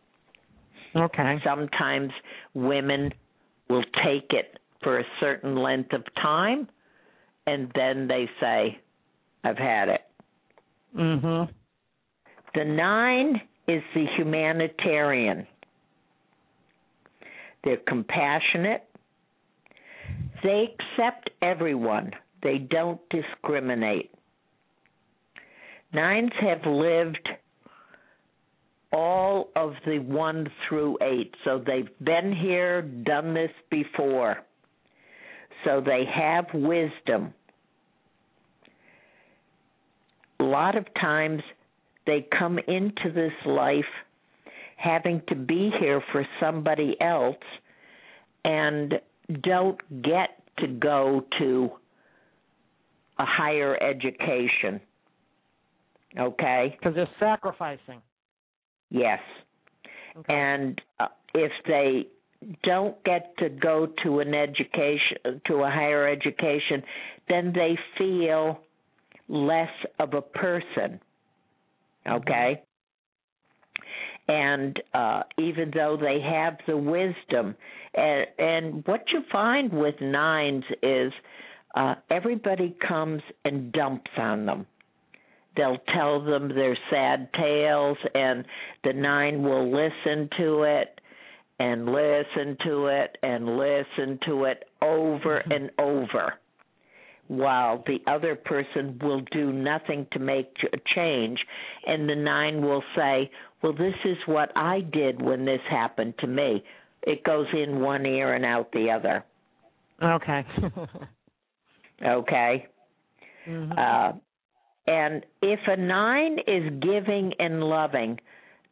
Okay. 0.94 1.40
Sometimes 1.42 2.12
women 2.54 3.12
will 3.68 3.84
take 4.04 4.30
it 4.30 4.58
for 4.82 4.98
a 4.98 5.04
certain 5.20 5.56
length 5.56 5.92
of 5.92 6.02
time 6.20 6.68
and 7.46 7.70
then 7.74 8.08
they 8.08 8.28
say, 8.40 8.78
I've 9.44 9.58
had 9.58 9.88
it. 9.88 10.02
Mhm. 10.94 11.48
The 12.54 12.64
nine 12.64 13.40
is 13.68 13.82
the 13.94 14.06
humanitarian. 14.16 15.46
They're 17.62 17.76
compassionate. 17.78 18.88
They 20.42 20.74
accept 20.74 21.30
everyone. 21.42 22.12
They 22.42 22.58
don't 22.58 23.00
discriminate. 23.10 24.12
Nines 25.92 26.32
have 26.40 26.64
lived 26.66 27.28
all 28.96 29.50
of 29.56 29.74
the 29.84 29.98
one 29.98 30.48
through 30.66 30.96
eight. 31.02 31.34
So 31.44 31.62
they've 31.64 31.90
been 32.02 32.34
here, 32.34 32.80
done 32.80 33.34
this 33.34 33.50
before. 33.70 34.38
So 35.64 35.82
they 35.84 36.04
have 36.06 36.46
wisdom. 36.54 37.34
A 40.40 40.44
lot 40.44 40.78
of 40.78 40.86
times 40.98 41.42
they 42.06 42.26
come 42.38 42.58
into 42.58 43.12
this 43.14 43.32
life 43.44 43.84
having 44.76 45.20
to 45.28 45.34
be 45.34 45.70
here 45.78 46.02
for 46.10 46.26
somebody 46.40 46.96
else 46.98 47.36
and 48.46 48.94
don't 49.42 49.78
get 50.02 50.42
to 50.60 50.68
go 50.68 51.22
to 51.38 51.68
a 53.18 53.26
higher 53.26 53.76
education. 53.82 54.80
Okay? 56.18 56.74
Because 56.78 56.94
they're 56.94 57.08
sacrificing. 57.20 58.00
Yes. 58.90 59.20
Okay. 60.16 60.34
And 60.34 60.80
uh, 61.00 61.08
if 61.34 61.52
they 61.66 62.06
don't 62.62 63.02
get 63.04 63.36
to 63.38 63.48
go 63.48 63.88
to 64.04 64.20
an 64.20 64.34
education 64.34 65.40
to 65.46 65.54
a 65.56 65.70
higher 65.70 66.06
education, 66.08 66.82
then 67.28 67.52
they 67.54 67.78
feel 67.98 68.60
less 69.28 69.70
of 69.98 70.14
a 70.14 70.22
person. 70.22 71.00
Okay? 72.08 72.62
And 74.28 74.80
uh 74.92 75.22
even 75.38 75.70
though 75.74 75.96
they 76.00 76.20
have 76.20 76.56
the 76.66 76.76
wisdom 76.76 77.54
and 77.94 78.26
and 78.38 78.86
what 78.86 79.04
you 79.12 79.22
find 79.30 79.72
with 79.72 79.94
nines 80.00 80.64
is 80.82 81.12
uh 81.76 81.94
everybody 82.10 82.76
comes 82.86 83.22
and 83.44 83.72
dumps 83.72 84.10
on 84.16 84.46
them 84.46 84.66
they'll 85.56 85.78
tell 85.94 86.22
them 86.22 86.48
their 86.48 86.76
sad 86.90 87.28
tales 87.34 87.98
and 88.14 88.44
the 88.84 88.92
nine 88.92 89.42
will 89.42 89.66
listen 89.70 90.28
to 90.38 90.62
it 90.62 91.00
and 91.58 91.86
listen 91.86 92.56
to 92.64 92.86
it 92.86 93.16
and 93.22 93.56
listen 93.56 94.18
to 94.26 94.44
it 94.44 94.64
over 94.82 95.38
and 95.38 95.70
over 95.78 96.34
while 97.28 97.82
the 97.86 97.98
other 98.06 98.36
person 98.36 98.98
will 99.02 99.20
do 99.32 99.52
nothing 99.52 100.06
to 100.12 100.18
make 100.18 100.52
a 100.72 100.76
change 100.94 101.38
and 101.86 102.08
the 102.08 102.14
nine 102.14 102.62
will 102.62 102.84
say 102.94 103.28
well 103.62 103.72
this 103.72 103.94
is 104.04 104.16
what 104.26 104.52
i 104.54 104.80
did 104.92 105.20
when 105.20 105.44
this 105.44 105.60
happened 105.68 106.14
to 106.18 106.26
me 106.26 106.62
it 107.02 107.24
goes 107.24 107.46
in 107.52 107.80
one 107.80 108.04
ear 108.06 108.34
and 108.34 108.44
out 108.44 108.70
the 108.72 108.90
other 108.90 109.24
Okay. 110.02 110.44
okay 112.04 112.66
Mhm. 113.48 113.78
uh 113.78 114.12
and 114.86 115.24
if 115.42 115.60
a 115.66 115.76
nine 115.76 116.38
is 116.46 116.72
giving 116.80 117.32
and 117.38 117.62
loving, 117.62 118.18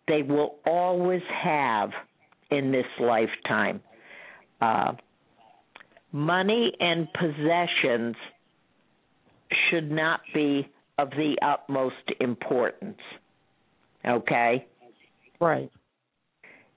they 0.07 0.23
will 0.23 0.57
always 0.67 1.23
have 1.43 1.91
in 2.51 2.71
this 2.71 2.87
lifetime. 3.01 3.81
Uh, 4.61 4.93
money 6.13 6.73
and 6.79 7.09
possessions 7.13 8.15
should 9.71 9.91
not 9.91 10.21
be 10.33 10.69
of 10.99 11.11
the 11.11 11.37
utmost 11.43 11.95
importance. 12.21 13.01
Okay? 14.07 14.67
Right. 15.41 15.71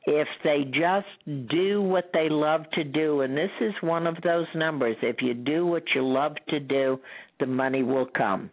If 0.06 0.28
they 0.44 0.64
just 0.64 1.50
do 1.50 1.82
what 1.82 2.12
they 2.14 2.30
love 2.30 2.62
to 2.74 2.84
do, 2.84 3.22
and 3.22 3.38
this 3.38 3.52
is 3.60 3.74
one 3.82 4.08
of 4.08 4.16
those 4.24 4.48
numbers, 4.56 4.96
if 5.02 5.18
you 5.22 5.34
do 5.34 5.66
what 5.66 5.84
you 5.94 6.08
love 6.08 6.34
to 6.50 6.60
do, 6.60 7.00
the 7.40 7.46
money 7.46 7.84
will 7.84 8.08
come. 8.18 8.50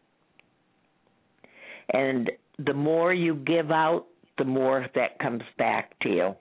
And 1.93 2.31
the 2.59 2.75
more 2.75 3.13
you 3.13 3.35
give 3.35 3.71
out, 3.71 4.07
the 4.39 4.45
more 4.45 4.87
that 4.95 5.19
comes 5.19 5.43
back 5.59 5.99
to 6.01 6.09
you. 6.09 6.35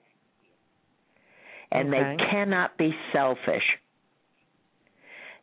And 1.70 1.92
okay. 1.92 2.16
they 2.16 2.24
cannot 2.30 2.76
be 2.78 2.94
selfish 3.12 3.64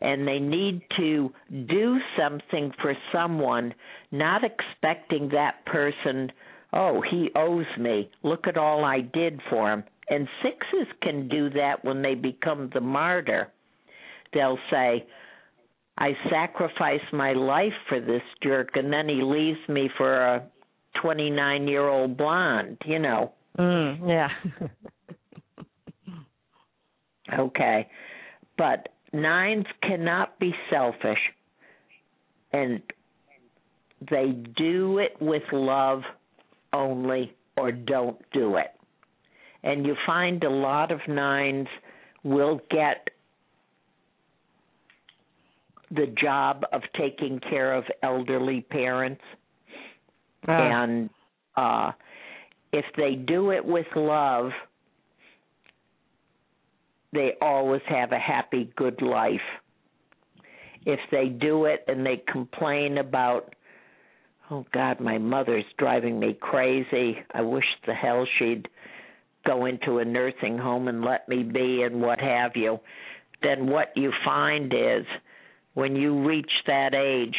and 0.02 0.28
they 0.28 0.40
need 0.40 0.82
to 0.98 1.32
do 1.50 1.98
something 2.18 2.72
for 2.82 2.96
someone, 3.14 3.74
not 4.12 4.42
expecting 4.44 5.30
that 5.30 5.64
person, 5.66 6.32
oh, 6.74 7.02
he 7.10 7.30
owes 7.36 7.68
me. 7.78 8.10
Look 8.24 8.48
at 8.48 8.58
all 8.58 8.84
I 8.84 9.02
did 9.02 9.40
for 9.50 9.72
him. 9.72 9.84
And 10.10 10.28
sixes 10.42 10.88
can 11.02 11.30
do 11.30 11.50
that 11.52 11.86
when 11.86 12.02
they 12.02 12.16
become 12.16 12.70
the 12.74 12.82
martyr. 12.82 13.50
They'll 14.34 14.60
say, 14.72 15.06
I 15.98 16.14
sacrifice 16.30 17.02
my 17.14 17.34
life 17.34 17.74
for 17.88 18.00
this 18.00 18.24
jerk, 18.42 18.76
and 18.76 18.92
then 18.92 19.08
he 19.08 19.22
leaves 19.22 19.60
me 19.68 19.90
for 19.98 20.14
a 20.14 20.44
29 21.02 21.68
year 21.68 21.88
old 21.88 22.18
blonde, 22.18 22.78
you 22.86 23.00
know. 23.00 23.34
Mm, 23.58 24.08
yeah. 24.08 24.30
okay. 27.40 27.88
But 28.58 28.90
nines 29.14 29.66
cannot 29.84 30.40
be 30.40 30.54
selfish 30.70 31.20
and 32.54 32.82
they 34.10 34.32
do 34.58 34.98
it 34.98 35.16
with 35.22 35.44
love 35.52 36.02
only 36.74 37.34
or 37.58 37.72
don't 37.72 38.20
do 38.32 38.56
it. 38.56 38.72
And 39.64 39.86
you 39.86 39.96
find 40.06 40.44
a 40.44 40.50
lot 40.50 40.92
of 40.92 41.00
nines 41.08 41.68
will 42.24 42.60
get 42.70 43.10
the 45.92 46.08
job 46.22 46.64
of 46.72 46.82
taking 46.98 47.40
care 47.40 47.74
of 47.74 47.84
elderly 48.02 48.62
parents. 48.62 49.22
Uh. 50.48 50.52
And 50.52 51.10
uh 51.56 51.92
if 52.74 52.86
they 52.96 53.16
do 53.16 53.52
it 53.52 53.66
with 53.66 53.88
love, 53.96 54.52
they 57.14 57.34
always 57.42 57.82
have 57.88 58.12
a 58.12 58.20
happy, 58.20 58.72
good 58.76 59.02
life. 59.02 59.42
If 60.86 61.00
they 61.12 61.26
do 61.28 61.66
it 61.66 61.84
and 61.88 62.06
they 62.06 62.24
complain 62.32 62.98
about, 62.98 63.54
oh 64.50 64.66
God, 64.74 65.00
my 65.00 65.18
mother's 65.18 65.66
driving 65.78 66.20
me 66.20 66.38
crazy. 66.40 67.18
I 67.34 67.42
wish 67.42 67.66
the 67.86 67.94
hell 67.94 68.26
she'd 68.40 68.68
go 69.46 69.66
into 69.66 69.98
a 69.98 70.06
nursing 70.06 70.58
home 70.58 70.88
and 70.88 71.04
let 71.04 71.28
me 71.28 71.44
be 71.44 71.84
and 71.84 72.02
what 72.02 72.20
have 72.20 72.52
you, 72.56 72.80
then 73.44 73.68
what 73.68 73.92
you 73.96 74.14
find 74.24 74.74
is 74.74 75.06
when 75.74 75.96
you 75.96 76.26
reach 76.26 76.52
that 76.68 76.94
age, 76.94 77.36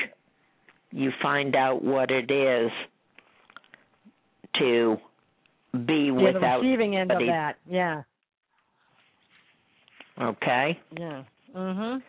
you 0.91 1.11
find 1.23 1.55
out 1.55 1.83
what 1.83 2.11
it 2.11 2.31
is 2.31 2.71
to 4.59 4.97
be 5.87 6.05
yeah, 6.07 6.13
without 6.13 6.61
the 6.61 6.69
receiving 6.69 6.97
end 6.97 7.11
somebody. 7.11 7.29
of 7.29 7.35
that. 7.35 7.57
Yeah. 7.69 8.03
Okay. 10.21 10.79
Yeah. 10.99 11.25
Mhm. 11.55 12.03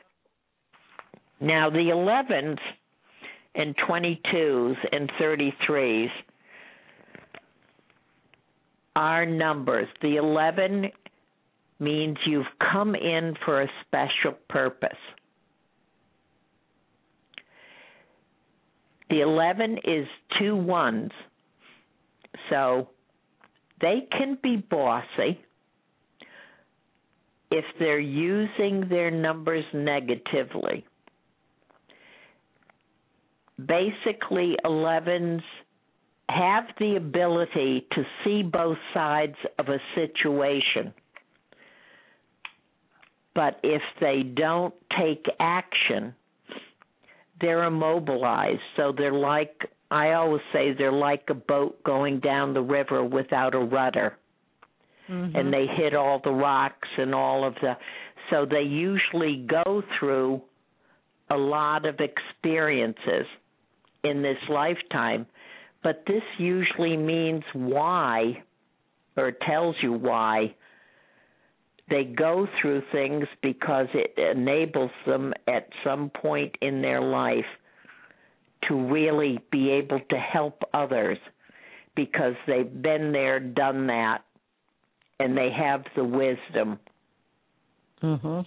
Now 1.39 1.69
the 1.69 1.89
11s 1.89 2.59
and 3.55 3.76
22s 3.78 4.78
and 4.91 5.09
33s 5.19 6.11
are 8.95 9.26
numbers. 9.26 9.88
The 10.01 10.17
11 10.17 10.91
means 11.80 12.17
you've 12.26 12.45
come 12.71 12.95
in 12.95 13.36
for 13.45 13.61
a 13.61 13.67
special 13.82 14.34
purpose. 14.49 14.97
The 19.10 19.22
11 19.22 19.80
is 19.84 20.08
two 20.39 20.56
ones. 20.56 21.12
So 22.49 22.89
they 23.82 24.08
can 24.12 24.38
be 24.41 24.58
bossy 24.58 25.39
if 27.51 27.66
they're 27.80 27.99
using 27.99 28.88
their 28.89 29.12
numbers 29.12 29.66
negatively. 29.74 30.86
Basically, 33.58 34.58
11s 34.66 35.41
have 36.30 36.64
the 36.80 36.95
ability 36.95 37.86
to 37.91 38.04
see 38.24 38.41
both 38.41 38.78
sides 38.93 39.36
of 39.60 39.68
a 39.68 39.78
situation. 39.93 40.93
But 43.36 43.60
if 43.64 43.82
they 43.99 44.24
don't 44.24 44.74
take 44.97 45.26
action, 45.39 46.16
they're 47.43 47.65
immobilized. 47.65 48.61
So 48.75 48.93
they're 48.97 49.13
like, 49.13 49.69
I 49.91 50.13
always 50.13 50.41
say, 50.51 50.73
they're 50.75 50.91
like 50.91 51.25
a 51.29 51.35
boat 51.35 51.83
going 51.83 52.19
down 52.19 52.55
the 52.55 52.61
river 52.61 53.05
without 53.05 53.53
a 53.53 53.59
rudder 53.59 54.17
mm-hmm. 55.09 55.35
and 55.35 55.53
they 55.53 55.65
hit 55.67 55.95
all 55.95 56.19
the 56.23 56.31
rocks 56.31 56.87
and 56.97 57.13
all 57.13 57.45
of 57.45 57.55
the 57.55 57.73
so 58.29 58.45
they 58.45 58.61
usually 58.61 59.45
go 59.47 59.83
through 59.99 60.41
a 61.29 61.35
lot 61.35 61.85
of 61.85 61.99
experiences 61.99 63.25
in 64.03 64.21
this 64.21 64.37
lifetime 64.49 65.25
but 65.83 66.03
this 66.07 66.23
usually 66.37 66.97
means 66.97 67.43
why 67.53 68.43
or 69.17 69.31
tells 69.31 69.75
you 69.81 69.93
why 69.93 70.53
they 71.93 72.03
go 72.05 72.47
through 72.59 72.81
things 72.91 73.25
because 73.43 73.85
it 73.93 74.17
enables 74.17 74.89
them 75.05 75.31
at 75.47 75.69
some 75.83 76.09
point 76.09 76.55
in 76.59 76.81
their 76.81 77.01
life 77.01 77.45
to 78.67 78.73
really 78.73 79.39
be 79.51 79.69
able 79.69 79.99
to 80.09 80.17
help 80.17 80.63
others 80.73 81.19
because 81.95 82.33
they've 82.47 82.81
been 82.81 83.11
there, 83.11 83.39
done 83.39 83.85
that, 83.87 84.23
and 85.19 85.37
they 85.37 85.51
have 85.51 85.83
the 85.95 86.03
wisdom 86.03 86.79
mm-hmm. 88.01 88.39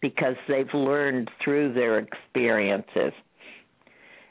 because 0.00 0.34
they've 0.48 0.74
learned 0.74 1.30
through 1.44 1.72
their 1.72 2.00
experiences. 2.00 3.12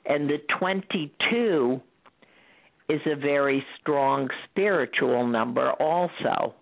And 0.05 0.29
the 0.29 0.39
22 0.59 1.79
is 2.89 3.01
a 3.05 3.15
very 3.15 3.63
strong 3.79 4.27
spiritual 4.49 5.25
number, 5.25 5.71
also. 5.71 6.53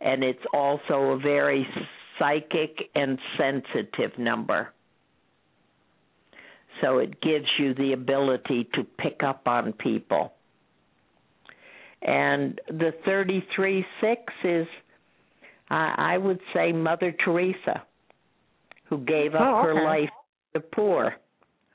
And 0.00 0.22
it's 0.22 0.44
also 0.52 1.12
a 1.12 1.18
very 1.18 1.66
psychic 2.18 2.90
and 2.94 3.18
sensitive 3.38 4.18
number. 4.18 4.72
So 6.80 6.98
it 6.98 7.20
gives 7.20 7.46
you 7.58 7.74
the 7.74 7.92
ability 7.92 8.68
to 8.74 8.84
pick 8.84 9.22
up 9.22 9.46
on 9.46 9.72
people. 9.72 10.32
And 12.02 12.60
the 12.68 12.92
33 13.06 13.84
6 14.00 14.20
is, 14.44 14.66
I 15.70 16.18
would 16.18 16.40
say, 16.52 16.72
Mother 16.72 17.14
Teresa, 17.24 17.82
who 18.84 18.98
gave 18.98 19.34
up 19.34 19.40
oh, 19.40 19.58
okay. 19.60 19.66
her 19.68 19.84
life 19.84 20.08
to 20.08 20.60
the 20.60 20.60
poor. 20.60 21.14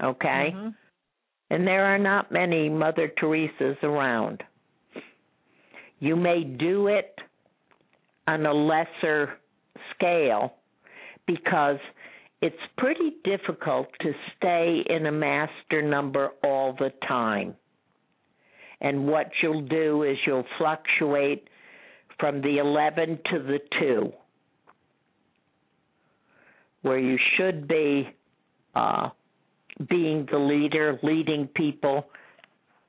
Okay? 0.01 0.53
Mm-hmm. 0.53 0.69
And 1.49 1.65
there 1.65 1.85
are 1.85 1.97
not 1.97 2.31
many 2.31 2.69
Mother 2.69 3.11
Teresas 3.19 3.81
around. 3.81 4.43
You 5.99 6.15
may 6.15 6.43
do 6.43 6.87
it 6.87 7.19
on 8.29 8.45
a 8.45 8.53
lesser 8.53 9.39
scale 9.95 10.53
because 11.25 11.79
it's 12.41 12.55
pretty 12.77 13.15
difficult 13.23 13.87
to 14.01 14.11
stay 14.37 14.83
in 14.87 15.07
a 15.07 15.11
master 15.11 15.81
number 15.81 16.29
all 16.43 16.73
the 16.77 16.91
time. 17.07 17.55
And 18.81 19.07
what 19.07 19.31
you'll 19.41 19.67
do 19.67 20.03
is 20.03 20.15
you'll 20.27 20.45
fluctuate 20.59 21.47
from 22.19 22.41
the 22.41 22.59
11 22.59 23.19
to 23.31 23.39
the 23.39 23.59
2, 23.79 24.13
where 26.83 26.99
you 26.99 27.17
should 27.35 27.67
be 27.67 28.09
uh, 28.75 29.09
being 29.89 30.27
the 30.31 30.37
leader, 30.37 30.99
leading 31.01 31.47
people, 31.47 32.05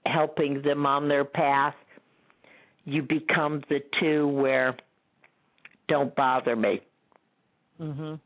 helping 0.05 0.61
them 0.63 0.85
on 0.85 1.09
their 1.09 1.25
path. 1.25 1.75
You 2.85 3.03
become 3.03 3.63
the 3.71 3.81
2 4.01 4.29
where 4.29 4.77
don't 5.91 6.15
bother 6.15 6.57
me. 6.57 6.81
Mhm. 7.81 8.19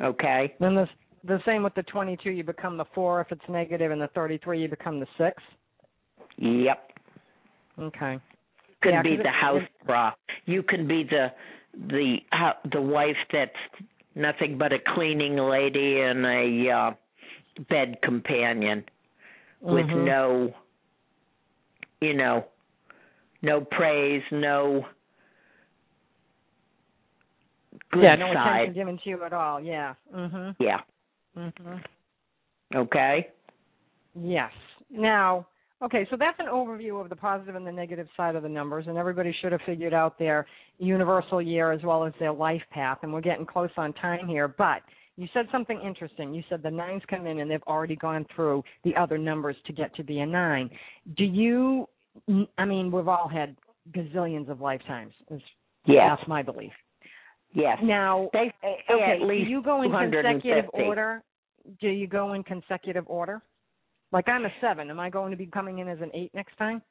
Okay? 0.00 0.54
Then 0.60 0.74
the 0.74 0.88
the 1.24 1.40
same 1.44 1.62
with 1.64 1.74
the 1.74 1.82
22, 1.82 2.30
you 2.30 2.44
become 2.44 2.76
the 2.76 2.84
4 2.94 3.20
if 3.22 3.32
it's 3.32 3.48
negative, 3.48 3.90
and 3.90 4.00
the 4.00 4.06
33, 4.08 4.62
you 4.62 4.68
become 4.68 5.00
the 5.00 5.06
6. 5.18 5.42
Yep. 6.36 6.92
Okay. 7.80 8.20
Could 8.80 8.92
Yeah, 8.92 9.02
be 9.02 9.16
the 9.16 9.30
house 9.30 9.62
it- 9.62 9.86
bra. 9.86 10.12
You 10.46 10.62
can 10.62 10.86
be 10.86 11.02
the 11.04 11.32
the 11.74 12.24
uh, 12.32 12.54
the 12.72 12.80
wife 12.80 13.16
that's 13.30 13.52
nothing 14.14 14.56
but 14.58 14.72
a 14.72 14.78
cleaning 14.94 15.36
lady 15.36 16.00
and 16.00 16.24
a 16.26 16.70
uh, 16.70 16.94
bed 17.68 18.00
companion, 18.02 18.84
with 19.60 19.86
Mhm. 19.86 20.04
no, 20.04 20.54
you 22.00 22.14
know, 22.14 22.44
no 23.42 23.60
praise, 23.60 24.22
no 24.30 24.86
good 27.92 28.02
yeah, 28.02 28.16
no 28.16 28.32
side. 28.34 28.62
attention 28.62 28.74
given 28.74 28.98
to 29.02 29.08
you 29.10 29.24
at 29.24 29.32
all. 29.32 29.60
Yeah. 29.60 29.94
Mhm. 30.14 30.56
Yeah. 30.58 30.80
Mhm. 31.36 31.84
Okay. 32.74 33.28
Yes. 34.14 34.52
Now, 34.90 35.46
okay, 35.82 36.06
so 36.10 36.16
that's 36.16 36.38
an 36.40 36.46
overview 36.46 37.00
of 37.00 37.08
the 37.08 37.16
positive 37.16 37.54
and 37.54 37.66
the 37.66 37.72
negative 37.72 38.08
side 38.16 38.34
of 38.36 38.42
the 38.42 38.48
numbers, 38.48 38.86
and 38.88 38.98
everybody 38.98 39.32
should 39.40 39.52
have 39.52 39.60
figured 39.62 39.94
out 39.94 40.18
their 40.18 40.46
universal 40.78 41.40
year 41.40 41.72
as 41.72 41.82
well 41.82 42.04
as 42.04 42.12
their 42.18 42.32
life 42.32 42.62
path. 42.70 42.98
And 43.02 43.12
we're 43.12 43.20
getting 43.20 43.46
close 43.46 43.70
on 43.76 43.92
time 43.94 44.26
here, 44.26 44.48
but 44.48 44.82
you 45.16 45.26
said 45.32 45.46
something 45.50 45.80
interesting. 45.80 46.32
You 46.32 46.42
said 46.48 46.62
the 46.62 46.70
nines 46.70 47.02
come 47.08 47.26
in 47.26 47.40
and 47.40 47.50
they've 47.50 47.62
already 47.66 47.96
gone 47.96 48.24
through 48.34 48.64
the 48.84 48.94
other 48.96 49.18
numbers 49.18 49.56
to 49.66 49.72
get 49.72 49.94
to 49.96 50.04
be 50.04 50.20
a 50.20 50.26
nine. 50.26 50.70
Do 51.16 51.24
you? 51.24 51.88
I 52.56 52.64
mean, 52.64 52.90
we've 52.90 53.08
all 53.08 53.28
had 53.28 53.56
gazillions 53.92 54.48
of 54.48 54.60
lifetimes. 54.60 55.12
Is 55.30 55.40
Yes. 55.86 56.16
that's 56.18 56.28
my 56.28 56.42
belief. 56.42 56.72
Yes. 57.54 57.78
Now, 57.82 58.28
They 58.32 58.52
say 58.62 58.76
okay, 58.90 59.18
at 59.20 59.26
least 59.26 59.46
do 59.46 59.50
you 59.50 59.62
go 59.62 59.82
in 59.82 59.90
consecutive 59.90 60.66
order? 60.72 61.22
Do 61.80 61.88
you 61.88 62.06
go 62.06 62.34
in 62.34 62.42
consecutive 62.42 63.04
order? 63.06 63.42
Like 64.12 64.28
I'm 64.28 64.44
a 64.44 64.52
seven. 64.60 64.90
Am 64.90 65.00
I 65.00 65.10
going 65.10 65.30
to 65.30 65.36
be 65.36 65.46
coming 65.46 65.78
in 65.78 65.88
as 65.88 65.98
an 66.00 66.10
eight 66.14 66.30
next 66.34 66.56
time? 66.56 66.82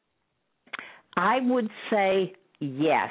I 1.15 1.39
would 1.41 1.69
say 1.89 2.33
yes, 2.59 3.09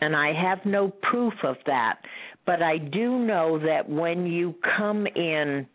and 0.00 0.14
I 0.14 0.32
have 0.32 0.58
no 0.66 0.88
proof 1.10 1.32
of 1.42 1.56
that, 1.66 2.00
but 2.44 2.62
I 2.62 2.76
do 2.76 3.18
know 3.18 3.58
that 3.58 3.88
when 3.88 4.26
you 4.26 4.54
come 4.76 5.06
in 5.06 5.66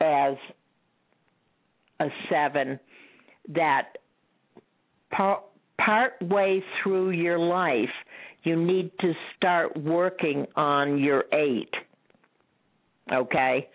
as 0.00 0.34
a 2.00 2.06
seven, 2.30 2.78
that 3.48 3.98
par- 5.10 5.42
part 5.84 6.12
way 6.22 6.62
through 6.82 7.10
your 7.10 7.38
life, 7.38 7.88
you 8.48 8.56
need 8.56 8.90
to 9.00 9.12
start 9.36 9.76
working 9.76 10.46
on 10.56 10.98
your 10.98 11.24
eight. 11.32 11.74
Okay? 13.12 13.68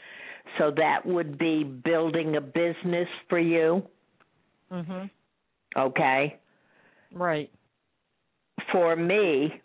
So 0.58 0.72
that 0.76 1.06
would 1.06 1.38
be 1.38 1.64
building 1.64 2.36
a 2.36 2.42
business 2.42 3.08
for 3.30 3.40
you. 3.40 3.88
Mhm. 4.72 5.10
Okay? 5.76 6.38
Right. 7.12 7.50
for 8.72 8.96
me, 8.96 9.62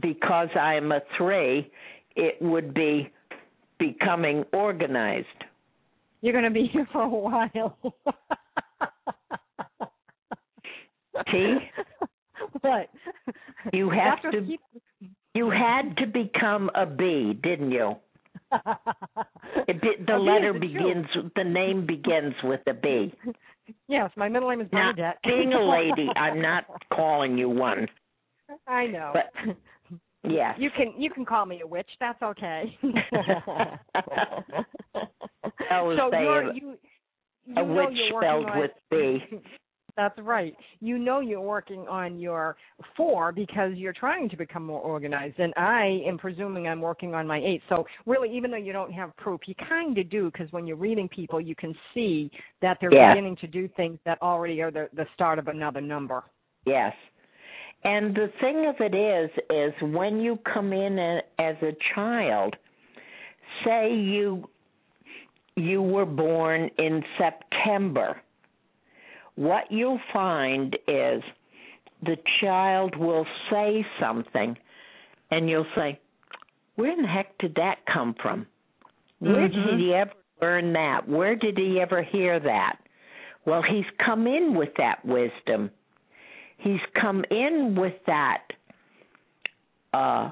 because 0.00 0.48
I'm 0.56 0.92
a 0.92 1.00
three, 1.16 1.70
it 2.16 2.40
would 2.40 2.72
be 2.72 3.10
becoming 3.78 4.44
organized. 4.52 5.26
You're 6.22 6.32
going 6.32 6.44
to 6.44 6.50
be 6.50 6.66
here 6.68 6.86
for 6.92 7.02
a 7.02 7.08
while. 7.08 7.76
T? 11.30 11.58
What? 12.62 12.88
You 13.72 13.90
have 13.98 14.22
to- 14.32 14.42
keep- 14.42 14.60
You 15.34 15.50
had 15.50 15.96
to 15.98 16.06
become 16.06 16.70
a 16.74 16.86
B, 16.86 17.38
didn't 17.42 17.70
you? 17.70 17.96
It 19.68 19.80
be, 19.80 19.90
the 20.06 20.16
A 20.16 20.18
letter 20.18 20.52
begins, 20.52 21.06
the 21.36 21.44
name 21.44 21.86
begins 21.86 22.34
with 22.42 22.60
a 22.66 22.74
B. 22.74 23.12
Yes, 23.86 24.10
my 24.16 24.28
middle 24.28 24.48
name 24.50 24.60
is 24.62 24.68
Now, 24.72 24.92
being 25.24 25.52
a 25.52 25.60
lady, 25.70 26.08
I'm 26.16 26.40
not 26.42 26.64
calling 26.92 27.36
you 27.38 27.48
one. 27.48 27.86
I 28.66 28.86
know. 28.86 29.12
But- 29.14 29.56
Yes. 30.24 30.54
You 30.56 30.70
can 30.76 30.94
you 30.96 31.10
can 31.10 31.24
call 31.24 31.44
me 31.46 31.62
a 31.62 31.66
witch. 31.66 31.88
That's 31.98 32.22
okay. 32.22 32.78
I 35.70 35.82
was 35.82 35.98
so 35.98 36.10
saying 36.12 36.24
you're, 36.24 36.52
you 36.54 36.78
you 37.46 37.54
a 37.56 37.64
witch 37.64 37.98
spelled 38.08 38.46
on, 38.46 38.58
with 38.60 38.70
B. 38.88 39.18
That's 39.96 40.18
right. 40.20 40.54
You 40.80 40.98
know 40.98 41.20
you're 41.20 41.40
working 41.40 41.80
on 41.80 42.18
your 42.18 42.56
four 42.96 43.30
because 43.30 43.72
you're 43.74 43.92
trying 43.92 44.30
to 44.30 44.36
become 44.36 44.64
more 44.64 44.80
organized, 44.80 45.38
and 45.38 45.52
I 45.56 46.00
am 46.06 46.16
presuming 46.16 46.66
I'm 46.66 46.80
working 46.80 47.14
on 47.14 47.26
my 47.26 47.38
eight. 47.38 47.60
So 47.68 47.84
really, 48.06 48.34
even 48.34 48.50
though 48.50 48.56
you 48.56 48.72
don't 48.72 48.92
have 48.92 49.14
proof, 49.18 49.42
you 49.46 49.54
kind 49.68 49.96
of 49.98 50.08
do 50.08 50.30
because 50.30 50.50
when 50.50 50.66
you're 50.66 50.76
reading 50.78 51.08
people, 51.08 51.40
you 51.40 51.54
can 51.54 51.74
see 51.92 52.30
that 52.62 52.78
they're 52.80 52.92
Yeah. 52.92 53.12
beginning 53.12 53.36
to 53.36 53.46
do 53.46 53.68
things 53.68 53.98
that 54.04 54.20
already 54.22 54.62
are 54.62 54.70
the 54.70 54.88
the 54.94 55.06
start 55.12 55.38
of 55.38 55.48
another 55.48 55.82
number. 55.82 56.24
Yes. 56.64 56.94
And 57.84 58.14
the 58.14 58.28
thing 58.40 58.66
of 58.66 58.80
it 58.80 58.94
is, 58.94 59.30
is 59.50 59.74
when 59.82 60.20
you 60.20 60.36
come 60.38 60.72
in 60.72 60.98
a- 60.98 61.22
as 61.38 61.56
a 61.62 61.72
child, 61.94 62.56
say 63.64 63.92
you 63.92 64.48
you 65.54 65.82
were 65.82 66.06
born 66.06 66.70
in 66.78 67.04
September, 67.18 68.22
what 69.36 69.64
you'll 69.70 70.00
find 70.12 70.74
is 70.86 71.22
the 72.02 72.16
child 72.40 72.96
will 72.96 73.26
say 73.50 73.86
something, 74.00 74.56
and 75.30 75.48
you'll 75.48 75.66
say, 75.74 75.98
"Where 76.74 76.90
in 76.90 77.02
the 77.02 77.08
heck 77.08 77.38
did 77.38 77.54
that 77.56 77.84
come 77.86 78.14
from? 78.14 78.46
Where 79.18 79.48
Mhm. 79.48 79.66
did 79.66 79.78
he 79.78 79.94
ever 79.94 80.12
learn 80.40 80.72
that? 80.72 81.08
Where 81.08 81.36
did 81.36 81.56
he 81.56 81.80
ever 81.80 82.02
hear 82.02 82.40
that?" 82.40 82.78
Well, 83.44 83.62
he's 83.62 83.88
come 83.98 84.26
in 84.26 84.54
with 84.54 84.74
that 84.76 85.04
wisdom 85.04 85.70
he's 86.62 86.80
come 87.00 87.24
in 87.30 87.76
with 87.78 87.94
that 88.06 88.42
uh 89.92 90.30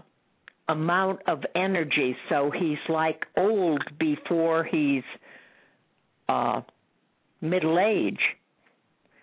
amount 0.68 1.20
of 1.26 1.42
energy 1.54 2.16
so 2.28 2.50
he's 2.50 2.78
like 2.88 3.26
old 3.36 3.82
before 3.98 4.64
he's 4.64 5.02
uh 6.28 6.60
middle 7.40 7.78
age 7.78 8.20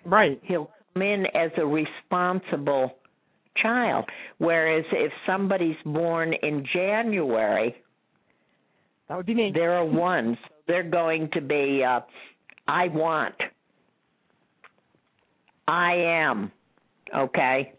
Right. 0.08 0.40
he'll 0.44 0.72
come 0.94 1.04
in 1.04 1.26
as 1.36 1.52
a 1.58 1.66
responsible 1.66 2.96
child 3.62 4.06
whereas 4.38 4.86
if 4.92 5.12
somebody's 5.26 5.76
born 5.86 6.34
in 6.42 6.66
January 6.74 7.76
That 9.10 9.18
would 9.18 9.26
be 9.26 9.34
me. 9.36 9.52
there 9.54 9.74
are 9.74 9.86
ones 9.86 10.38
they're 10.68 10.90
going 10.90 11.30
to 11.34 11.42
be 11.42 11.84
uh 11.84 12.02
I 12.68 12.88
want 12.90 13.36
I 15.68 15.94
am 15.96 16.52
okay 17.16 17.74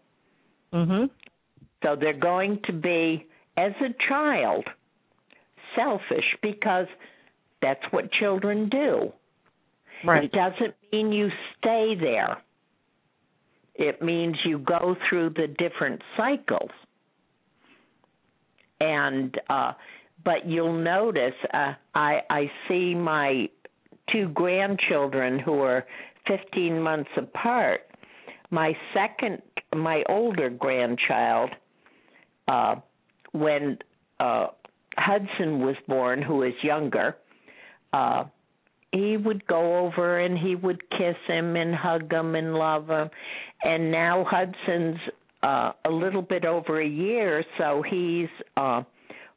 Mhm. 0.73 1.09
So 1.81 1.95
they're 1.95 2.13
going 2.13 2.59
to 2.65 2.73
be, 2.73 3.25
as 3.57 3.71
a 3.81 3.89
child, 4.07 4.65
selfish 5.75 6.25
because 6.43 6.85
that's 7.61 7.81
what 7.91 8.11
children 8.11 8.69
do. 8.69 9.11
Right. 10.03 10.25
It 10.25 10.31
doesn't 10.31 10.75
mean 10.91 11.11
you 11.11 11.29
stay 11.57 11.95
there. 11.99 12.41
It 13.75 14.01
means 14.01 14.35
you 14.45 14.59
go 14.59 14.95
through 15.07 15.31
the 15.31 15.47
different 15.47 16.01
cycles. 16.17 16.71
And 18.79 19.37
uh 19.49 19.73
but 20.23 20.45
you'll 20.47 20.81
notice 20.81 21.33
uh 21.53 21.73
I 21.95 22.21
I 22.29 22.51
see 22.67 22.95
my 22.95 23.49
two 24.11 24.29
grandchildren 24.29 25.39
who 25.39 25.59
are 25.61 25.85
15 26.27 26.81
months 26.81 27.09
apart. 27.17 27.81
My 28.51 28.73
second 28.93 29.41
my 29.75 30.03
older 30.07 30.49
grandchild 30.49 31.51
uh 32.47 32.75
when 33.31 33.77
uh 34.19 34.47
Hudson 34.97 35.59
was 35.59 35.75
born 35.87 36.21
who 36.21 36.43
is 36.43 36.53
younger 36.63 37.15
uh 37.93 38.25
he 38.91 39.17
would 39.17 39.45
go 39.47 39.79
over 39.79 40.19
and 40.19 40.37
he 40.37 40.55
would 40.55 40.81
kiss 40.91 41.15
him 41.27 41.55
and 41.55 41.75
hug 41.75 42.11
him 42.11 42.35
and 42.35 42.55
love 42.55 42.87
him. 42.89 43.09
And 43.63 43.91
now 43.91 44.25
Hudson's 44.27 44.99
uh 45.43 45.71
a 45.85 45.89
little 45.89 46.21
bit 46.21 46.43
over 46.45 46.81
a 46.81 46.87
year 46.87 47.43
so 47.57 47.81
he's 47.87 48.27
uh 48.57 48.81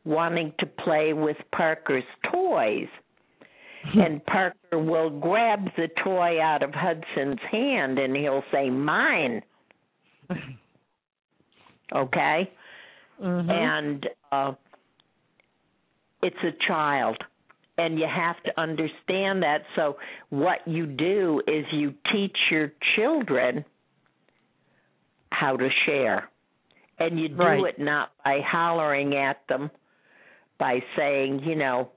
wanting 0.04 0.52
to 0.58 0.66
play 0.66 1.12
with 1.12 1.36
Parker's 1.54 2.02
toys. 2.32 2.88
And 3.94 4.24
Parker 4.26 4.78
will 4.78 5.10
grab 5.10 5.64
the 5.76 5.88
toy 6.04 6.40
out 6.40 6.62
of 6.62 6.70
Hudson's 6.72 7.40
hand 7.50 7.98
and 7.98 8.16
he'll 8.16 8.44
say 8.52 8.70
mine. 8.70 9.42
Okay? 11.94 12.50
Mhm. 13.20 13.50
and 13.50 14.08
uh 14.32 14.52
it's 16.22 16.42
a 16.42 16.52
child 16.66 17.18
and 17.78 17.98
you 17.98 18.06
have 18.06 18.42
to 18.44 18.60
understand 18.60 19.42
that 19.42 19.62
so 19.76 19.96
what 20.30 20.58
you 20.66 20.86
do 20.86 21.40
is 21.46 21.64
you 21.72 21.94
teach 22.12 22.36
your 22.50 22.72
children 22.96 23.64
how 25.30 25.56
to 25.56 25.68
share 25.86 26.28
and 26.98 27.18
you 27.18 27.28
do 27.28 27.34
Right. 27.36 27.64
it 27.64 27.78
not 27.78 28.12
by 28.24 28.40
hollering 28.46 29.14
at 29.16 29.38
them 29.48 29.70
by 30.58 30.80
saying 30.96 31.40
you 31.44 31.54
know 31.56 31.90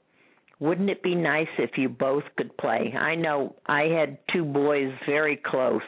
wouldn't 0.60 0.90
it 0.90 1.04
be 1.04 1.16
nice 1.16 1.50
if 1.58 1.72
you 1.78 1.90
both 1.90 2.24
could 2.38 2.56
play 2.58 2.94
i 2.98 3.16
know 3.16 3.56
i 3.66 3.84
had 3.84 4.18
two 4.34 4.46
boys 4.46 4.92
very 5.06 5.36
close 5.38 5.82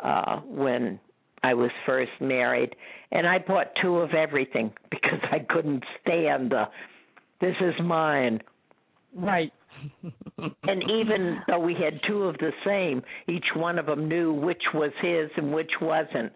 uh 0.00 0.36
when 0.40 1.00
I 1.42 1.54
was 1.54 1.70
first 1.84 2.10
married, 2.20 2.74
and 3.12 3.24
I 3.24 3.38
bought 3.38 3.68
two 3.80 3.98
of 3.98 4.14
everything 4.14 4.72
because 4.90 5.20
I 5.30 5.38
couldn't 5.48 5.84
stand 6.00 6.50
the 6.50 6.64
this 7.40 7.54
is 7.60 7.74
mine. 7.80 8.40
Right. 9.16 9.52
and 10.38 10.82
even 10.90 11.38
though 11.48 11.58
we 11.58 11.74
had 11.74 12.00
two 12.06 12.24
of 12.24 12.36
the 12.38 12.52
same, 12.64 13.02
each 13.28 13.44
one 13.54 13.78
of 13.78 13.86
them 13.86 14.08
knew 14.08 14.32
which 14.32 14.62
was 14.74 14.92
his 15.00 15.30
and 15.36 15.52
which 15.52 15.70
wasn't. 15.80 16.32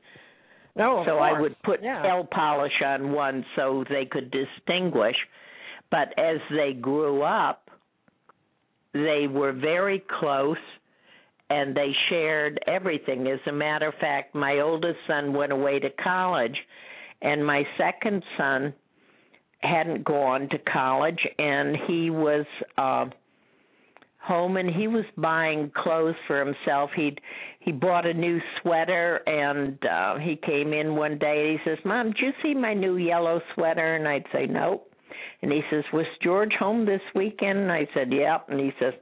Oh, 0.76 1.02
no, 1.02 1.04
so 1.06 1.12
course. 1.16 1.32
I 1.34 1.40
would 1.40 1.62
put 1.62 1.82
yeah. 1.82 2.02
nail 2.02 2.26
polish 2.30 2.72
on 2.84 3.12
one 3.12 3.44
so 3.56 3.84
they 3.88 4.06
could 4.06 4.30
distinguish. 4.30 5.16
But 5.90 6.18
as 6.18 6.38
they 6.50 6.72
grew 6.72 7.22
up, 7.22 7.70
they 8.92 9.26
were 9.30 9.52
very 9.52 10.02
close 10.20 10.56
and 11.50 11.74
they 11.74 11.90
shared 12.08 12.60
everything. 12.66 13.26
As 13.26 13.40
a 13.46 13.52
matter 13.52 13.88
of 13.88 13.94
fact, 14.00 14.34
my 14.34 14.60
oldest 14.60 14.98
son 15.08 15.34
went 15.34 15.50
away 15.52 15.80
to 15.80 15.90
college, 16.02 16.56
and 17.20 17.44
my 17.44 17.64
second 17.76 18.22
son 18.38 18.72
hadn't 19.60 20.04
gone 20.04 20.48
to 20.50 20.58
college, 20.58 21.20
and 21.38 21.76
he 21.86 22.10
was 22.10 22.46
uh, 22.78 23.06
home 24.18 24.56
and 24.56 24.70
he 24.70 24.86
was 24.86 25.04
buying 25.16 25.70
clothes 25.74 26.14
for 26.26 26.44
himself. 26.44 26.90
He'd 26.94 27.20
he 27.60 27.72
bought 27.72 28.06
a 28.06 28.14
new 28.14 28.38
sweater, 28.60 29.16
and 29.26 29.78
uh, 29.84 30.18
he 30.18 30.36
came 30.36 30.72
in 30.72 30.96
one 30.96 31.18
day 31.18 31.50
and 31.50 31.58
he 31.58 31.70
says, 31.70 31.78
"Mom, 31.84 32.08
did 32.08 32.20
you 32.20 32.32
see 32.42 32.54
my 32.54 32.74
new 32.74 32.96
yellow 32.96 33.40
sweater?" 33.54 33.96
And 33.96 34.08
I'd 34.08 34.26
say, 34.32 34.46
"Nope." 34.46 34.90
And 35.42 35.52
he 35.52 35.62
says, 35.70 35.84
"Was 35.92 36.06
George 36.22 36.52
home 36.58 36.86
this 36.86 37.02
weekend?" 37.14 37.58
And 37.58 37.72
I 37.72 37.86
said, 37.94 38.12
"Yep." 38.12 38.46
And 38.48 38.60
he 38.60 38.72
says 38.78 38.94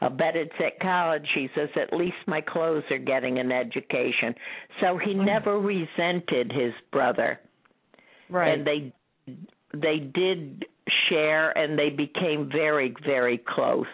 I'll 0.00 0.10
bet 0.10 0.36
it's 0.36 0.52
at 0.64 0.78
college. 0.80 1.26
He 1.34 1.48
says, 1.54 1.68
at 1.74 1.92
least 1.92 2.16
my 2.26 2.40
clothes 2.40 2.84
are 2.90 2.98
getting 2.98 3.38
an 3.38 3.50
education. 3.50 4.34
So 4.80 4.96
he 4.96 5.12
never 5.12 5.58
resented 5.58 6.52
his 6.52 6.72
brother. 6.92 7.40
Right. 8.30 8.58
And 8.58 8.66
they 8.66 8.92
they 9.72 9.98
did 9.98 10.64
share 11.08 11.56
and 11.56 11.78
they 11.78 11.90
became 11.90 12.48
very, 12.50 12.94
very 13.04 13.42
close. 13.46 13.86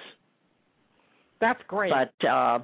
That's 1.40 1.60
great. 1.66 1.92
But 1.92 2.28
uh 2.28 2.58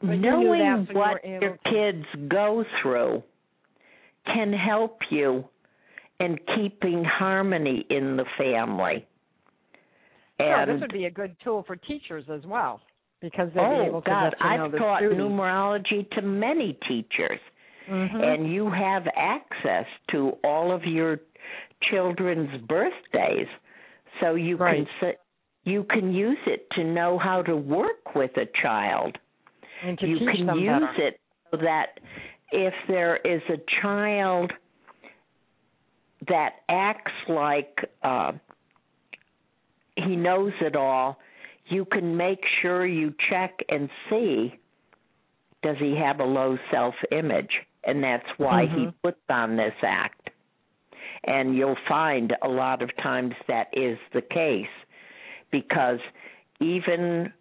but 0.00 0.14
knowing 0.14 0.88
what 0.92 1.22
your 1.24 1.58
kids 1.64 2.06
go 2.28 2.64
through 2.80 3.22
can 4.26 4.52
help 4.52 4.98
you 5.10 5.44
in 6.20 6.38
keeping 6.56 7.04
harmony 7.04 7.84
in 7.90 8.16
the 8.16 8.24
family. 8.38 9.06
Sure, 10.38 10.66
this 10.66 10.80
would 10.80 10.92
be 10.92 11.04
a 11.04 11.10
good 11.10 11.36
tool 11.44 11.64
for 11.66 11.76
teachers 11.76 12.24
as 12.32 12.40
well 12.46 12.80
because 13.20 13.50
they'll 13.54 13.64
oh, 13.64 13.82
be 13.82 13.88
able 13.88 14.02
to 14.02 14.10
God, 14.10 14.34
I've 14.40 14.72
taught 14.72 15.00
students. 15.00 15.20
numerology 15.20 16.10
to 16.12 16.22
many 16.22 16.78
teachers, 16.88 17.38
mm-hmm. 17.90 18.22
and 18.22 18.52
you 18.52 18.70
have 18.70 19.04
access 19.16 19.86
to 20.10 20.32
all 20.44 20.74
of 20.74 20.84
your 20.84 21.20
children's 21.90 22.60
birthdays, 22.68 23.48
so 24.20 24.34
you 24.34 24.56
right. 24.56 24.86
can 25.00 25.12
you 25.64 25.84
can 25.84 26.12
use 26.12 26.38
it 26.46 26.66
to 26.72 26.84
know 26.84 27.18
how 27.18 27.42
to 27.42 27.56
work 27.56 28.14
with 28.14 28.30
a 28.36 28.46
child. 28.62 29.16
And 29.84 29.98
to 29.98 30.06
you 30.06 30.18
teach 30.18 30.36
can 30.36 30.46
them 30.46 30.58
use 30.58 30.80
better. 30.96 31.08
it 31.08 31.20
so 31.50 31.56
that 31.58 32.00
if 32.52 32.74
there 32.88 33.16
is 33.16 33.42
a 33.48 33.58
child 33.82 34.52
that 36.28 36.56
acts 36.68 37.12
like 37.28 37.78
uh, 38.02 38.32
he 39.96 40.16
knows 40.16 40.52
it 40.60 40.76
all, 40.76 41.18
you 41.66 41.84
can 41.84 42.16
make 42.16 42.40
sure 42.60 42.86
you 42.86 43.14
check 43.30 43.58
and 43.68 43.88
see 44.08 44.54
does 45.62 45.76
he 45.78 45.94
have 45.96 46.20
a 46.20 46.24
low 46.24 46.56
self 46.70 46.94
image? 47.12 47.50
And 47.84 48.02
that's 48.02 48.26
why 48.36 48.66
mm-hmm. 48.66 48.78
he 48.78 48.90
puts 49.02 49.20
on 49.28 49.56
this 49.56 49.74
act. 49.82 50.30
And 51.24 51.56
you'll 51.56 51.76
find 51.88 52.34
a 52.42 52.48
lot 52.48 52.82
of 52.82 52.90
times 53.02 53.34
that 53.48 53.68
is 53.72 53.98
the 54.12 54.22
case 54.22 54.66
because 55.50 55.98
even 56.60 57.32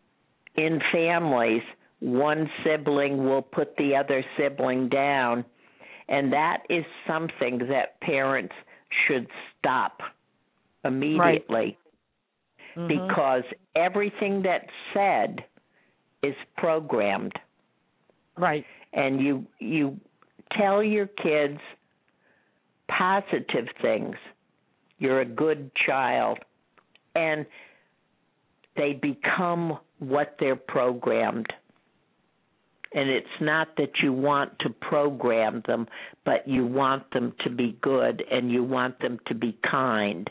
in 0.55 0.81
families, 0.91 1.61
one 1.99 2.49
sibling 2.63 3.25
will 3.25 3.41
put 3.41 3.75
the 3.77 3.95
other 3.95 4.23
sibling 4.37 4.89
down. 4.89 5.45
And 6.07 6.33
that 6.33 6.63
is 6.69 6.85
something 7.07 7.59
that 7.69 8.01
parents 8.01 8.53
should 9.07 9.27
stop 9.59 9.99
immediately. 10.83 11.45
Right 11.49 11.77
mm-hmm. 12.79 12.87
because 12.87 13.43
everything 13.75 14.43
that's 14.43 14.69
said 14.93 15.43
is 16.23 16.35
programmed. 16.57 17.33
Right. 18.37 18.65
And 18.93 19.21
you 19.21 19.45
you 19.59 19.99
tell 20.57 20.83
your 20.83 21.07
kids 21.07 21.59
positive 22.87 23.67
things. 23.81 24.15
You're 24.97 25.21
a 25.21 25.25
good 25.25 25.71
child. 25.85 26.39
And 27.15 27.45
they 28.75 28.93
become 28.93 29.77
what 29.99 30.37
they're 30.39 30.55
programmed. 30.55 31.47
And 32.93 33.09
it's 33.09 33.27
not 33.39 33.67
that 33.77 33.91
you 34.01 34.13
want 34.13 34.57
to 34.61 34.69
program 34.69 35.61
them, 35.67 35.87
but 36.25 36.47
you 36.47 36.65
want 36.65 37.11
them 37.11 37.33
to 37.43 37.49
be 37.49 37.77
good 37.81 38.23
and 38.31 38.51
you 38.51 38.63
want 38.63 38.99
them 38.99 39.19
to 39.27 39.35
be 39.35 39.57
kind. 39.69 40.27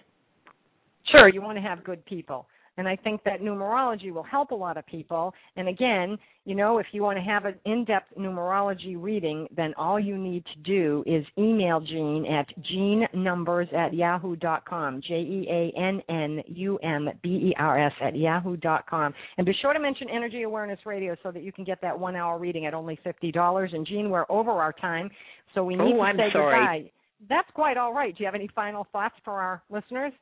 Sure, 1.11 1.29
you 1.29 1.41
want 1.41 1.57
to 1.57 1.63
have 1.63 1.85
good 1.85 2.05
people. 2.05 2.47
And 2.79 2.89
I 2.89 2.97
think 2.97 3.23
that 3.25 3.41
numerology 3.41 4.13
will 4.13 4.23
help 4.23 4.53
a 4.53 4.55
lot 4.55 4.77
of 4.77 4.87
people. 4.87 5.35
And 5.57 5.69
again, 5.69 6.17
you 6.45 6.55
know, 6.55 6.79
if 6.79 6.87
you 6.93 7.03
want 7.03 7.19
to 7.19 7.23
have 7.23 7.45
an 7.45 7.57
in 7.67 7.85
depth 7.85 8.07
numerology 8.17 8.95
reading, 8.97 9.49
then 9.55 9.75
all 9.77 10.01
you 10.01 10.17
need 10.17 10.45
to 10.47 10.61
do 10.61 11.05
is 11.05 11.25
email 11.37 11.81
Jean 11.81 12.25
at 12.25 12.47
jeannumbers 12.65 13.71
at 13.75 13.93
yahoo.com. 13.93 15.03
J 15.07 15.15
E 15.15 15.47
A 15.51 15.79
N 15.79 16.01
N 16.09 16.43
U 16.47 16.79
M 16.79 17.11
B 17.23 17.51
E 17.51 17.55
R 17.59 17.85
S 17.85 17.93
at 18.01 18.17
yahoo.com. 18.17 19.13
And 19.37 19.45
be 19.45 19.53
sure 19.61 19.73
to 19.73 19.81
mention 19.81 20.09
Energy 20.09 20.45
Awareness 20.45 20.79
Radio 20.87 21.17
so 21.23 21.33
that 21.33 21.43
you 21.43 21.53
can 21.53 21.65
get 21.65 21.81
that 21.83 21.99
one 21.99 22.15
hour 22.15 22.39
reading 22.39 22.65
at 22.67 22.75
only 22.75 22.99
$50. 23.05 23.75
And 23.75 23.85
Jean, 23.87 24.09
we're 24.09 24.25
over 24.29 24.53
our 24.53 24.73
time, 24.73 25.11
so 25.55 25.65
we 25.65 25.75
need 25.75 25.95
oh, 25.95 25.97
to 25.97 26.03
I'm 26.03 26.17
say 26.17 26.29
sorry. 26.33 26.83
goodbye. 26.85 26.91
That's 27.29 27.51
quite 27.55 27.77
all 27.77 27.93
right. 27.93 28.17
Do 28.17 28.23
you 28.23 28.27
have 28.27 28.37
any 28.37 28.49
final 28.55 28.87
thoughts 28.93 29.17
for 29.25 29.33
our 29.33 29.63
listeners? 29.69 30.13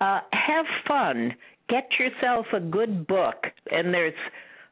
Uh, 0.00 0.20
have 0.32 0.66
fun. 0.86 1.34
Get 1.68 1.88
yourself 1.98 2.46
a 2.52 2.60
good 2.60 3.06
book, 3.06 3.44
and 3.70 3.94
there's 3.94 4.14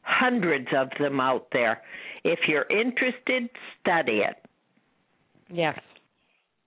hundreds 0.02 0.68
of 0.76 0.88
them 0.98 1.20
out 1.20 1.46
there. 1.52 1.82
If 2.24 2.40
you're 2.48 2.66
interested, 2.70 3.48
study 3.80 4.22
it. 4.26 4.36
Yes. 5.50 5.78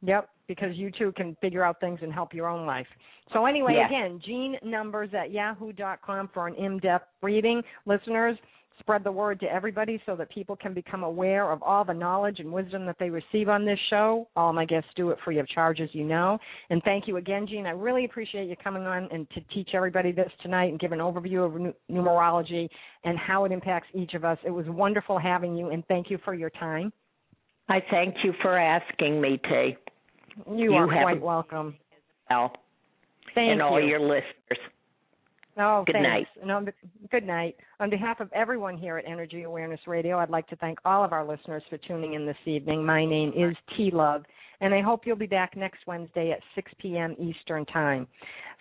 Yep, 0.03 0.29
because 0.47 0.75
you 0.75 0.91
too 0.91 1.11
can 1.15 1.35
figure 1.41 1.63
out 1.63 1.79
things 1.79 1.99
and 2.01 2.13
help 2.13 2.33
your 2.33 2.47
own 2.47 2.65
life. 2.65 2.87
So 3.33 3.45
anyway, 3.45 3.75
yes. 3.75 3.89
again, 3.89 4.21
Jean 4.25 4.57
numbers 4.63 5.09
at 5.17 5.31
yahoo.com 5.31 6.29
for 6.33 6.47
an 6.47 6.55
in-depth 6.55 7.07
reading. 7.21 7.61
Listeners, 7.85 8.37
spread 8.79 9.03
the 9.03 9.11
word 9.11 9.39
to 9.39 9.45
everybody 9.45 10.01
so 10.05 10.15
that 10.15 10.29
people 10.31 10.55
can 10.55 10.73
become 10.73 11.03
aware 11.03 11.51
of 11.51 11.61
all 11.63 11.85
the 11.85 11.93
knowledge 11.93 12.39
and 12.39 12.51
wisdom 12.51 12.85
that 12.85 12.95
they 12.99 13.09
receive 13.09 13.49
on 13.49 13.65
this 13.65 13.79
show. 13.89 14.27
All 14.35 14.53
my 14.53 14.65
guests 14.65 14.89
do 14.95 15.09
it 15.11 15.17
free 15.23 15.39
of 15.39 15.47
charge, 15.47 15.79
as 15.79 15.89
you 15.93 16.03
know. 16.03 16.37
And 16.69 16.81
thank 16.83 17.07
you 17.07 17.17
again, 17.17 17.47
Jean. 17.47 17.65
I 17.65 17.71
really 17.71 18.05
appreciate 18.05 18.49
you 18.49 18.55
coming 18.63 18.83
on 18.83 19.07
and 19.11 19.29
to 19.31 19.41
teach 19.53 19.69
everybody 19.73 20.11
this 20.11 20.31
tonight 20.41 20.69
and 20.71 20.79
give 20.79 20.91
an 20.91 20.99
overview 20.99 21.45
of 21.45 21.73
numerology 21.89 22.67
and 23.03 23.17
how 23.17 23.45
it 23.45 23.51
impacts 23.51 23.87
each 23.93 24.13
of 24.13 24.25
us. 24.25 24.37
It 24.45 24.51
was 24.51 24.65
wonderful 24.67 25.19
having 25.19 25.55
you, 25.55 25.69
and 25.69 25.85
thank 25.87 26.09
you 26.09 26.17
for 26.25 26.33
your 26.33 26.49
time. 26.51 26.91
I 27.69 27.79
thank 27.89 28.15
you 28.23 28.33
for 28.41 28.57
asking 28.57 29.21
me, 29.21 29.39
T. 29.43 29.77
You, 30.49 30.63
you 30.63 30.73
are 30.73 30.87
quite 30.87 31.21
welcome. 31.21 31.75
Well, 32.29 32.51
thank 33.35 33.51
and 33.51 33.59
you. 33.59 33.63
all 33.63 33.81
your 33.81 33.99
listeners. 33.99 34.59
Oh, 35.57 35.83
good 35.85 35.93
thanks. 35.93 36.07
night. 36.07 36.27
And 36.41 36.51
on, 36.51 36.67
good 37.11 37.25
night. 37.25 37.55
On 37.79 37.89
behalf 37.89 38.19
of 38.19 38.31
everyone 38.33 38.77
here 38.77 38.97
at 38.97 39.05
Energy 39.05 39.43
Awareness 39.43 39.81
Radio, 39.85 40.17
I'd 40.17 40.29
like 40.29 40.47
to 40.47 40.55
thank 40.57 40.79
all 40.85 41.03
of 41.03 41.13
our 41.13 41.25
listeners 41.25 41.63
for 41.69 41.77
tuning 41.77 42.13
in 42.13 42.25
this 42.25 42.37
evening. 42.45 42.85
My 42.85 43.05
name 43.05 43.33
is 43.35 43.55
T 43.75 43.91
Love, 43.91 44.23
and 44.61 44.73
I 44.73 44.81
hope 44.81 45.01
you'll 45.05 45.15
be 45.17 45.27
back 45.27 45.57
next 45.57 45.79
Wednesday 45.87 46.31
at 46.31 46.39
6 46.55 46.71
p.m. 46.79 47.15
Eastern 47.19 47.65
Time 47.65 48.07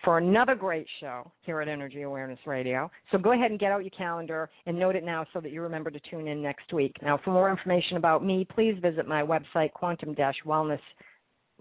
for 0.03 0.17
another 0.17 0.55
great 0.55 0.87
show 0.99 1.31
here 1.43 1.61
at 1.61 1.67
Energy 1.67 2.01
Awareness 2.01 2.39
Radio. 2.45 2.91
So 3.11 3.17
go 3.17 3.33
ahead 3.33 3.51
and 3.51 3.59
get 3.59 3.71
out 3.71 3.83
your 3.83 3.91
calendar 3.91 4.49
and 4.65 4.77
note 4.77 4.95
it 4.95 5.03
now 5.03 5.25
so 5.31 5.39
that 5.39 5.51
you 5.51 5.61
remember 5.61 5.91
to 5.91 5.99
tune 6.09 6.27
in 6.27 6.41
next 6.41 6.73
week. 6.73 6.95
Now, 7.01 7.19
for 7.23 7.31
more 7.31 7.51
information 7.51 7.97
about 7.97 8.25
me, 8.25 8.45
please 8.53 8.75
visit 8.81 9.07
my 9.07 9.21
website, 9.21 9.71
quantum-wellness.com 9.73 10.79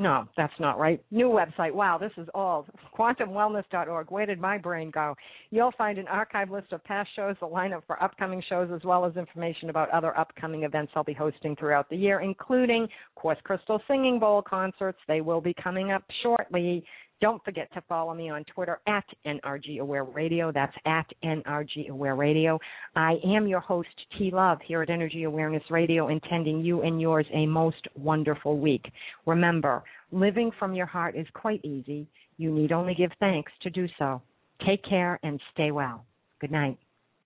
no, 0.01 0.27
that's 0.35 0.53
not 0.59 0.79
right. 0.79 0.99
New 1.11 1.29
website. 1.29 1.75
Wow, 1.75 1.99
this 1.99 2.11
is 2.17 2.27
old. 2.35 2.65
QuantumWellness.org. 2.99 4.11
Where 4.11 4.25
did 4.25 4.41
my 4.41 4.57
brain 4.57 4.91
go? 4.91 5.15
You'll 5.51 5.75
find 5.77 5.99
an 5.99 6.09
archive 6.09 6.51
list 6.51 6.73
of 6.73 6.83
past 6.85 7.11
shows, 7.15 7.37
a 7.43 7.45
lineup 7.45 7.83
for 7.87 8.03
upcoming 8.03 8.43
shows, 8.49 8.71
as 8.75 8.83
well 8.83 9.05
as 9.05 9.15
information 9.17 9.69
about 9.69 9.91
other 9.91 10.19
upcoming 10.19 10.63
events 10.63 10.93
I'll 10.97 11.05
be 11.05 11.13
hosting 11.13 11.55
throughout 11.55 11.91
the 11.91 11.97
year, 11.97 12.21
including 12.21 12.89
Quartz 13.15 13.43
Crystal 13.45 13.79
Singing 13.87 14.19
Bowl 14.19 14.41
concerts. 14.41 14.99
They 15.07 15.21
will 15.21 15.43
be 15.43 15.55
coming 15.63 15.93
up 15.93 16.03
shortly. 16.23 16.83
Don't 17.21 17.45
forget 17.45 17.71
to 17.75 17.83
follow 17.83 18.15
me 18.15 18.31
on 18.31 18.45
Twitter 18.45 18.81
at 18.87 19.05
NRG 19.27 19.81
Aware 19.81 20.05
Radio. 20.05 20.51
That's 20.53 20.75
at 20.87 21.07
NRG 21.23 21.91
Aware 21.91 22.17
Radio. 22.17 22.59
I 22.97 23.17
am 23.25 23.47
your 23.47 23.61
host, 23.61 23.89
T 24.17 24.31
Love, 24.33 24.59
here 24.67 24.81
at 24.83 24.89
Energy 24.89 25.25
Awareness 25.25 25.63
Radio, 25.71 26.09
intending 26.09 26.61
you 26.65 26.81
and 26.81 26.99
yours 26.99 27.27
a 27.35 27.47
most 27.47 27.87
wonderful 27.95 28.59
week. 28.59 28.91
Remember, 29.27 29.83
living 30.13 30.51
from 30.59 30.73
your 30.73 30.87
heart 30.87 31.15
is 31.15 31.27
quite 31.35 31.63
easy. 31.63 32.07
You 32.39 32.51
need 32.51 32.73
only 32.73 32.95
give 32.95 33.11
thanks 33.21 33.53
to 33.63 33.71
do 33.71 33.87
so. 33.99 34.23
Take 34.67 34.83
care 34.83 35.21
and 35.23 35.39
stay 35.53 35.73
well. 35.73 36.07
Good 36.41 36.51
night. 36.51 36.79